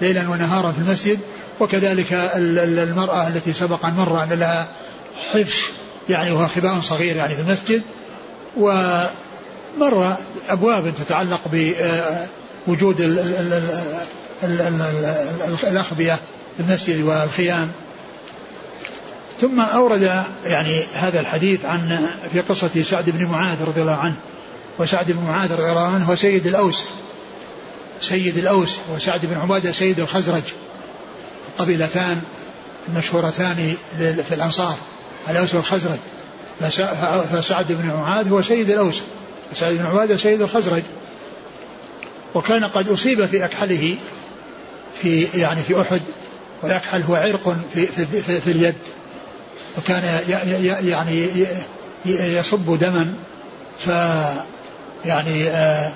ليلا 0.01 0.29
ونهارا 0.29 0.73
في 0.73 0.79
المسجد 0.79 1.19
وكذلك 1.61 2.31
المرأة 2.37 3.29
التي 3.29 3.53
سبق 3.53 3.87
أن 3.87 3.95
مر 3.95 4.23
أن 4.23 4.29
لها 4.29 4.69
حفش 5.33 5.65
يعني 6.09 6.31
وهو 6.31 6.47
خباء 6.49 6.81
صغير 6.81 7.17
يعني 7.17 7.35
في 7.35 7.41
المسجد 7.41 7.83
ومر 8.57 10.17
أبواب 10.49 10.95
تتعلق 10.95 11.41
بوجود 12.67 13.01
الأخبية 15.63 16.19
في 16.57 16.61
المسجد 16.63 17.03
والخيام. 17.03 17.71
ثم 19.41 19.61
أورد 19.61 20.25
يعني 20.47 20.85
هذا 20.95 21.21
الحديث 21.21 21.65
عن 21.65 22.09
في 22.33 22.41
قصة 22.41 22.83
سعد 22.83 23.11
بن 23.11 23.27
معاذ 23.27 23.65
رضي 23.65 23.81
الله 23.81 23.97
عنه 23.97 24.15
وسعد 24.79 25.13
بن 25.13 25.25
معاذ 25.25 25.53
رضي 25.53 25.71
الله 25.71 25.87
عنه 25.87 26.05
هو 26.05 26.17
سيد 26.17 26.47
الأوس 26.47 26.85
سيد 28.01 28.39
الأوس 28.39 28.79
وسعد 28.95 29.27
بن 29.27 29.37
عبادة 29.41 29.73
سيد 29.73 30.01
الخزرج 30.01 30.43
القبيلتان 31.49 32.21
المشهورتان 32.89 33.77
في 33.99 34.35
الأنصار. 34.35 34.77
الأوس 35.31 35.55
والخزرج 35.55 35.99
فسعد 37.33 37.73
بن 37.73 37.87
معاذ 37.87 38.31
هو 38.31 38.43
سيد 38.43 38.71
الأوس. 38.71 39.03
وسعد 39.53 39.73
بن 39.73 39.87
عبادة 39.87 40.17
سيد 40.17 40.43
الخزرج. 40.43 40.83
وكان 42.35 42.65
قد 42.65 42.89
أصيب 42.89 43.27
في 43.27 43.45
أكحله 43.45 43.97
في 45.03 45.27
يعني 45.35 45.61
في 45.61 45.81
أحد 45.81 46.03
والأكحل 46.63 47.03
هو 47.03 47.15
عرق 47.15 47.57
في, 47.75 47.87
في, 47.87 48.07
في, 48.07 48.41
في 48.41 48.51
اليد. 48.51 48.75
وكان 49.79 50.21
يعني 50.85 51.33
يصب 52.07 52.79
دما. 52.79 53.15
ف 53.79 53.89
يعني 55.05 55.49
آه 55.49 55.93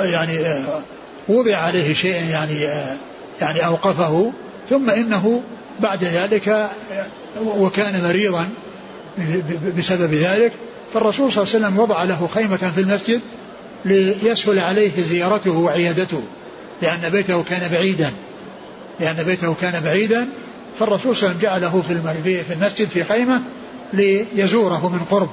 يعني 0.00 0.38
آه 0.38 0.80
وضع 1.28 1.56
عليه 1.56 1.94
شيء 1.94 2.24
يعني 2.30 2.66
آه 2.66 2.96
يعني 3.40 3.66
أوقفه. 3.66 4.32
ثم 4.70 4.90
إنه 4.90 5.42
بعد 5.80 6.04
ذلك 6.04 6.70
وكان 7.40 8.04
مريضا 8.04 8.48
بسبب 9.78 10.14
ذلك 10.14 10.52
فالرسول 10.94 11.32
صلى 11.32 11.44
الله 11.44 11.54
عليه 11.54 11.66
وسلم 11.66 11.78
وضع 11.78 12.04
له 12.04 12.28
خيمة 12.34 12.56
في 12.56 12.80
المسجد 12.80 13.20
ليسهل 13.84 14.58
عليه 14.58 15.02
زيارته 15.02 15.50
وعيادته 15.50 16.22
لأن 16.82 17.08
بيته 17.08 17.42
كان 17.42 17.70
بعيدا 17.70 18.10
لأن 19.00 19.22
بيته 19.22 19.54
كان 19.54 19.82
بعيدا 19.84 20.28
فالرسول 20.78 21.16
صلى 21.16 21.30
الله 21.30 21.48
عليه 21.48 21.58
وسلم 21.58 21.70
جعله 21.70 22.42
في 22.42 22.52
المسجد 22.52 22.88
في 22.88 23.04
خيمة 23.04 23.42
ليزوره 23.92 24.88
من 24.88 24.98
قرب. 25.10 25.28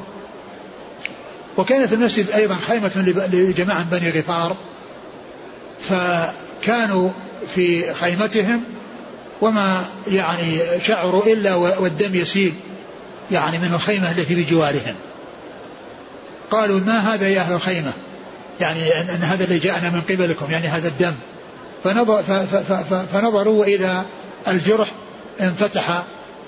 وكان 1.57 1.87
في 1.87 1.95
المسجد 1.95 2.29
أيضا 2.29 2.55
خيمة 2.55 2.91
لجماعة 3.33 3.83
بني 3.91 4.09
غفار 4.09 4.55
فكانوا 5.89 7.09
في 7.55 7.93
خيمتهم 7.93 8.63
وما 9.43 9.85
يعني 10.07 10.59
شعروا 10.83 11.25
إلا 11.25 11.55
والدم 11.55 12.15
يسيل 12.15 12.53
يعني 13.31 13.57
من 13.57 13.73
الخيمة 13.73 14.11
التي 14.11 14.35
بجوارهم. 14.35 14.95
قالوا 16.51 16.79
ما 16.79 17.13
هذا 17.13 17.29
يا 17.29 17.41
أهل 17.41 17.53
الخيمة؟ 17.53 17.93
يعني 18.61 19.01
أن 19.01 19.23
هذا 19.23 19.43
اللي 19.43 19.59
جاءنا 19.59 19.89
من 19.89 20.01
قبلكم 20.01 20.51
يعني 20.51 20.67
هذا 20.67 20.87
الدم. 20.87 21.13
فنظر 21.83 22.23
فنظروا 23.13 23.59
وإذا 23.59 24.05
الجرح 24.47 24.91
انفتح 25.41 26.03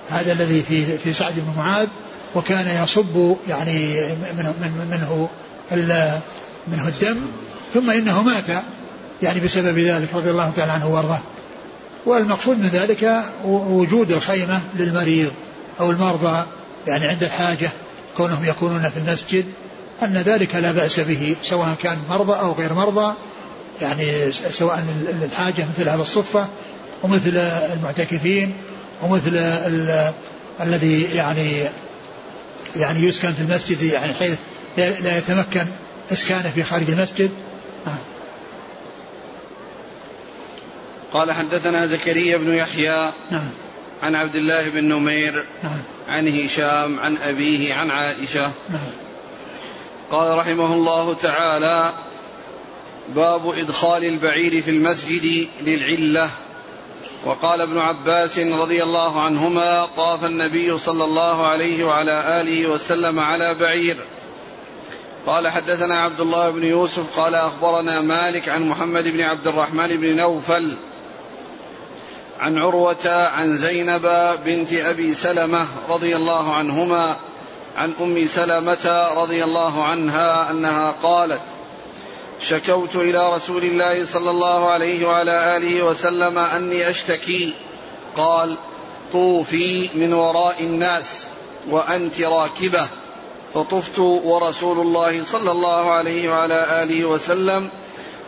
هذا 0.10 0.32
الذي 0.32 0.64
في 0.64 0.98
في 0.98 1.14
سعد 1.14 1.34
بن 1.34 1.54
معاذ 1.58 1.88
وكان 2.36 2.84
يصب 2.84 3.36
يعني 3.48 3.96
منه 4.38 4.54
منه 4.92 5.30
منه, 6.68 6.88
الدم 6.88 7.18
ثم 7.74 7.90
إنه 7.90 8.24
مات 8.24 8.64
يعني 9.24 9.40
بسبب 9.40 9.80
ذلك 9.80 10.14
رضي 10.14 10.30
الله 10.30 10.52
تعالى 10.56 10.72
عنه 10.72 10.88
وأرضاه. 10.88 11.20
والمقصود 12.06 12.58
من 12.58 12.68
ذلك 12.68 13.24
وجود 13.46 14.12
الخيمة 14.12 14.62
للمريض 14.76 15.32
أو 15.80 15.92
المرضى 15.92 16.44
يعني 16.88 17.06
عند 17.06 17.24
الحاجة 17.24 17.70
كونهم 18.18 18.46
يكونون 18.46 18.90
في 18.90 18.98
المسجد 18.98 19.46
أن 20.04 20.14
ذلك 20.14 20.56
لا 20.56 20.72
بأس 20.72 21.00
به 21.00 21.36
سواء 21.44 21.76
كان 21.84 21.98
مرضى 22.10 22.40
أو 22.40 22.54
غير 22.54 22.74
مرضى 22.74 23.14
يعني 23.82 24.32
سواء 24.32 24.86
الحاجة 25.24 25.66
مثل 25.78 25.90
هذا 25.90 26.02
الصفه 26.02 26.48
ومثل 27.04 27.38
المعتكفين 27.74 28.54
ومثل 29.04 29.36
الذي 30.62 31.04
يعني 31.04 31.64
يعني 32.76 33.00
يسكن 33.08 33.34
في 33.34 33.42
المسجد 33.42 33.82
يعني 33.82 34.14
حيث 34.14 34.38
لا 34.78 35.18
يتمكن 35.18 35.66
إسكانه 36.12 36.50
في 36.50 36.64
خارج 36.64 36.90
المسجد. 36.90 37.30
قال 41.16 41.32
حدثنا 41.32 41.86
زكريا 41.86 42.38
بن 42.38 42.54
يحيى 42.54 43.12
نعم. 43.32 43.50
عن 44.04 44.16
عبد 44.16 44.36
الله 44.36 44.70
بن 44.70 44.84
نمير 44.84 45.46
نعم. 45.64 45.82
عن 46.10 46.28
هشام 46.28 47.00
عن 47.00 47.18
أبيه 47.18 47.74
عن 47.74 47.92
عائشة. 47.92 48.52
نعم. 48.70 48.82
قال 50.12 50.38
رحمه 50.38 50.74
الله 50.74 51.14
تعالى 51.14 51.94
باب 53.16 53.50
إدخال 53.50 54.04
البعير 54.04 54.62
في 54.62 54.72
المسجد 54.72 55.48
للعلة. 55.62 56.30
وقال 57.26 57.62
ابن 57.62 57.78
عباس 57.78 58.40
رضي 58.40 58.84
الله 58.84 59.22
عنهما 59.22 59.86
طاف 59.86 60.26
النبي 60.26 60.78
صلى 60.78 61.04
الله 61.04 61.48
عليه 61.48 61.84
وعلى 61.84 62.42
آله 62.42 62.70
وسلم 62.70 63.20
على 63.20 63.54
بعير. 63.54 63.98
قال 65.26 65.48
حدثنا 65.48 66.02
عبد 66.02 66.20
الله 66.20 66.50
بن 66.50 66.64
يوسف 66.64 67.20
قال 67.20 67.36
أخبرنا 67.36 68.02
مالك 68.02 68.50
عن 68.50 68.62
محمد 68.70 69.04
بن 69.04 69.22
عبد 69.22 69.48
الرحمن 69.48 69.98
بن 69.98 70.16
نوفل 70.16 70.78
عن 72.40 72.58
عروة 72.58 73.08
عن 73.08 73.58
زينب 73.58 74.36
بنت 74.46 74.74
أبي 74.74 75.14
سلمة 75.14 75.68
رضي 75.90 76.16
الله 76.16 76.56
عنهما 76.56 77.16
عن 77.76 77.94
أم 78.02 78.28
سلمة 78.28 79.08
رضي 79.16 79.44
الله 79.44 79.84
عنها 79.84 80.52
أنها 80.52 80.92
قالت 80.92 81.42
شكوت 82.42 82.96
إلى 82.96 83.34
رسول 83.34 83.64
الله 83.64 84.06
صلى 84.06 84.30
الله 84.30 84.70
عليه 84.70 85.08
وعلى 85.08 85.58
آله 85.58 85.84
وسلم 85.84 86.38
أني 86.38 86.90
أشتكي. 86.90 87.54
قال 88.18 88.58
طوفي 89.12 89.90
من 89.96 90.14
وراء 90.14 90.64
الناس 90.64 91.26
وأنت 91.70 92.22
راكبة. 92.22 92.88
فطفت 93.54 94.00
ورسول 94.00 94.80
الله 94.80 95.24
صلى 95.24 95.52
الله 95.52 95.92
عليه 95.92 96.30
وعلى 96.30 96.84
آله 96.84 97.06
وسلم 97.06 97.70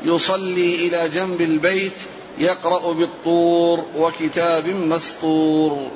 يصلي 0.05 0.87
إلى 0.87 1.09
جنب 1.09 1.41
البيت 1.41 1.99
يقرأ 2.39 2.93
بالطور 2.93 3.85
وكتاب 3.97 4.65
مسطور. 4.65 5.91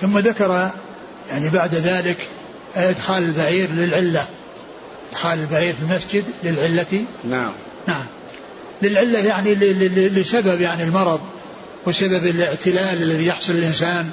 ثم 0.00 0.18
ذكر 0.18 0.70
يعني 1.30 1.50
بعد 1.50 1.74
ذلك 1.74 2.16
إدخال 2.76 3.24
البعير 3.24 3.70
للعلة. 3.70 4.26
إدخال 5.10 5.38
البعير 5.38 5.74
في 5.74 5.82
المسجد 5.82 6.24
للعلة. 6.44 7.04
نعم. 7.24 7.52
نعم. 7.86 8.04
للعلة 8.82 9.18
يعني 9.18 9.54
لسبب 9.94 10.60
يعني 10.60 10.82
المرض 10.82 11.20
وسبب 11.86 12.26
الاعتلال 12.26 13.02
الذي 13.02 13.26
يحصل 13.26 13.52
للإنسان 13.52 14.10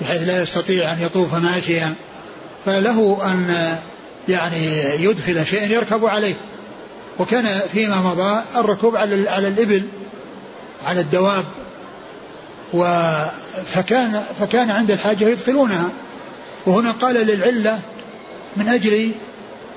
بحيث 0.00 0.22
لا 0.22 0.42
يستطيع 0.42 0.92
أن 0.92 1.00
يطوف 1.00 1.34
ماشيا. 1.34 1.94
فله 2.66 3.18
أن 3.32 3.76
يعني 4.28 4.66
يدخل 5.04 5.46
شيئا 5.46 5.66
يركب 5.66 6.04
عليه. 6.04 6.34
وكان 7.18 7.60
فيما 7.72 7.96
مضى 8.00 8.42
الركوب 8.56 8.96
على 8.96 9.28
على 9.28 9.48
الإبل. 9.48 9.82
على 10.86 11.00
الدواب 11.00 11.44
و 12.74 12.84
فكان 13.66 14.22
فكان 14.40 14.70
عند 14.70 14.90
الحاجة 14.90 15.24
يدخلونها. 15.24 15.88
وهنا 16.66 16.90
قال 16.90 17.14
للعلة 17.14 17.80
من 18.56 18.68
أجل 18.68 19.12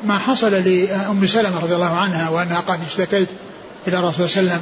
ما 0.03 0.17
حصل 0.17 0.51
لأم 0.51 1.27
سلمة 1.27 1.59
رضي 1.59 1.75
الله 1.75 1.97
عنها 1.97 2.29
وأنها 2.29 2.59
قالت 2.59 2.81
اشتكيت 2.87 3.27
إلى 3.87 3.99
الرسول 3.99 4.29
صلى 4.29 4.41
الله 4.41 4.51
عليه 4.51 4.61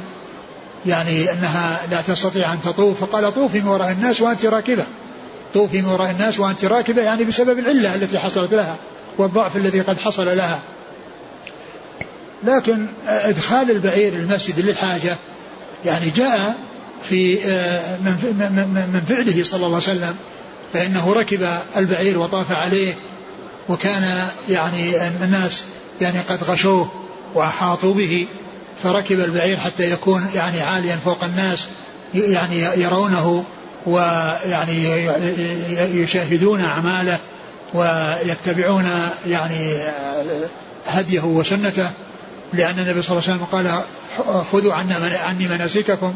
يعني 0.86 1.32
أنها 1.32 1.80
لا 1.90 2.00
تستطيع 2.00 2.52
أن 2.52 2.60
تطوف. 2.60 3.04
فقال 3.04 3.34
طوفي 3.34 3.60
من 3.60 3.68
وراء 3.68 3.90
الناس 3.90 4.20
وأنت 4.20 4.44
راكبة. 4.44 4.86
طوفي 5.54 5.82
من 5.82 5.88
وراء 5.88 6.10
الناس 6.10 6.40
وأنت 6.40 6.64
راكبة 6.64 7.02
يعني 7.02 7.24
بسبب 7.24 7.58
العلة 7.58 7.94
التي 7.94 8.18
حصلت 8.18 8.54
لها 8.54 8.76
والضعف 9.18 9.56
الذي 9.56 9.80
قد 9.80 10.00
حصل 10.00 10.36
لها. 10.36 10.58
لكن 12.44 12.86
إدخال 13.06 13.70
البعير 13.70 14.12
المسجد 14.12 14.60
للحاجة 14.60 15.16
يعني 15.84 16.10
جاء 16.10 16.56
في 17.08 17.44
آه، 17.44 17.98
من 18.92 19.02
فعله 19.08 19.44
صلى 19.44 19.66
الله 19.66 19.66
عليه 19.66 19.76
وسلم 19.76 20.14
فإنه 20.72 21.12
ركب 21.12 21.48
البعير 21.76 22.18
وطاف 22.18 22.52
عليه 22.52 22.94
وكان 23.68 24.28
يعني 24.48 25.06
الناس 25.06 25.64
يعني 26.00 26.18
قد 26.20 26.44
غشوه 26.44 26.90
وأحاطوا 27.34 27.94
به 27.94 28.26
فركب 28.82 29.20
البعير 29.20 29.56
حتى 29.56 29.90
يكون 29.90 30.26
يعني 30.34 30.60
عاليا 30.60 30.96
فوق 31.04 31.24
الناس 31.24 31.64
يعني 32.14 32.58
يرونه 32.58 33.44
ويعني 33.86 35.06
يشاهدون 36.02 36.60
أعماله 36.60 37.18
ويتبعون 37.74 38.90
يعني 39.26 39.76
هديه 40.86 41.24
وسنته. 41.24 41.90
لأن 42.52 42.78
النبي 42.78 43.02
صلى 43.02 43.18
الله 43.18 43.28
عليه 43.28 43.34
وسلم 43.34 43.44
قال 43.44 43.82
خذوا 44.52 44.74
عني 45.24 45.48
مناسككم. 45.48 46.14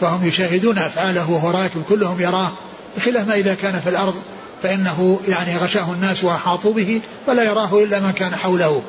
فهم 0.00 0.28
يشاهدون 0.28 0.78
أفعاله 0.78 1.30
وهو 1.30 1.50
راكب 1.50 1.82
كلهم 1.88 2.20
يراه 2.20 2.52
بخلاف 2.96 3.28
ما 3.28 3.34
إذا 3.34 3.54
كان 3.54 3.80
في 3.80 3.88
الأرض 3.88 4.14
فإنه 4.62 5.20
يعني 5.28 5.56
غشاه 5.56 5.92
الناس 5.92 6.24
وأحاطوا 6.24 6.72
به 6.72 7.00
فلا 7.26 7.42
يراه 7.42 7.82
إلا 7.82 8.00
من 8.00 8.12
كان 8.12 8.36
حوله. 8.36 8.82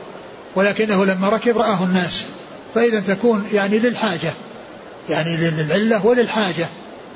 ولكنه 0.55 1.05
لما 1.05 1.29
ركب 1.29 1.57
رآه 1.57 1.83
الناس. 1.83 2.25
فإذا 2.75 2.99
تكون 2.99 3.47
يعني 3.53 3.79
للحاجة 3.79 4.33
يعني 5.09 5.37
للعلة 5.37 6.05
وللحاجة. 6.05 6.67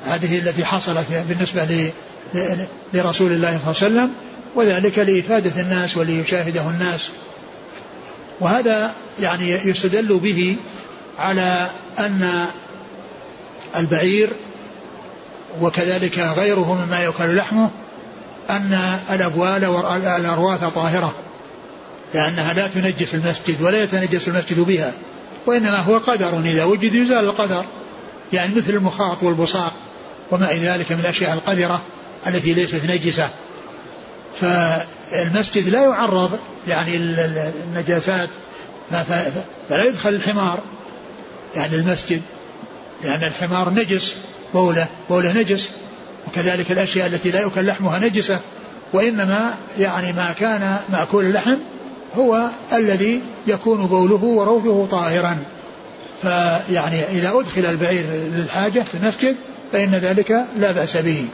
هذه 0.06 0.38
التي 0.38 0.64
حصلت 0.64 1.06
بالنسبة 1.28 1.90
لرسول 2.94 3.32
الله 3.32 3.58
صلى 3.72 3.88
الله 3.88 4.00
عليه 4.00 4.10
وسلم 4.10 4.10
وذلك 4.54 4.98
لإفادة 4.98 5.60
الناس 5.60 5.96
وليشاهده 5.96 6.70
الناس. 6.70 7.10
وهذا 8.40 8.92
يعني 9.20 9.50
يستدل 9.50 10.18
به 10.18 10.56
على 11.18 11.70
أن 11.98 12.46
البعير 13.76 14.30
وكذلك 15.60 16.18
غيره 16.18 16.84
مما 16.84 17.02
يؤكل 17.04 17.36
لحمه 17.36 17.70
أن 18.50 18.98
الأبوال 19.10 19.66
والأرواث 19.66 20.64
طاهرة 20.64 21.14
لأنها 22.14 22.52
لا 22.52 22.68
تنجس 22.68 23.14
المسجد 23.14 23.62
ولا 23.62 23.82
يتنجس 23.82 24.28
المسجد 24.28 24.60
بها 24.60 24.92
وإنما 25.46 25.76
هو 25.76 25.98
قدر 25.98 26.40
إذا 26.40 26.64
وجد 26.64 26.94
يزال 26.94 27.24
القدر 27.24 27.64
يعني 28.32 28.54
مثل 28.54 28.70
المخاط 28.70 29.22
والبصاق 29.22 29.72
وما 30.30 30.50
إلى 30.50 30.66
ذلك 30.66 30.92
من 30.92 31.00
الأشياء 31.00 31.32
القذرة 31.32 31.82
التي 32.26 32.54
ليست 32.54 32.84
نجسة. 32.84 33.28
فالمسجد 35.10 35.68
لا 35.68 35.84
يعرض 35.84 36.38
يعني 36.68 36.96
النجاسات 36.96 38.28
فلا 39.68 39.84
يدخل 39.84 40.08
الحمار. 40.08 40.58
يعني 41.56 41.74
المسجد 41.74 42.22
لأن 43.04 43.24
الحمار 43.24 43.70
نجس 43.70 44.14
بولة 44.54 44.86
بولة 45.10 45.32
نجس. 45.32 45.70
وكذلك 46.28 46.72
الأشياء 46.72 47.06
التي 47.06 47.30
لا 47.30 47.40
يؤكل 47.40 47.66
لحمها 47.66 47.98
نجسة. 47.98 48.40
وإنما 48.92 49.54
يعني 49.78 50.12
ما 50.12 50.32
كان 50.32 50.76
مأكول 50.92 51.24
اللحم 51.24 51.56
هو 52.16 52.48
الذي 52.72 53.20
يكون 53.46 53.86
بوله 53.86 54.24
وروثه 54.24 54.86
طاهرا. 54.90 55.38
فيعني 56.22 57.08
إذا 57.08 57.32
أدخل 57.38 57.66
البعير 57.66 58.04
للحاجة 58.10 58.80
في 58.80 58.94
المسجد 58.94 59.36
فإن 59.72 59.90
ذلك 59.90 60.44
لا 60.58 60.72
بأس 60.72 60.96
به. 60.96 61.24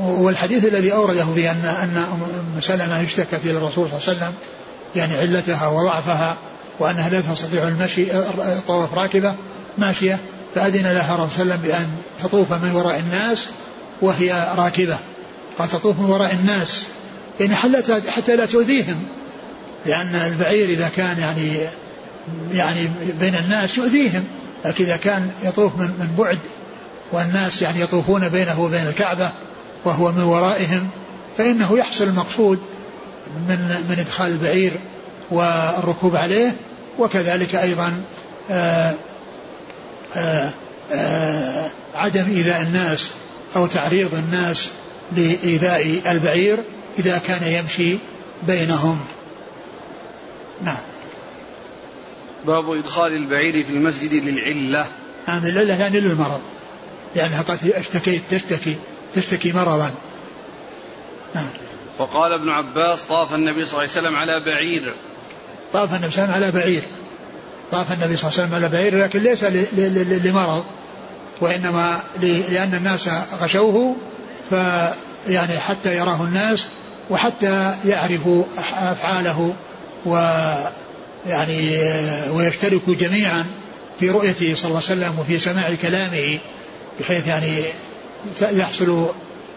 والحديث 0.00 0.64
الذي 0.64 0.92
أورده 0.92 1.24
في 1.34 1.50
أن 1.50 1.64
أن 1.64 1.96
أم 1.96 2.60
سلمة 2.60 3.02
اشتكت 3.02 3.40
إلى 3.44 3.58
الرسول 3.58 3.88
صلى 3.88 3.98
الله 3.98 4.08
عليه 4.08 4.18
وسلم 4.18 4.32
يعني 4.96 5.16
علتها 5.16 5.68
وضعفها 5.68 6.36
وأنها 6.78 7.08
لا 7.08 7.20
تستطيع 7.20 7.68
المشي 7.68 8.12
الطواف 8.38 8.94
راكبة 8.94 9.34
ماشية 9.78 10.18
فأذن 10.54 10.82
لها 10.82 11.14
الرسول 11.14 11.30
صلى 11.36 11.42
الله 11.42 11.54
عليه 11.54 11.64
وسلم 11.64 11.70
بأن 11.70 11.88
تطوف 12.22 12.52
من 12.52 12.72
وراء 12.72 12.98
الناس 12.98 13.48
وهي 14.02 14.54
راكبة. 14.56 14.98
قال 15.58 15.68
تطوف 15.68 15.98
من 15.98 16.10
وراء 16.10 16.32
الناس 16.32 16.86
يعني 17.40 17.54
حتى 18.10 18.36
لا 18.36 18.46
تؤذيهم 18.46 19.02
لأن 19.86 20.14
البعير 20.14 20.68
إذا 20.68 20.90
كان 20.96 21.18
يعني 21.18 21.68
يعني 22.52 22.90
بين 23.20 23.34
الناس 23.34 23.78
يؤذيهم 23.78 24.24
لكن 24.64 24.84
إذا 24.84 24.96
كان 24.96 25.30
يطوف 25.42 25.76
من 25.76 25.86
من 25.86 26.14
بعد 26.18 26.38
والناس 27.12 27.62
يعني 27.62 27.80
يطوفون 27.80 28.28
بينه 28.28 28.60
وبين 28.60 28.86
الكعبة 28.86 29.30
وهو 29.84 30.12
من 30.12 30.22
ورائهم 30.22 30.88
فإنه 31.38 31.78
يحصل 31.78 32.04
المقصود 32.04 32.58
من 33.48 33.84
من 33.88 33.96
إدخال 33.98 34.32
البعير 34.32 34.72
والركوب 35.30 36.16
عليه 36.16 36.56
وكذلك 36.98 37.54
أيضا 37.54 38.02
آآ 38.50 38.94
آآ 40.16 40.50
آآ 40.92 41.70
عدم 41.94 42.26
إيذاء 42.36 42.62
الناس 42.62 43.10
أو 43.56 43.66
تعريض 43.66 44.14
الناس 44.14 44.70
لإيذاء 45.16 46.00
البعير 46.10 46.58
إذا 46.98 47.18
كان 47.18 47.52
يمشي 47.52 47.98
بينهم. 48.42 49.00
نعم. 50.64 50.78
باب 52.46 52.70
إدخال 52.70 53.12
البعير 53.12 53.64
في 53.64 53.70
المسجد 53.70 54.12
للعلة. 54.12 54.86
نعم 55.28 55.46
العلة 55.46 55.74
يعني 55.74 56.00
للمرض 56.00 56.40
لأنها 57.16 57.42
قد 57.42 57.58
اشتكيت 57.74 58.22
تشتكي. 58.30 58.76
تشتكي 59.14 59.52
مرضا 59.52 59.90
نعم. 61.34 61.48
وقال 61.98 62.32
ابن 62.32 62.48
عباس 62.48 63.02
طاف 63.02 63.34
النبي 63.34 63.64
صلى 63.64 63.70
الله 63.72 63.80
عليه 63.80 63.90
وسلم 63.90 64.16
على 64.16 64.44
بعير. 64.44 64.94
طاف 65.72 65.94
النبي 65.94 66.10
صلى 66.12 66.24
الله 66.24 66.34
عليه 66.34 66.46
وسلم 66.46 66.58
على 66.58 66.64
بعير. 66.64 66.82
طاف 67.72 67.92
النبي 67.92 68.16
صلى 68.16 68.30
الله 68.30 68.40
عليه 68.40 68.48
وسلم 68.48 68.54
على 68.54 68.68
بعير 68.68 69.04
لكن 69.04 69.18
ليس 69.18 69.44
لمرض 70.24 70.64
وإنما 71.40 72.00
لأن 72.22 72.74
الناس 72.74 73.10
غشوه 73.40 73.96
فيعني 74.50 75.58
حتى 75.58 75.96
يراه 75.96 76.24
الناس 76.24 76.66
وحتى 77.10 77.74
يعرفوا 77.84 78.44
أفعاله 78.58 79.54
ويعني 80.06 81.78
ويشتركوا 82.30 82.94
جميعا 82.94 83.46
في 84.00 84.10
رؤيته 84.10 84.54
صلى 84.54 84.68
الله 84.68 84.82
عليه 84.90 85.00
وسلم 85.00 85.18
وفي 85.18 85.38
سماع 85.38 85.74
كلامه 85.74 86.38
بحيث 87.00 87.26
يعني 87.26 87.64
يحصل 88.42 89.06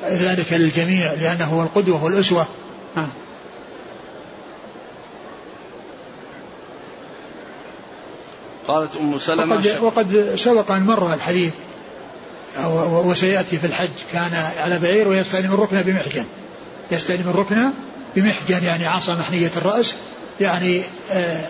ذلك 0.03 0.53
للجميع 0.53 1.13
لأنه 1.13 1.45
هو 1.45 1.61
القدوة 1.61 2.03
والأسوة. 2.03 2.47
آه. 2.97 3.07
قالت 8.67 8.95
أم 8.95 9.17
سلمة 9.17 9.55
وقد, 9.55 9.77
وقد 9.81 10.35
سبق 10.35 10.71
أن 10.71 10.83
مر 10.83 11.13
الحديث 11.13 11.53
وسيأتي 12.83 13.57
في 13.57 13.67
الحج 13.67 13.89
كان 14.13 14.51
على 14.57 14.79
بعير 14.79 15.07
ويستلم 15.07 15.53
الركن 15.53 15.81
بمحجن. 15.81 16.25
يستلم 16.91 17.29
الركن 17.29 17.69
بمحجن 18.15 18.63
يعني 18.63 18.85
عصا 18.85 19.15
محنية 19.15 19.51
الرأس 19.57 19.95
يعني 20.41 20.81
آه 21.11 21.45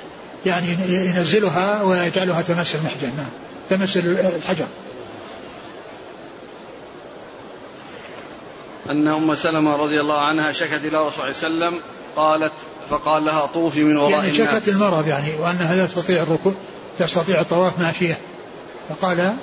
يعني 0.46 0.68
ينزلها 0.90 1.82
ويجعلها 1.82 2.42
تمس 2.42 2.76
المحجن. 2.76 3.12
نعم 3.18 3.30
تمس 3.70 3.98
الحجر. 3.98 4.66
أن 8.90 9.08
أم 9.08 9.36
سلمة 9.36 9.76
رضي 9.76 10.02
الله 10.02 10.20
عنها 10.22 10.52
شكت 10.52 10.82
إلى 10.86 10.98
رسول 10.98 11.36
صلى 11.36 11.48
الله 11.48 11.66
عليه 11.66 11.76
وسلم 11.76 11.82
قالت 12.16 12.54
فقال 12.90 13.26
لها 13.26 13.46
طوفي 13.46 13.84
من 13.84 13.98
وراء 13.98 14.12
يعني 14.12 14.32
شكت 14.32 14.40
الناس. 14.40 14.64
شكت 14.64 14.70
المرض 14.76 15.08
يعني 15.08 15.36
وأنها 15.40 15.76
لا 15.76 15.86
تستطيع 15.86 16.24
الركوع 16.24 16.54
تستطيع 17.00 17.42
الطواف 17.42 17.80
ماشية. 17.80 18.18
فقال 18.90 19.36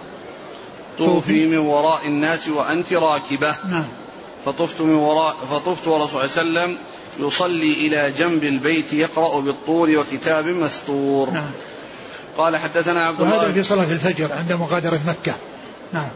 طوفي 0.98 1.46
من 1.46 1.58
وراء 1.58 2.06
الناس 2.06 2.48
وأنت 2.48 2.92
راكبة. 2.92 3.56
نعم. 3.70 3.88
فطفت 4.44 4.80
من 4.80 4.94
وراء 4.94 5.36
فطفت 5.50 5.88
ورسول 5.88 6.28
صلى 6.28 6.42
الله 6.42 6.60
عليه 6.60 6.72
وسلم 6.72 6.78
يصلي 7.26 7.72
إلى 7.72 8.12
جنب 8.18 8.44
البيت 8.44 8.92
يقرأ 8.92 9.40
بالطور 9.40 9.96
وكتاب 9.96 10.46
مستور. 10.46 11.30
نعم. 11.30 11.50
قال 12.38 12.56
حدثنا 12.56 13.06
عبد 13.06 13.20
الله 13.20 13.38
وهذا 13.38 13.52
في 13.52 13.62
صلاة 13.62 13.92
الفجر 13.92 14.32
عند 14.32 14.52
مغادرة 14.52 15.00
مكة. 15.06 15.34
نعم. 15.92 16.08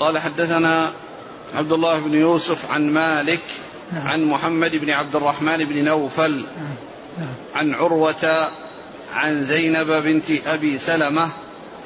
قال 0.00 0.18
حدثنا 0.18 0.92
عبد 1.54 1.72
الله 1.72 2.00
بن 2.00 2.14
يوسف 2.14 2.70
عن 2.70 2.90
مالك 2.90 3.42
نعم. 3.92 4.08
عن 4.08 4.24
محمد 4.24 4.70
بن 4.70 4.90
عبد 4.90 5.16
الرحمن 5.16 5.64
بن 5.64 5.84
نوفل 5.84 6.36
نعم. 6.36 6.74
نعم. 7.18 7.34
عن 7.54 7.74
عروة 7.74 8.48
عن 9.14 9.44
زينب 9.44 9.86
بنت 9.86 10.30
أبي 10.46 10.78
سلمة 10.78 11.28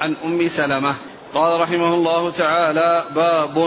عن 0.00 0.16
أم 0.24 0.48
سلمة 0.48 0.94
قال 1.34 1.60
رحمه 1.60 1.94
الله 1.94 2.30
تعالى 2.30 3.04
باب 3.14 3.58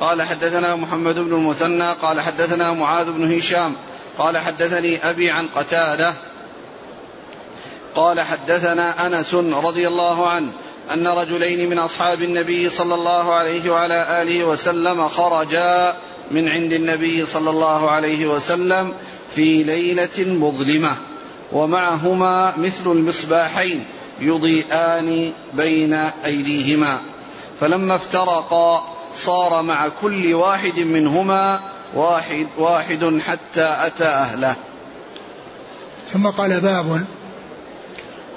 قال 0.00 0.22
حدثنا 0.22 0.76
محمد 0.76 1.14
بن 1.14 1.34
المثنى 1.34 1.92
قال 1.92 2.20
حدثنا 2.20 2.72
معاذ 2.72 3.12
بن 3.12 3.36
هشام 3.36 3.74
قال 4.18 4.38
حدثني 4.38 5.10
أبي 5.10 5.30
عن 5.30 5.48
قتادة 5.48 6.14
قال 7.94 8.20
حدثنا 8.20 9.06
أنس 9.06 9.34
رضي 9.34 9.88
الله 9.88 10.28
عنه 10.28 10.52
أن 10.90 11.06
رجلين 11.06 11.70
من 11.70 11.78
أصحاب 11.78 12.22
النبي 12.22 12.68
صلى 12.68 12.94
الله 12.94 13.34
عليه 13.34 13.70
وعلى 13.70 14.22
آله 14.22 14.44
وسلم 14.44 15.08
خرجا 15.08 15.96
من 16.30 16.48
عند 16.48 16.72
النبي 16.72 17.26
صلى 17.26 17.50
الله 17.50 17.90
عليه 17.90 18.26
وسلم 18.26 18.92
في 19.34 19.62
ليلة 19.62 20.18
مظلمة 20.18 20.96
ومعهما 21.52 22.56
مثل 22.56 22.92
المصباحين 22.92 23.84
يضيئان 24.20 25.32
بين 25.54 25.92
أيديهما. 26.24 27.00
فلما 27.60 27.94
افترقا 27.94 28.94
صار 29.14 29.62
مع 29.62 29.88
كل 29.88 30.34
واحد 30.34 30.78
منهما 30.80 31.60
واحد 31.94 32.46
واحد 32.58 33.20
حتى 33.26 33.68
أتى 33.70 34.04
أهله. 34.04 34.56
ثم 36.12 36.26
قال 36.26 36.60
باب 36.60 37.04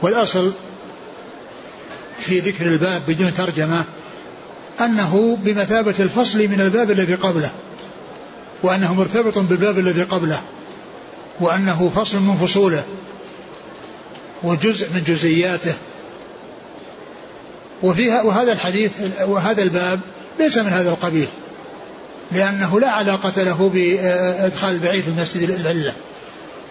والأصل 0.01 0.51
في 2.19 2.39
ذكر 2.39 2.65
الباب 2.65 3.01
بدون 3.07 3.33
ترجمة 3.33 3.83
أنه 4.81 5.37
بمثابة 5.41 5.95
الفصل 5.99 6.47
من 6.47 6.61
الباب 6.61 6.91
الذي 6.91 7.15
قبله 7.15 7.51
وأنه 8.63 8.93
مرتبط 8.93 9.37
بالباب 9.37 9.79
الذي 9.79 10.03
قبله 10.03 10.41
وأنه 11.39 11.91
فصل 11.95 12.19
من 12.19 12.37
فصوله 12.37 12.83
وجزء 14.43 14.89
من 14.93 15.03
جزئياته. 15.03 15.73
وفيها 17.83 18.21
وهذا 18.21 18.51
الحديث 18.51 18.91
وهذا 19.21 19.63
الباب 19.63 19.99
ليس 20.39 20.57
من 20.57 20.69
هذا 20.69 20.89
القبيل 20.89 21.27
لأنه 22.31 22.79
لا 22.79 22.89
علاقة 22.89 23.43
له 23.43 23.69
بإدخال 23.73 24.73
البعير 24.73 25.01
في 25.01 25.07
المسجد 25.07 25.49
العلة. 25.49 25.93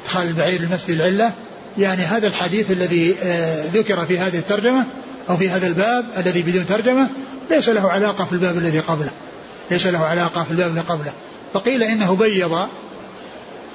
إدخال 0.05 0.29
البعير 0.29 0.61
المسجد 0.61 0.91
العلة 0.91 1.33
يعني 1.79 2.03
هذا 2.03 2.27
الحديث 2.27 2.71
الذي 2.71 3.15
آه، 3.23 3.67
ذكر 3.67 4.07
في 4.07 4.19
هذه 4.19 4.39
الترجمة 4.39 4.87
أو 5.31 5.37
في 5.37 5.51
هذا 5.51 5.67
الباب 5.67 6.07
الذي 6.17 6.43
بدون 6.43 6.67
ترجمة 6.67 7.09
ليس 7.51 7.69
له 7.69 7.91
علاقة 7.91 8.25
في 8.25 8.33
الباب 8.33 8.59
الذي 8.59 8.79
قبله 8.79 9.11
ليس 9.71 9.87
له 9.87 9.99
علاقة 9.99 10.45
في 10.45 10.51
الباب 10.51 10.71
الذي 10.71 10.81
قبله. 10.81 11.13
فقيل 11.55 11.83
إنه 11.83 12.17
بيض 12.17 12.69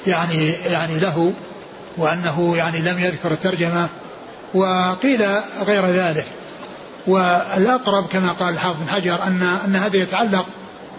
يعني 0.07 0.51
يعني 0.51 0.99
له 0.99 1.33
وأنه 1.97 2.53
يعني 2.57 2.81
لم 2.81 2.99
يذكر 2.99 3.31
الترجمة 3.31 3.89
وقيل 4.53 5.25
غير 5.65 5.85
ذلك. 5.85 6.25
والأقرب 7.07 8.07
كما 8.07 8.31
قال 8.31 8.53
الحافظ 8.53 8.79
بن 8.79 8.89
حجر 8.89 9.23
أن 9.23 9.43
أن 9.65 9.75
هذا 9.75 9.97
يتعلق 9.97 10.45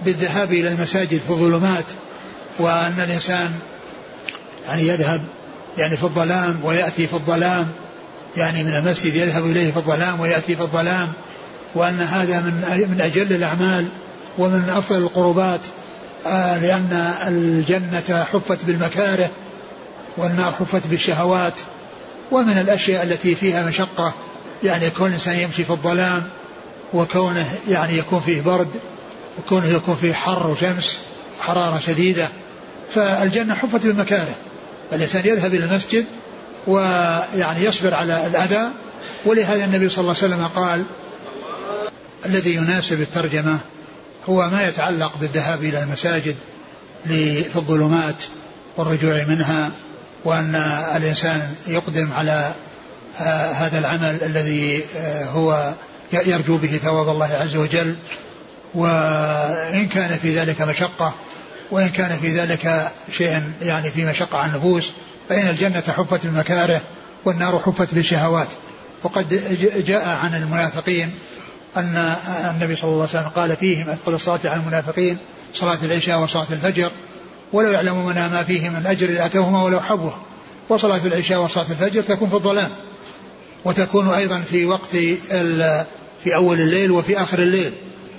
بالذهاب 0.04 0.52
إلى 0.52 0.68
المساجد 0.68 1.20
في 1.26 1.30
الظلمات 1.30 1.84
وأن 2.58 3.00
الإنسان 3.00 3.50
يعني 4.66 4.88
يذهب 4.88 5.20
يعني 5.78 5.96
في 5.96 6.04
الظلام 6.04 6.60
ويأتي 6.64 7.06
في 7.06 7.14
الظلام 7.14 7.68
يعني 8.36 8.64
من 8.64 8.74
المسجد 8.74 9.14
يذهب 9.14 9.46
إليه 9.46 9.70
في 9.70 9.76
الظلام 9.76 10.20
ويأتي 10.20 10.56
في 10.56 10.62
الظلام 10.62 11.12
وأن 11.74 12.00
هذا 12.00 12.40
من 12.40 12.86
من 12.90 13.00
أجل 13.00 13.32
الأعمال 13.32 13.88
ومن 14.38 14.70
أفضل 14.76 14.98
القربات 14.98 15.60
آه 16.26 16.58
لأن 16.58 17.12
الجنة 17.26 18.24
حفت 18.32 18.64
بالمكاره 18.64 19.30
والنار 20.16 20.52
حفت 20.52 20.86
بالشهوات 20.86 21.54
ومن 22.30 22.58
الأشياء 22.58 23.02
التي 23.02 23.34
فيها 23.34 23.66
مشقة 23.68 24.14
يعني 24.64 24.90
كون 24.90 25.06
الإنسان 25.06 25.38
يمشي 25.38 25.64
في 25.64 25.70
الظلام 25.70 26.22
وكونه 26.94 27.54
يعني 27.68 27.98
يكون 27.98 28.20
فيه 28.20 28.40
برد 28.40 28.68
وكونه 29.38 29.66
يكون 29.66 29.96
فيه 29.96 30.12
حر 30.12 30.46
وشمس 30.46 30.98
حرارة 31.40 31.80
شديدة 31.86 32.28
فالجنة 32.94 33.54
حفت 33.54 33.86
بالمكاره. 33.86 34.34
فالإنسان 34.90 35.26
يذهب 35.26 35.54
إلى 35.54 35.64
المسجد 35.64 36.04
ويعني 36.66 37.64
يصبر 37.64 37.94
على 37.94 38.26
الأذى. 38.26 38.68
ولهذا 39.26 39.64
النبي 39.64 39.88
صلى 39.88 40.02
الله 40.02 40.14
عليه 40.22 40.34
وسلم 40.34 40.46
قال 40.46 40.84
الذي 42.26 42.54
يناسب 42.54 43.00
الترجمة 43.00 43.58
هو 44.28 44.50
ما 44.50 44.68
يتعلق 44.68 45.12
بالذهاب 45.20 45.64
إلى 45.64 45.82
المساجد 45.82 46.36
في 47.04 47.56
الظلمات 47.56 48.24
والرجوع 48.76 49.24
منها 49.28 49.70
وأن 50.24 50.54
الإنسان 50.96 51.54
يقدم 51.66 52.12
على 52.12 52.52
آه، 53.20 53.52
هذا 53.52 53.78
العمل 53.78 54.18
الذي 54.22 54.84
آه، 54.96 55.24
هو 55.24 55.72
يرجو 56.12 56.56
به 56.56 56.80
ثواب 56.82 57.08
الله 57.08 57.26
عز 57.26 57.56
وجل. 57.56 57.96
وإن 58.74 59.88
كان 59.88 60.18
في 60.18 60.38
ذلك 60.38 60.62
مشقة 60.62 61.14
وإن 61.70 61.88
كان 61.88 62.18
في 62.18 62.28
ذلك 62.28 62.92
شيء 63.12 63.42
يعني 63.62 63.90
في 63.90 64.04
مشقة 64.04 64.38
على 64.38 64.52
النفوس 64.52 64.90
فإن 65.28 65.48
الجنة 65.48 65.82
حفت 65.96 66.26
بالمكاره 66.26 66.80
والنار 67.24 67.58
حفت 67.58 67.94
بالشهوات 67.94 68.48
وقد 69.02 69.28
جاء 69.86 70.08
عن 70.08 70.34
المنافقين 70.34 71.10
أن 71.76 72.14
النبي 72.50 72.76
صلى 72.76 72.90
الله 72.90 73.08
عليه 73.08 73.20
وسلم 73.20 73.28
قال 73.28 73.56
فيهم 73.56 73.88
أثقل 73.88 74.14
الصلاة 74.14 74.40
على 74.44 74.60
المنافقين 74.60 75.18
صلاة 75.54 75.78
العشاء 75.82 76.20
وصلاة 76.20 76.46
الفجر. 76.50 76.90
ولو 77.52 77.70
يعلمون 77.70 78.14
ما 78.14 78.44
فيه 78.44 78.68
من 78.68 78.86
أجر 78.86 79.10
لأتوهما 79.10 79.62
ولو 79.62 79.80
حبوا 79.80 80.10
وصلاة 80.68 81.00
العشاء 81.06 81.40
وصلاة 81.42 81.66
الفجر 81.70 82.02
تكون 82.02 82.28
في 82.28 82.34
الظلام 82.34 82.70
وتكون 83.64 84.08
أيضا 84.08 84.40
في 84.40 84.64
وقت 84.64 84.96
في 86.24 86.34
أول 86.34 86.60
الليل 86.60 86.90
وفي 86.90 87.22
آخر 87.22 87.38
الليل. 87.38 87.72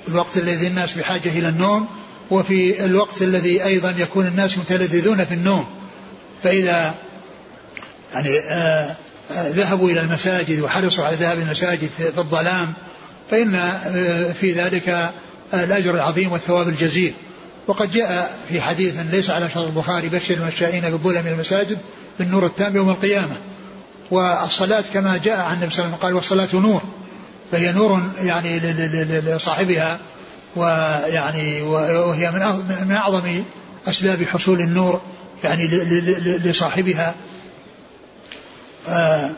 الوقت 0.07 0.37
الذي 0.37 0.67
الناس 0.67 0.93
بحاجة 0.93 1.29
إلى 1.29 1.49
النوم 1.49 1.87
وفي 2.31 2.85
الوقت 2.85 3.21
الذي 3.21 3.63
أيضا 3.63 3.95
يكون 3.97 4.27
الناس 4.27 4.57
متلذذون 4.57 5.25
في 5.25 5.33
النوم 5.33 5.65
فإذا 6.43 6.93
يعني 8.13 8.29
آه 8.51 8.95
آه 9.31 9.49
ذهبوا 9.49 9.89
إلى 9.89 9.99
المساجد 9.99 10.59
وحرصوا 10.59 11.05
على 11.05 11.15
ذهاب 11.15 11.39
المساجد 11.39 11.89
في 11.97 12.17
الظلام 12.17 12.73
فإن 13.31 13.55
آه 13.55 14.31
في 14.31 14.51
ذلك 14.51 15.11
الأجر 15.53 15.95
العظيم 15.95 16.31
والثواب 16.31 16.67
الجزيل. 16.67 17.13
وقد 17.67 17.91
جاء 17.91 18.37
في 18.49 18.61
حديث 18.61 18.93
ليس 19.11 19.29
على 19.29 19.49
شرط 19.49 19.65
البخاري 19.65 20.09
بشر 20.09 20.33
المشائين 20.33 20.89
بالظلم 20.89 21.27
المساجد 21.27 21.77
بالنور 22.19 22.45
التام 22.45 22.75
يوم 22.75 22.89
القيامة. 22.89 23.35
والصلاة 24.11 24.83
كما 24.93 25.17
جاء 25.17 25.39
عن 25.39 25.55
النبي 25.55 25.73
صلى 25.73 25.85
الله 25.85 25.95
عليه 25.95 25.95
وسلم 25.95 25.95
قال 25.95 26.13
والصلاة 26.13 26.61
نور 26.61 26.81
فهي 27.51 27.71
نور 27.71 28.01
يعني 28.17 28.59
لصاحبها 29.19 29.99
ويعني 30.55 31.61
وهي 31.61 32.31
من 32.31 32.39
من 32.87 32.95
أعظم 32.95 33.43
أسباب 33.87 34.23
حصول 34.23 34.59
النور 34.59 35.01
يعني 35.43 35.67
لصاحبها. 36.43 37.15
آه، 38.87 39.31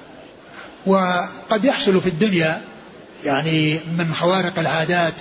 وقد 0.85 1.65
يحصل 1.65 2.01
في 2.01 2.09
الدنيا 2.09 2.61
يعني 3.25 3.79
من 3.97 4.13
خوارق 4.13 4.59
العادات 4.59 5.13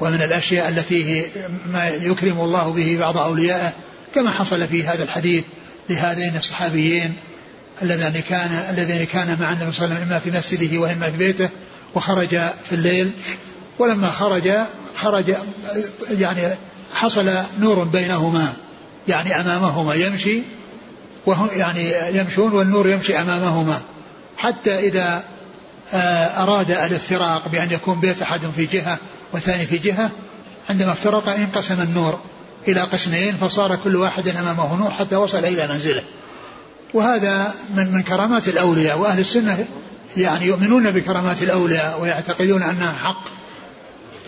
ومن 0.00 0.22
الأشياء 0.22 0.68
التي 0.68 1.26
ما 1.72 1.88
يكرم 1.88 2.40
الله 2.40 2.72
به 2.72 2.96
بعض 3.00 3.18
أوليائه 3.18 3.72
كما 4.14 4.30
حصل 4.30 4.68
في 4.68 4.86
هذا 4.86 5.02
الحديث 5.04 5.44
لهذين 5.90 6.36
الصحابيين 6.36 7.14
اللذان 7.82 8.22
كان 8.28 8.50
اللذين 8.70 9.06
كان 9.06 9.36
مع 9.40 9.52
النبي 9.52 9.72
صلى 9.72 9.84
الله 9.84 9.96
عليه 9.96 10.06
وسلم 10.06 10.12
إما 10.12 10.18
في 10.18 10.30
مسجده 10.30 10.78
وإما 10.78 11.10
في 11.10 11.16
بيته 11.16 11.48
وخرج 11.94 12.28
في 12.68 12.72
الليل. 12.72 13.10
ولما 13.78 14.10
خرج 14.10 14.48
خرج 15.02 15.34
يعني 16.10 16.42
حصل 16.94 17.32
نور 17.58 17.84
بينهما 17.84 18.52
يعني 19.08 19.40
أمامهما 19.40 19.94
يمشي 19.94 20.42
وهم 21.26 21.48
يعني 21.52 21.92
يمشون 22.18 22.52
والنور 22.52 22.88
يمشي 22.88 23.20
أمامهما. 23.20 23.80
حتى 24.36 24.78
إذا 24.78 25.24
آه، 25.92 26.42
أراد 26.42 26.70
الافتراق 26.70 27.48
بأن 27.48 27.70
يكون 27.70 28.00
بيت 28.00 28.22
أحد 28.22 28.40
في 28.56 28.66
جهة 28.66 28.98
والثاني 29.32 29.66
في 29.66 29.78
جهة 29.78 30.10
عندما 30.70 30.92
افترق 30.92 31.28
انقسم 31.28 31.80
النور 31.80 32.20
إلى 32.68 32.80
قسمين 32.80 33.36
فصار 33.36 33.76
كل 33.76 33.96
واحد 33.96 34.28
أمامه 34.28 34.76
نور 34.76 34.90
حتى 34.90 35.16
وصل 35.16 35.44
إلى 35.44 35.66
منزله. 35.66 36.02
وهذا 36.94 37.54
من 37.74 37.92
من 37.92 38.02
كرامات 38.02 38.48
الأولياء 38.48 38.98
وأهل 38.98 39.20
السنة 39.20 39.66
يعني 40.16 40.46
يؤمنون 40.46 40.90
بكرامات 40.90 41.42
الأولياء 41.42 42.00
ويعتقدون 42.00 42.62
أنها 42.62 42.92
حق. 42.92 43.24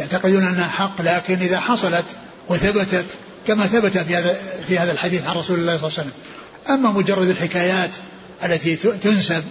يعتقدون 0.01 0.45
أنها 0.45 0.68
حق 0.68 1.03
لكن 1.03 1.35
إذا 1.35 1.61
حصلت 1.61 2.05
وثبتت 2.49 3.05
كما 3.47 3.66
ثبت 3.66 3.99
في 3.99 4.16
هذا 4.16 4.37
في 4.68 4.78
هذا 4.78 4.93
الحديث 4.93 5.26
عن 5.26 5.37
رسول 5.37 5.59
الله 5.59 5.76
صلى 5.76 5.89
الله 5.89 5.99
عليه 5.99 6.09
وسلم. 6.09 6.12
أما 6.68 6.91
مجرد 6.91 7.28
الحكايات 7.28 7.91
التي 8.45 8.76
تنسب 8.76 9.43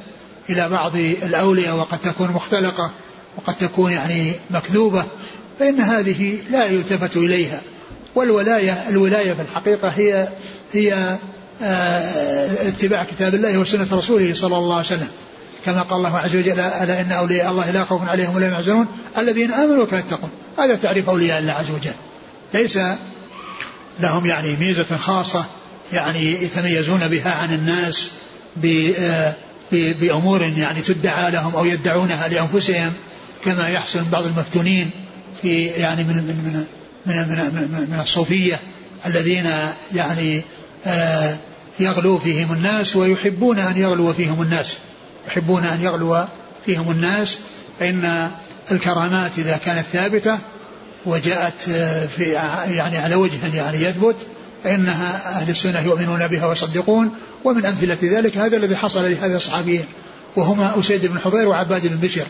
إلى 0.49 0.69
بعض 0.69 0.95
الأولياء 0.95 1.75
وقد 1.75 1.99
تكون 1.99 2.31
مختلقة 2.31 2.91
وقد 3.37 3.55
تكون 3.57 3.91
يعني 3.91 4.33
مكذوبة 4.51 5.05
فإن 5.59 5.81
هذه 5.81 6.37
لا 6.49 6.65
يلتفت 6.65 7.17
إليها. 7.17 7.61
والولاية 8.15 8.89
الولاية 8.89 9.33
في 9.33 9.41
الحقيقة 9.41 9.87
هي 9.87 10.27
هي 10.73 11.17
آه، 11.61 12.67
اتباع 12.67 13.03
كتاب 13.03 13.35
الله 13.35 13.57
وسنة 13.57 13.87
رسوله 13.91 14.33
صلى 14.33 14.57
الله 14.57 14.75
عليه 14.75 14.85
وسلم. 14.85 15.09
كما 15.65 15.81
قال 15.81 15.97
الله 15.97 16.17
عز 16.17 16.35
وجل 16.35 16.59
ألا 16.59 17.01
إن 17.01 17.11
أولياء 17.11 17.51
الله 17.51 17.71
لا 17.71 17.85
خوف 17.85 18.09
عليهم 18.09 18.35
ولا 18.35 18.51
يحزنون. 18.51 18.87
الذين 19.17 19.51
آمنوا 19.51 19.83
وكانوا 19.83 20.05
يتقون. 20.05 20.29
هذا 20.57 20.75
تعريف 20.75 21.09
أولياء 21.09 21.39
الله 21.39 21.53
عز 21.53 21.71
وجل. 21.71 21.93
ليس 22.53 22.79
لهم 23.99 24.25
يعني 24.25 24.55
ميزة 24.55 24.97
خاصة 24.97 25.45
يعني 25.93 26.43
يتميزون 26.43 27.07
بها 27.07 27.31
عن 27.31 27.53
الناس 27.53 28.09
آه، 28.65 29.33
بأمور 29.71 30.41
يعني 30.41 30.81
تدعى 30.81 31.31
لهم 31.31 31.55
أو 31.55 31.65
يدعونها 31.65 32.27
لأنفسهم 32.27 32.93
كما 33.45 33.69
يحصل 33.69 34.03
بعض 34.11 34.25
المفتونين 34.25 34.89
في 35.41 35.65
يعني 35.65 36.03
من 36.03 36.15
من 36.15 36.65
من 37.05 37.15
من, 37.15 37.15
من, 37.15 37.87
من 37.91 37.99
الصوفية 38.03 38.59
الذين 39.05 39.49
يعني 39.95 40.41
آه، 40.85 41.37
يغلو 41.79 42.19
فيهم 42.19 42.53
الناس 42.53 42.95
ويحبون 42.95 43.59
أن 43.59 43.77
يغلو 43.77 44.13
فيهم 44.13 44.41
الناس. 44.41 44.73
يحبون 45.27 45.63
أن 45.63 45.81
يغلو 45.81 46.25
فيهم 46.65 46.91
الناس 46.91 47.37
فإن 47.79 48.31
الكرامات 48.71 49.31
إذا 49.37 49.57
كانت 49.57 49.85
ثابتة 49.93 50.37
وجاءت 51.05 51.69
آه، 51.69 52.05
في 52.05 52.23
يعني 52.23 52.97
على 52.97 53.15
وجه 53.15 53.55
يعني 53.55 53.83
يثبت 53.83 54.15
فإنها 54.63 55.39
أهل 55.39 55.49
السنة 55.49 55.79
يؤمنون 55.79 56.27
بها 56.27 56.45
ويصدقون. 56.45 57.11
ومن 57.43 57.65
أمثلة 57.65 57.97
ذلك 58.03 58.37
هذا 58.37 58.57
الذي 58.57 58.75
حصل 58.75 59.11
لهذا 59.11 59.37
الصحابيين 59.37 59.85
وهما 60.35 60.79
أسيد 60.79 61.05
بن 61.05 61.19
حضير 61.19 61.47
وعباد 61.47 61.87
بن 61.87 61.95
بشر 61.95 62.25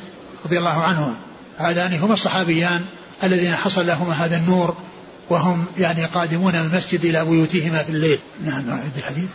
رضي 0.46 0.58
الله 0.58 0.84
عنهما. 0.84 1.16
هذان 1.58 1.94
هما 1.94 2.14
الصحابيان 2.14 2.82
الذين 3.24 3.56
حصل 3.56 3.88
لهما 3.88 4.14
هذا 4.14 4.38
النور 4.38 4.78
وهم 5.30 5.66
يعني 5.78 6.06
قادمون 6.06 6.54
من 6.54 6.72
المسجد 6.72 7.06
إلى 7.06 7.26
بيوتهما 7.26 7.84
في 7.84 7.90
الليل. 7.90 8.20
نعم 8.46 8.70
أعد 8.70 8.92
الحديث. 8.98 9.30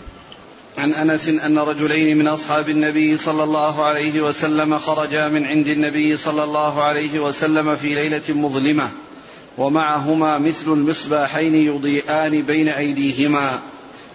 عن 0.78 0.92
أنس 0.92 1.28
أن 1.28 1.58
رجلين 1.58 2.18
من 2.18 2.28
أصحاب 2.28 2.68
النبي 2.68 3.16
صلى 3.16 3.44
الله 3.44 3.84
عليه 3.84 4.20
وسلم 4.20 4.78
خرجا 4.78 5.28
من 5.28 5.46
عند 5.46 5.68
النبي 5.68 6.16
صلى 6.16 6.44
الله 6.44 6.82
عليه 6.82 7.20
وسلم 7.20 7.76
في 7.76 7.86
ليلة 7.86 8.34
مظلمة 8.34 8.90
ومعهما 9.58 10.38
مثل 10.38 10.72
المصباحين 10.72 11.54
يضيئان 11.54 12.42
بين 12.42 12.68
أيديهما. 12.68 13.62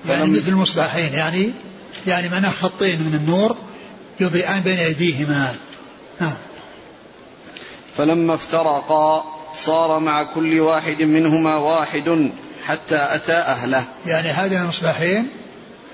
يعني 0.10 0.32
مثل 0.32 0.52
المصباحين 0.52 1.14
يعني 1.14 1.52
يعني 2.08 2.30
منع 2.30 2.50
خطين 2.50 3.00
من 3.00 3.16
النور 3.16 3.56
يضيئان 4.20 4.60
بين 4.60 4.78
أيديهما. 4.78 5.56
ها. 6.20 6.38
فلما 7.98 8.34
افترقا 8.34 9.24
صار 9.56 10.00
مع 10.00 10.34
كل 10.34 10.60
واحد 10.60 11.02
منهما 11.02 11.56
واحد 11.56 12.32
حتى 12.66 12.98
أتى 12.98 13.34
أهله. 13.34 13.86
يعني 14.06 14.28
هذين 14.28 14.62
المصباحين 14.62 15.28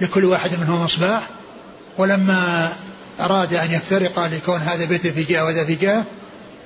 لكل 0.01 0.25
واحد 0.25 0.59
منهم 0.59 0.83
مصباح 0.83 1.29
ولما 1.97 2.73
أراد 3.19 3.53
أن 3.53 3.71
يفترق 3.71 4.25
لكون 4.25 4.61
هذا 4.61 4.85
بيته 4.85 5.11
في 5.11 5.23
جهة 5.23 5.43
وهذا 5.43 5.65
في 5.65 5.75
جهة 5.75 6.03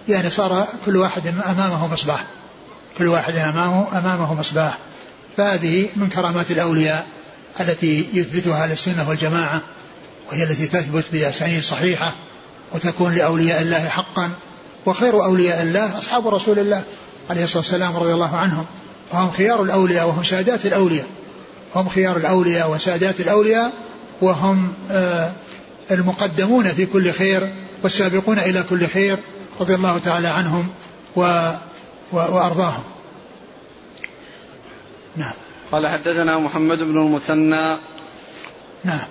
يعني 0.07 0.30
صار 0.30 0.67
كل 0.86 0.97
واحد 0.97 1.27
أمامه 1.27 1.88
مصباح 1.93 2.25
كل 2.97 3.07
واحد 3.07 3.36
أمامه 3.36 3.99
أمامه 3.99 4.34
مصباح 4.34 4.77
فهذه 5.38 5.89
من 5.95 6.09
كرامات 6.09 6.51
الأولياء 6.51 7.07
التي 7.59 8.09
يثبتها 8.13 8.63
أهل 8.63 8.71
السنة 8.71 9.09
والجماعة 9.09 9.61
وهي 10.32 10.43
التي 10.43 10.67
تثبت 10.67 11.05
بأسانيد 11.11 11.63
صحيحة 11.63 12.11
وتكون 12.71 13.15
لأولياء 13.15 13.61
الله 13.61 13.89
حقا. 13.89 14.30
وخير 14.86 15.25
أولياء 15.25 15.61
الله 15.61 15.97
أصحاب 15.97 16.27
رسول 16.27 16.59
الله 16.59 16.84
عليه 17.30 17.43
الصلاة 17.43 17.61
والسلام 17.61 17.97
رضي 17.97 18.13
الله 18.13 18.36
عنهم. 18.36 18.65
وهم 19.13 19.32
خيار 19.32 19.63
الأولياء 19.63 20.07
وهم 20.07 20.23
سادات 20.23 20.65
الأولياء. 20.65 21.07
هم 21.76 21.89
خيار 21.89 22.17
الأولياء 22.17 22.72
وسادات 22.72 23.20
الأولياء 23.20 23.74
وهم 24.22 24.74
آه، 24.91 25.32
المقدمون 25.91 26.74
في 26.74 26.86
كل 26.86 27.11
خير 27.11 27.49
والسابقون 27.84 28.39
إلى 28.39 28.63
كل 28.70 28.88
خير 28.88 29.17
رضي 29.59 29.76
الله 29.76 29.97
تعالى 29.97 30.28
عنهم 30.28 30.70
و 31.15 31.22
و 32.11 32.15
وأرضاهم. 32.15 32.84
نعم. 35.15 35.34
قال 35.72 35.88
حدثنا 35.88 36.39
محمد 36.39 36.78
بن 36.78 36.97
المثنى 36.97 37.78
نعم. 38.84 39.07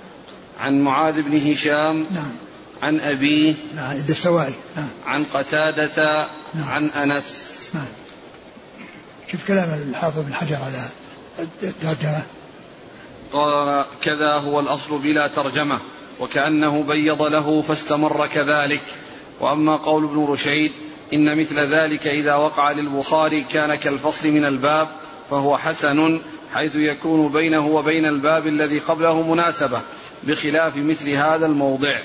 عن 0.60 0.80
معاذ 0.80 1.22
بن 1.22 1.50
هشام 1.50 2.06
نعم. 2.10 2.32
عن 2.82 3.00
أبيه 3.00 3.54
نعم 3.76 3.96
الدستوائي 3.96 4.54
نعم. 4.76 4.88
عن 5.06 5.24
قتادة 5.24 6.28
نعم. 6.54 6.68
عن 6.68 6.90
أنس. 6.90 7.48
نعم. 7.74 7.84
شوف 9.32 9.46
كلام 9.48 9.82
الحافظ 9.90 10.18
بن 10.18 10.34
حجر 10.34 10.56
على 10.56 10.88
الترجمة. 11.62 12.22
قال 13.32 13.84
كذا 14.02 14.32
هو 14.32 14.60
الأصل 14.60 14.98
بلا 14.98 15.26
ترجمة 15.26 15.78
وكأنه 16.20 16.82
بيض 16.82 17.22
له 17.22 17.62
فاستمر 17.62 18.26
كذلك. 18.26 18.82
وأما 19.40 19.76
قول 19.76 20.04
ابن 20.04 20.24
رشيد 20.24 20.72
إن 21.12 21.38
مثل 21.38 21.58
ذلك 21.58 22.06
إذا 22.06 22.34
وقع 22.34 22.72
للبخاري 22.72 23.40
كان 23.40 23.74
كالفصل 23.74 24.28
من 24.28 24.44
الباب 24.44 24.88
فهو 25.30 25.58
حسن 25.58 26.20
حيث 26.54 26.76
يكون 26.76 27.32
بينه 27.32 27.66
وبين 27.66 28.06
الباب 28.06 28.46
الذي 28.46 28.78
قبله 28.78 29.22
مناسبة 29.22 29.80
بخلاف 30.22 30.76
مثل 30.76 31.08
هذا 31.08 31.46
الموضع. 31.46 31.98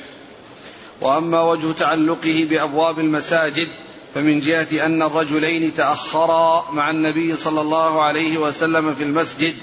وأما 1.02 1.42
وجه 1.42 1.72
تعلقه 1.72 2.48
بأبواب 2.50 3.00
المساجد 3.00 3.68
فمن 4.16 4.40
جهة 4.40 4.86
أن 4.86 5.02
الرجلين 5.02 5.74
تأخرا 5.74 6.72
مع 6.72 6.90
النبي 6.90 7.36
صلى 7.36 7.62
الله 7.62 8.02
عليه 8.02 8.38
وسلم 8.38 8.94
في 8.94 9.04
المسجد 9.04 9.56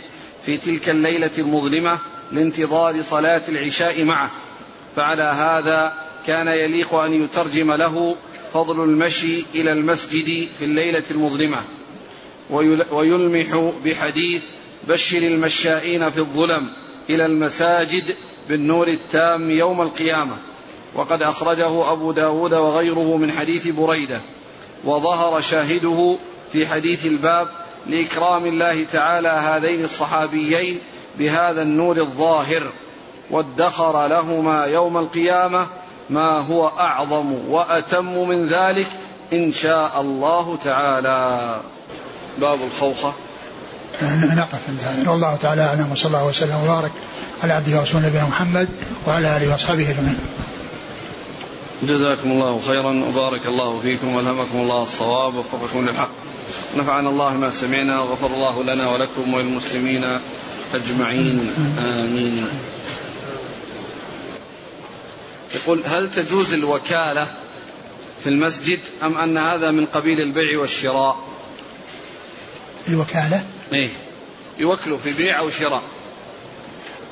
في 0.47 0.57
تلك 0.57 0.89
الليلة 0.89 1.31
المظلمة 1.39 1.99
لانتظار 2.33 3.03
صلاة 3.03 3.43
العشاء 3.49 4.05
معه. 4.05 4.31
فعلى 4.97 5.23
هذا 5.23 5.95
كان 6.27 6.49
يليق 6.49 6.95
أن 6.95 7.25
يترجم 7.25 7.73
له 7.73 8.17
فضل 8.55 8.85
المشي 8.85 9.45
إلى 9.55 9.73
المسجد 9.73 10.49
في 10.59 10.65
الليلة 10.65 11.05
المظلمة. 11.11 11.59
ويلمح 12.91 13.73
بحديث 13.85 14.45
بشر 14.89 15.19
المشائين 15.19 16.11
في 16.11 16.19
الظلم 16.19 16.71
إلى 17.11 17.27
المساجد 17.27 18.17
بالنور 18.49 18.89
التام 18.89 19.51
يوم 19.51 19.83
القيامة. 19.83 20.37
وقد 20.95 21.23
أخرجه 21.23 21.93
أبو 21.93 22.13
داود 22.13 22.55
وغيره 22.55 23.17
من 23.17 23.33
حديث 23.33 23.69
بريدة. 23.69 24.21
وظهر 24.85 25.41
شاهده 25.41 26.19
في 26.53 26.67
حديث 26.67 27.07
الباب 27.07 27.49
لإكرام 27.87 28.47
الله 28.47 28.85
تعالى 28.93 29.29
هذين 29.29 29.85
الصحابيين 29.85 30.81
بهذا 31.19 31.63
النور 31.63 31.97
الظاهر 31.97 32.63
وادخر 33.31 34.07
لهما 34.07 34.65
يوم 34.65 34.99
القيامة 34.99 35.67
ما 36.11 36.31
هو 36.39 36.69
أعظم 36.69 37.33
وأتم 37.49 38.29
من 38.29 38.47
ذلك 38.47 38.87
إن 39.33 39.53
شاء 39.53 40.01
الله 40.01 40.59
تعالى. 40.65 41.61
باب 42.39 42.59
الخوخة. 42.63 43.15
نقف 44.03 44.59
عند 44.69 44.81
هذا. 44.83 45.11
والله 45.11 45.37
تعالى 45.37 45.63
أعلم 45.63 45.93
وصلى 45.93 46.07
الله 46.07 46.27
وسلم 46.27 46.57
وبارك 46.65 46.93
على 47.43 47.53
عبده 47.53 47.79
ورسوله 47.79 48.07
نبينا 48.07 48.27
محمد 48.27 48.69
وعلى 49.07 49.37
آله 49.37 49.53
وأصحابه 49.53 49.91
أجمعين. 49.91 50.19
جزاكم 51.83 52.33
الله 52.33 52.61
خيرا 52.67 53.05
وبارك 53.09 53.47
الله 53.47 53.81
فيكم 53.81 54.15
وألهمكم 54.15 54.59
الله 54.59 54.83
الصواب 54.83 55.35
ووفقكم 55.35 55.89
للحق. 55.89 56.11
نفعنا 56.77 57.09
الله 57.09 57.35
ما 57.35 57.51
سمعنا 57.51 58.01
وغفر 58.01 58.27
الله 58.27 58.63
لنا 58.63 58.89
ولكم 58.89 59.35
وللمسلمين 59.35 60.19
أجمعين. 60.75 61.55
آمين. 61.79 62.47
يقول 65.55 65.83
هل 65.85 66.11
تجوز 66.11 66.53
الوكالة 66.53 67.27
في 68.25 68.29
المسجد 68.29 68.79
أم 69.03 69.19
أن 69.19 69.39
هذا 69.39 69.71
من 69.71 69.87
قبيل 69.87 70.21
البيع 70.21 70.61
والشراء؟ 70.61 71.19
الوكالة؟ 72.89 73.45
إيه. 73.73 73.89
يوكلوا 74.59 74.99
في 74.99 75.13
بيع 75.13 75.39
أو 75.39 75.51
شراء. 75.51 75.83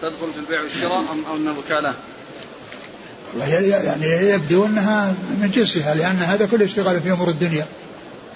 تدخل 0.02 0.32
في 0.34 0.38
البيع 0.38 0.62
والشراء 0.62 0.98
أم 0.98 1.24
أن 1.36 1.48
الوكالة؟ 1.48 1.94
يعني 3.36 4.06
يبدو 4.06 4.66
أنها 4.66 5.14
من 5.40 5.50
جنسها 5.50 5.94
لأن 5.94 6.16
هذا 6.16 6.46
كله 6.46 6.64
اشتغال 6.64 7.00
في 7.00 7.12
أمور 7.12 7.28
الدنيا 7.28 7.66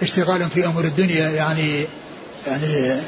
اشتغال 0.02 0.50
في 0.54 0.66
أمور 0.66 0.84
الدنيا 0.84 1.30
يعني 1.30 1.86
يعني 2.46 3.00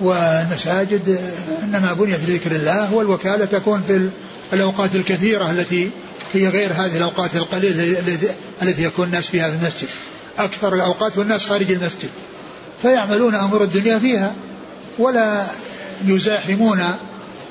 والمساجد 0.00 1.18
إنما 1.62 1.92
بنيت 1.92 2.20
لذكر 2.26 2.52
الله 2.52 2.94
والوكالة 2.94 3.44
تكون 3.44 3.82
في 3.88 4.08
الأوقات 4.52 4.94
الكثيرة 4.94 5.50
التي 5.50 5.90
هي 6.34 6.48
غير 6.48 6.72
هذه 6.72 6.96
الأوقات 6.96 7.36
القليلة 7.36 8.02
التي 8.62 8.84
يكون 8.84 9.06
الناس 9.06 9.26
فيها 9.26 9.50
في 9.50 9.56
المسجد. 9.56 9.88
أكثر 10.38 10.74
الأوقات 10.74 11.18
والناس 11.18 11.46
خارج 11.46 11.72
المسجد. 11.72 12.08
فيعملون 12.82 13.34
أمور 13.34 13.62
الدنيا 13.62 13.98
فيها 13.98 14.34
ولا 14.98 15.46
يزاحمون 16.06 16.84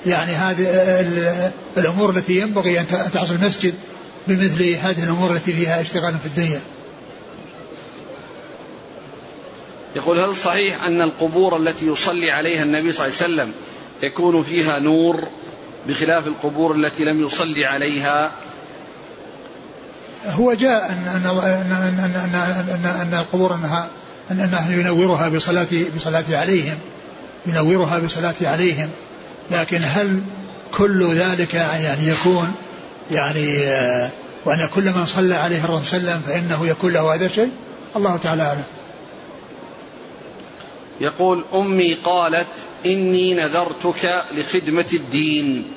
يعني 0.05 0.31
هذه 0.31 1.51
الأمور 1.77 2.09
التي 2.09 2.39
ينبغي 2.39 2.79
أن 2.79 2.87
تعصي 3.13 3.33
المسجد 3.33 3.73
بمثل 4.27 4.63
هذه 4.63 5.03
الأمور 5.03 5.31
التي 5.31 5.53
فيها 5.53 5.81
اشتغال 5.81 6.15
في 6.19 6.25
الدنيا. 6.25 6.61
يقول 9.95 10.19
هل 10.19 10.35
صحيح 10.35 10.83
أن 10.83 11.01
القبور 11.01 11.57
التي 11.57 11.87
يصلي 11.87 12.31
عليها 12.31 12.63
النبي 12.63 12.91
صلى 12.91 13.07
الله 13.07 13.17
عليه 13.21 13.33
وسلم 13.33 13.53
يكون 14.03 14.43
فيها 14.43 14.79
نور 14.79 15.27
بخلاف 15.87 16.27
القبور 16.27 16.75
التي 16.75 17.03
لم 17.03 17.25
يصلي 17.25 17.65
عليها؟ 17.65 18.31
هو 20.25 20.53
جاء 20.53 20.89
أن 20.89 21.07
أن 21.07 21.25
أن 21.25 21.99
أن, 21.99 22.15
أن, 22.15 22.85
أن, 22.85 22.85
أن 22.85 23.19
القبور 23.19 23.55
أنها 23.55 23.89
أن 24.31 24.39
أنه 24.39 24.73
ينورها 24.73 25.29
بصلاة 25.29 25.67
بصلاة 25.95 26.23
عليهم. 26.29 26.77
ينورها 27.45 27.99
بصلاة 27.99 28.35
عليهم. 28.41 28.89
لكن 29.51 29.79
هل 29.83 30.21
كل 30.77 31.13
ذلك 31.13 31.53
يعني 31.53 32.07
يكون 32.07 32.53
يعني 33.11 33.57
وأن 34.45 34.69
كل 34.75 34.83
من 34.83 35.05
صلى 35.05 35.35
عليه 35.35 35.63
الرسول 35.63 35.85
صلى 35.85 35.99
الله 35.99 36.11
عليه 36.11 36.21
وسلم 36.21 36.47
فإنه 36.49 36.67
يكون 36.67 36.93
له 36.93 37.15
هذا 37.15 37.25
الشيء؟ 37.25 37.49
الله 37.95 38.17
تعالى 38.17 38.43
أعلم. 38.43 38.63
يقول 41.01 41.45
أمي 41.53 41.93
قالت 41.93 42.47
إني 42.85 43.33
نذرتك 43.33 44.23
لخدمة 44.37 44.85
الدين. 44.93 45.67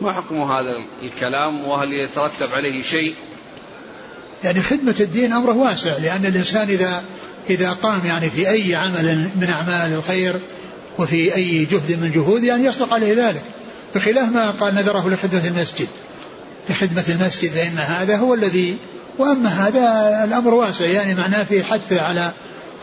ما 0.00 0.12
حكم 0.12 0.42
هذا 0.42 0.84
الكلام؟ 1.02 1.68
وهل 1.68 1.92
يترتب 1.92 2.54
عليه 2.54 2.82
شيء؟ 2.82 3.14
يعني 4.44 4.62
خدمة 4.62 4.96
الدين 5.00 5.32
أمره 5.32 5.56
واسع 5.56 5.96
لأن 5.96 6.26
الإنسان 6.26 6.68
إذا 6.68 7.04
إذا 7.50 7.72
قام 7.72 8.06
يعني 8.06 8.30
في 8.30 8.50
أي 8.50 8.74
عمل 8.74 9.28
من 9.40 9.48
أعمال 9.50 9.92
الخير 9.92 10.40
وفي 10.98 11.34
أي 11.34 11.64
جهد 11.64 12.00
من 12.00 12.10
جهود 12.14 12.44
يعني 12.44 12.64
يصدق 12.64 12.94
عليه 12.94 13.28
ذلك 13.28 13.42
بخلاف 13.94 14.28
ما 14.28 14.50
قال 14.50 14.74
نذره 14.74 15.08
لخدمة 15.08 15.46
المسجد. 15.46 15.88
لخدمة 16.70 17.04
المسجد 17.08 17.50
فإن 17.50 17.78
هذا 17.78 18.16
هو 18.16 18.34
الذي 18.34 18.76
وأما 19.18 19.48
هذا 19.48 20.24
الأمر 20.24 20.54
واسع 20.54 20.84
يعني 20.84 21.14
معناه 21.14 21.42
في 21.42 21.64
حث 21.64 21.92
على 21.92 22.32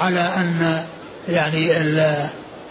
على 0.01 0.19
أن 0.19 0.83
يعني 1.29 1.71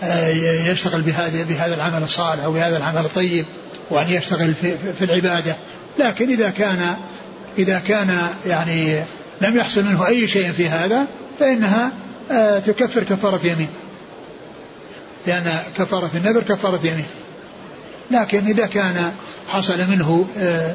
آه، 0.03 0.29
يشتغل 0.71 1.03
بهذا 1.03 1.43
بهذا 1.43 1.75
العمل 1.75 2.03
الصالح 2.03 2.45
أو 2.45 2.53
بهذا 2.53 2.77
العمل 2.77 3.05
الطيب 3.05 3.45
وأن 3.91 4.11
يشتغل 4.11 4.55
في, 4.55 4.75
في 4.99 5.05
العبادة. 5.05 5.57
لكن 5.99 6.29
إذا 6.29 6.51
كان 6.51 6.97
إذا 7.59 7.79
كان 7.79 8.19
يعني 8.47 9.05
لم 9.41 9.57
يحصل 9.57 9.85
منه 9.85 10.07
أي 10.07 10.29
شيء 10.29 10.53
في 10.53 10.69
هذا 10.69 11.07
فإنها 11.41 11.93
آه، 12.31 12.59
تكفر 12.59 13.05
كفارة 13.05 13.41
يمين. 13.45 13.69
لأن 15.27 15.63
كفارة 15.79 16.11
النذر 16.15 16.43
كفارة 16.43 16.81
يمين. 16.85 17.07
لكن 18.11 18.47
إذا 18.47 18.67
كان 18.67 19.13
حصل 19.49 19.79
منه 19.91 20.27
آه، 20.39 20.75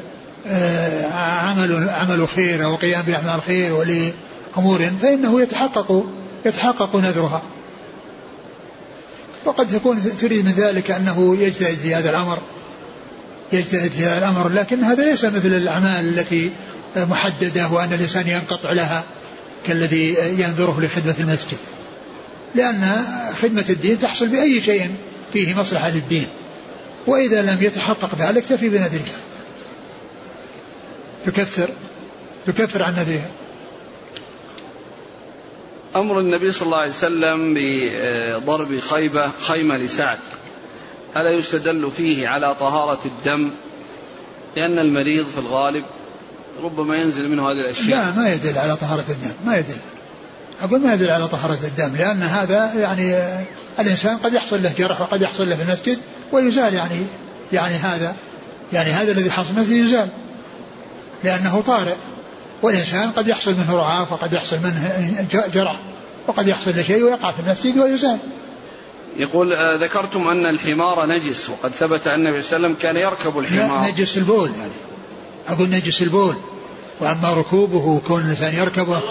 عمل 1.14 1.88
عمل 1.88 2.28
خير 2.28 2.64
أو 2.64 2.74
قيام 2.76 3.02
بأعمال 3.02 3.42
خير 3.42 3.72
ولامور 3.72 4.90
فإنه 5.02 5.42
يتحقق 5.42 6.06
يتحقق 6.46 6.96
نذرها. 6.96 7.42
وقد 9.44 9.68
تكون 9.68 10.16
تريد 10.20 10.44
من 10.44 10.52
ذلك 10.52 10.90
أنه 10.90 11.36
يجتهد 11.36 11.78
في 11.78 11.94
هذا 11.94 12.10
الأمر 12.10 12.38
يجتهد 13.52 13.90
في 13.90 14.04
هذا 14.04 14.18
الأمر 14.18 14.48
لكن 14.48 14.84
هذا 14.84 15.10
ليس 15.10 15.24
مثل 15.24 15.54
الأعمال 15.54 16.18
التي 16.18 16.50
محددة 16.96 17.68
وأن 17.68 17.92
الإنسان 17.92 18.28
ينقطع 18.28 18.72
لها 18.72 19.04
كالذي 19.66 20.16
ينذره 20.38 20.80
لخدمة 20.80 21.14
المسجد. 21.20 21.58
لأن 22.54 23.04
خدمة 23.42 23.64
الدين 23.68 23.98
تحصل 23.98 24.26
بأي 24.26 24.60
شيء 24.60 24.90
فيه 25.32 25.54
مصلحة 25.54 25.90
للدين. 25.90 26.26
وإذا 27.06 27.42
لم 27.42 27.58
يتحقق 27.60 28.14
ذلك 28.18 28.44
تفي 28.44 28.68
بنذرها 28.68 29.18
تكفر. 31.24 31.70
تكفر 32.46 32.82
عن 32.82 32.92
نذرها 32.92 33.30
أمر 35.96 36.20
النبي 36.20 36.52
صلى 36.52 36.66
الله 36.66 36.78
عليه 36.78 36.90
وسلم 36.90 37.54
بضرب 37.56 38.80
خيبة 38.80 39.30
خيمة 39.40 39.76
لسعد. 39.76 40.18
ألا 41.16 41.30
يستدل 41.38 41.90
فيه 41.96 42.28
على 42.28 42.54
طهارة 42.54 43.00
الدم؟ 43.04 43.50
لأن 44.56 44.78
المريض 44.78 45.26
في 45.26 45.38
الغالب 45.38 45.84
ربما 46.62 46.96
ينزل 46.96 47.28
منه 47.28 47.42
هذه 47.42 47.60
الأشياء. 47.60 47.88
لا 47.88 48.12
ما 48.12 48.32
يدل 48.32 48.58
على 48.58 48.76
طهارة 48.76 49.04
الدم. 49.08 49.32
ما 49.46 49.56
يدل. 49.56 49.76
أقول 50.62 50.80
ما 50.80 50.94
يدل 50.94 51.10
على 51.10 51.28
طهارة 51.28 51.58
الدم 51.64 51.96
لأن 51.96 52.22
هذا 52.22 52.72
يعني 52.74 53.36
الإنسان 53.78 54.16
قد 54.16 54.34
يحصل 54.34 54.62
له 54.62 54.72
جرح 54.78 55.00
وقد 55.00 55.22
يحصل 55.22 55.48
له 55.48 55.56
في 55.56 55.62
المسجد 55.62 55.98
ويزال 56.32 56.74
يعني 56.74 57.06
يعني 57.52 57.74
هذا 57.74 58.16
يعني 58.72 58.90
هذا 58.90 59.12
الذي 59.12 59.30
حصل 59.30 59.66
في 59.66 59.80
يزال 59.80 60.08
لأنه 61.24 61.62
طارئ. 61.66 61.94
والإنسان 62.62 63.10
قد 63.10 63.28
يحصل 63.28 63.54
منه 63.54 63.76
رعاف 63.76 64.12
وقد 64.12 64.32
يحصل 64.32 64.56
منه 64.58 65.26
جرح 65.54 65.76
وقد 66.26 66.48
يحصل 66.48 66.76
له 66.76 66.82
شيء 66.82 67.02
ويقع 67.02 67.32
في 67.32 67.40
المسجد 67.40 67.78
ويزال. 67.78 68.18
يقول 69.16 69.52
آه 69.52 69.76
ذكرتم 69.76 70.28
أن 70.28 70.46
الحمار 70.46 71.06
نجس 71.06 71.50
وقد 71.50 71.72
ثبت 71.72 72.06
أن 72.06 72.14
النبي 72.26 72.42
صلى 72.42 72.56
الله 72.56 72.68
عليه 72.68 72.76
وسلم 72.76 72.82
كان 72.82 72.96
يركب 72.96 73.38
الحمار. 73.38 73.90
نجس 73.90 74.16
البول. 74.18 74.50
يعني. 74.58 74.70
أقول 75.48 75.70
نجس 75.70 76.02
البول. 76.02 76.36
وأما 77.00 77.32
ركوبه 77.32 78.00
كون 78.06 78.22
الإنسان 78.22 78.54
يركبه 78.54 79.02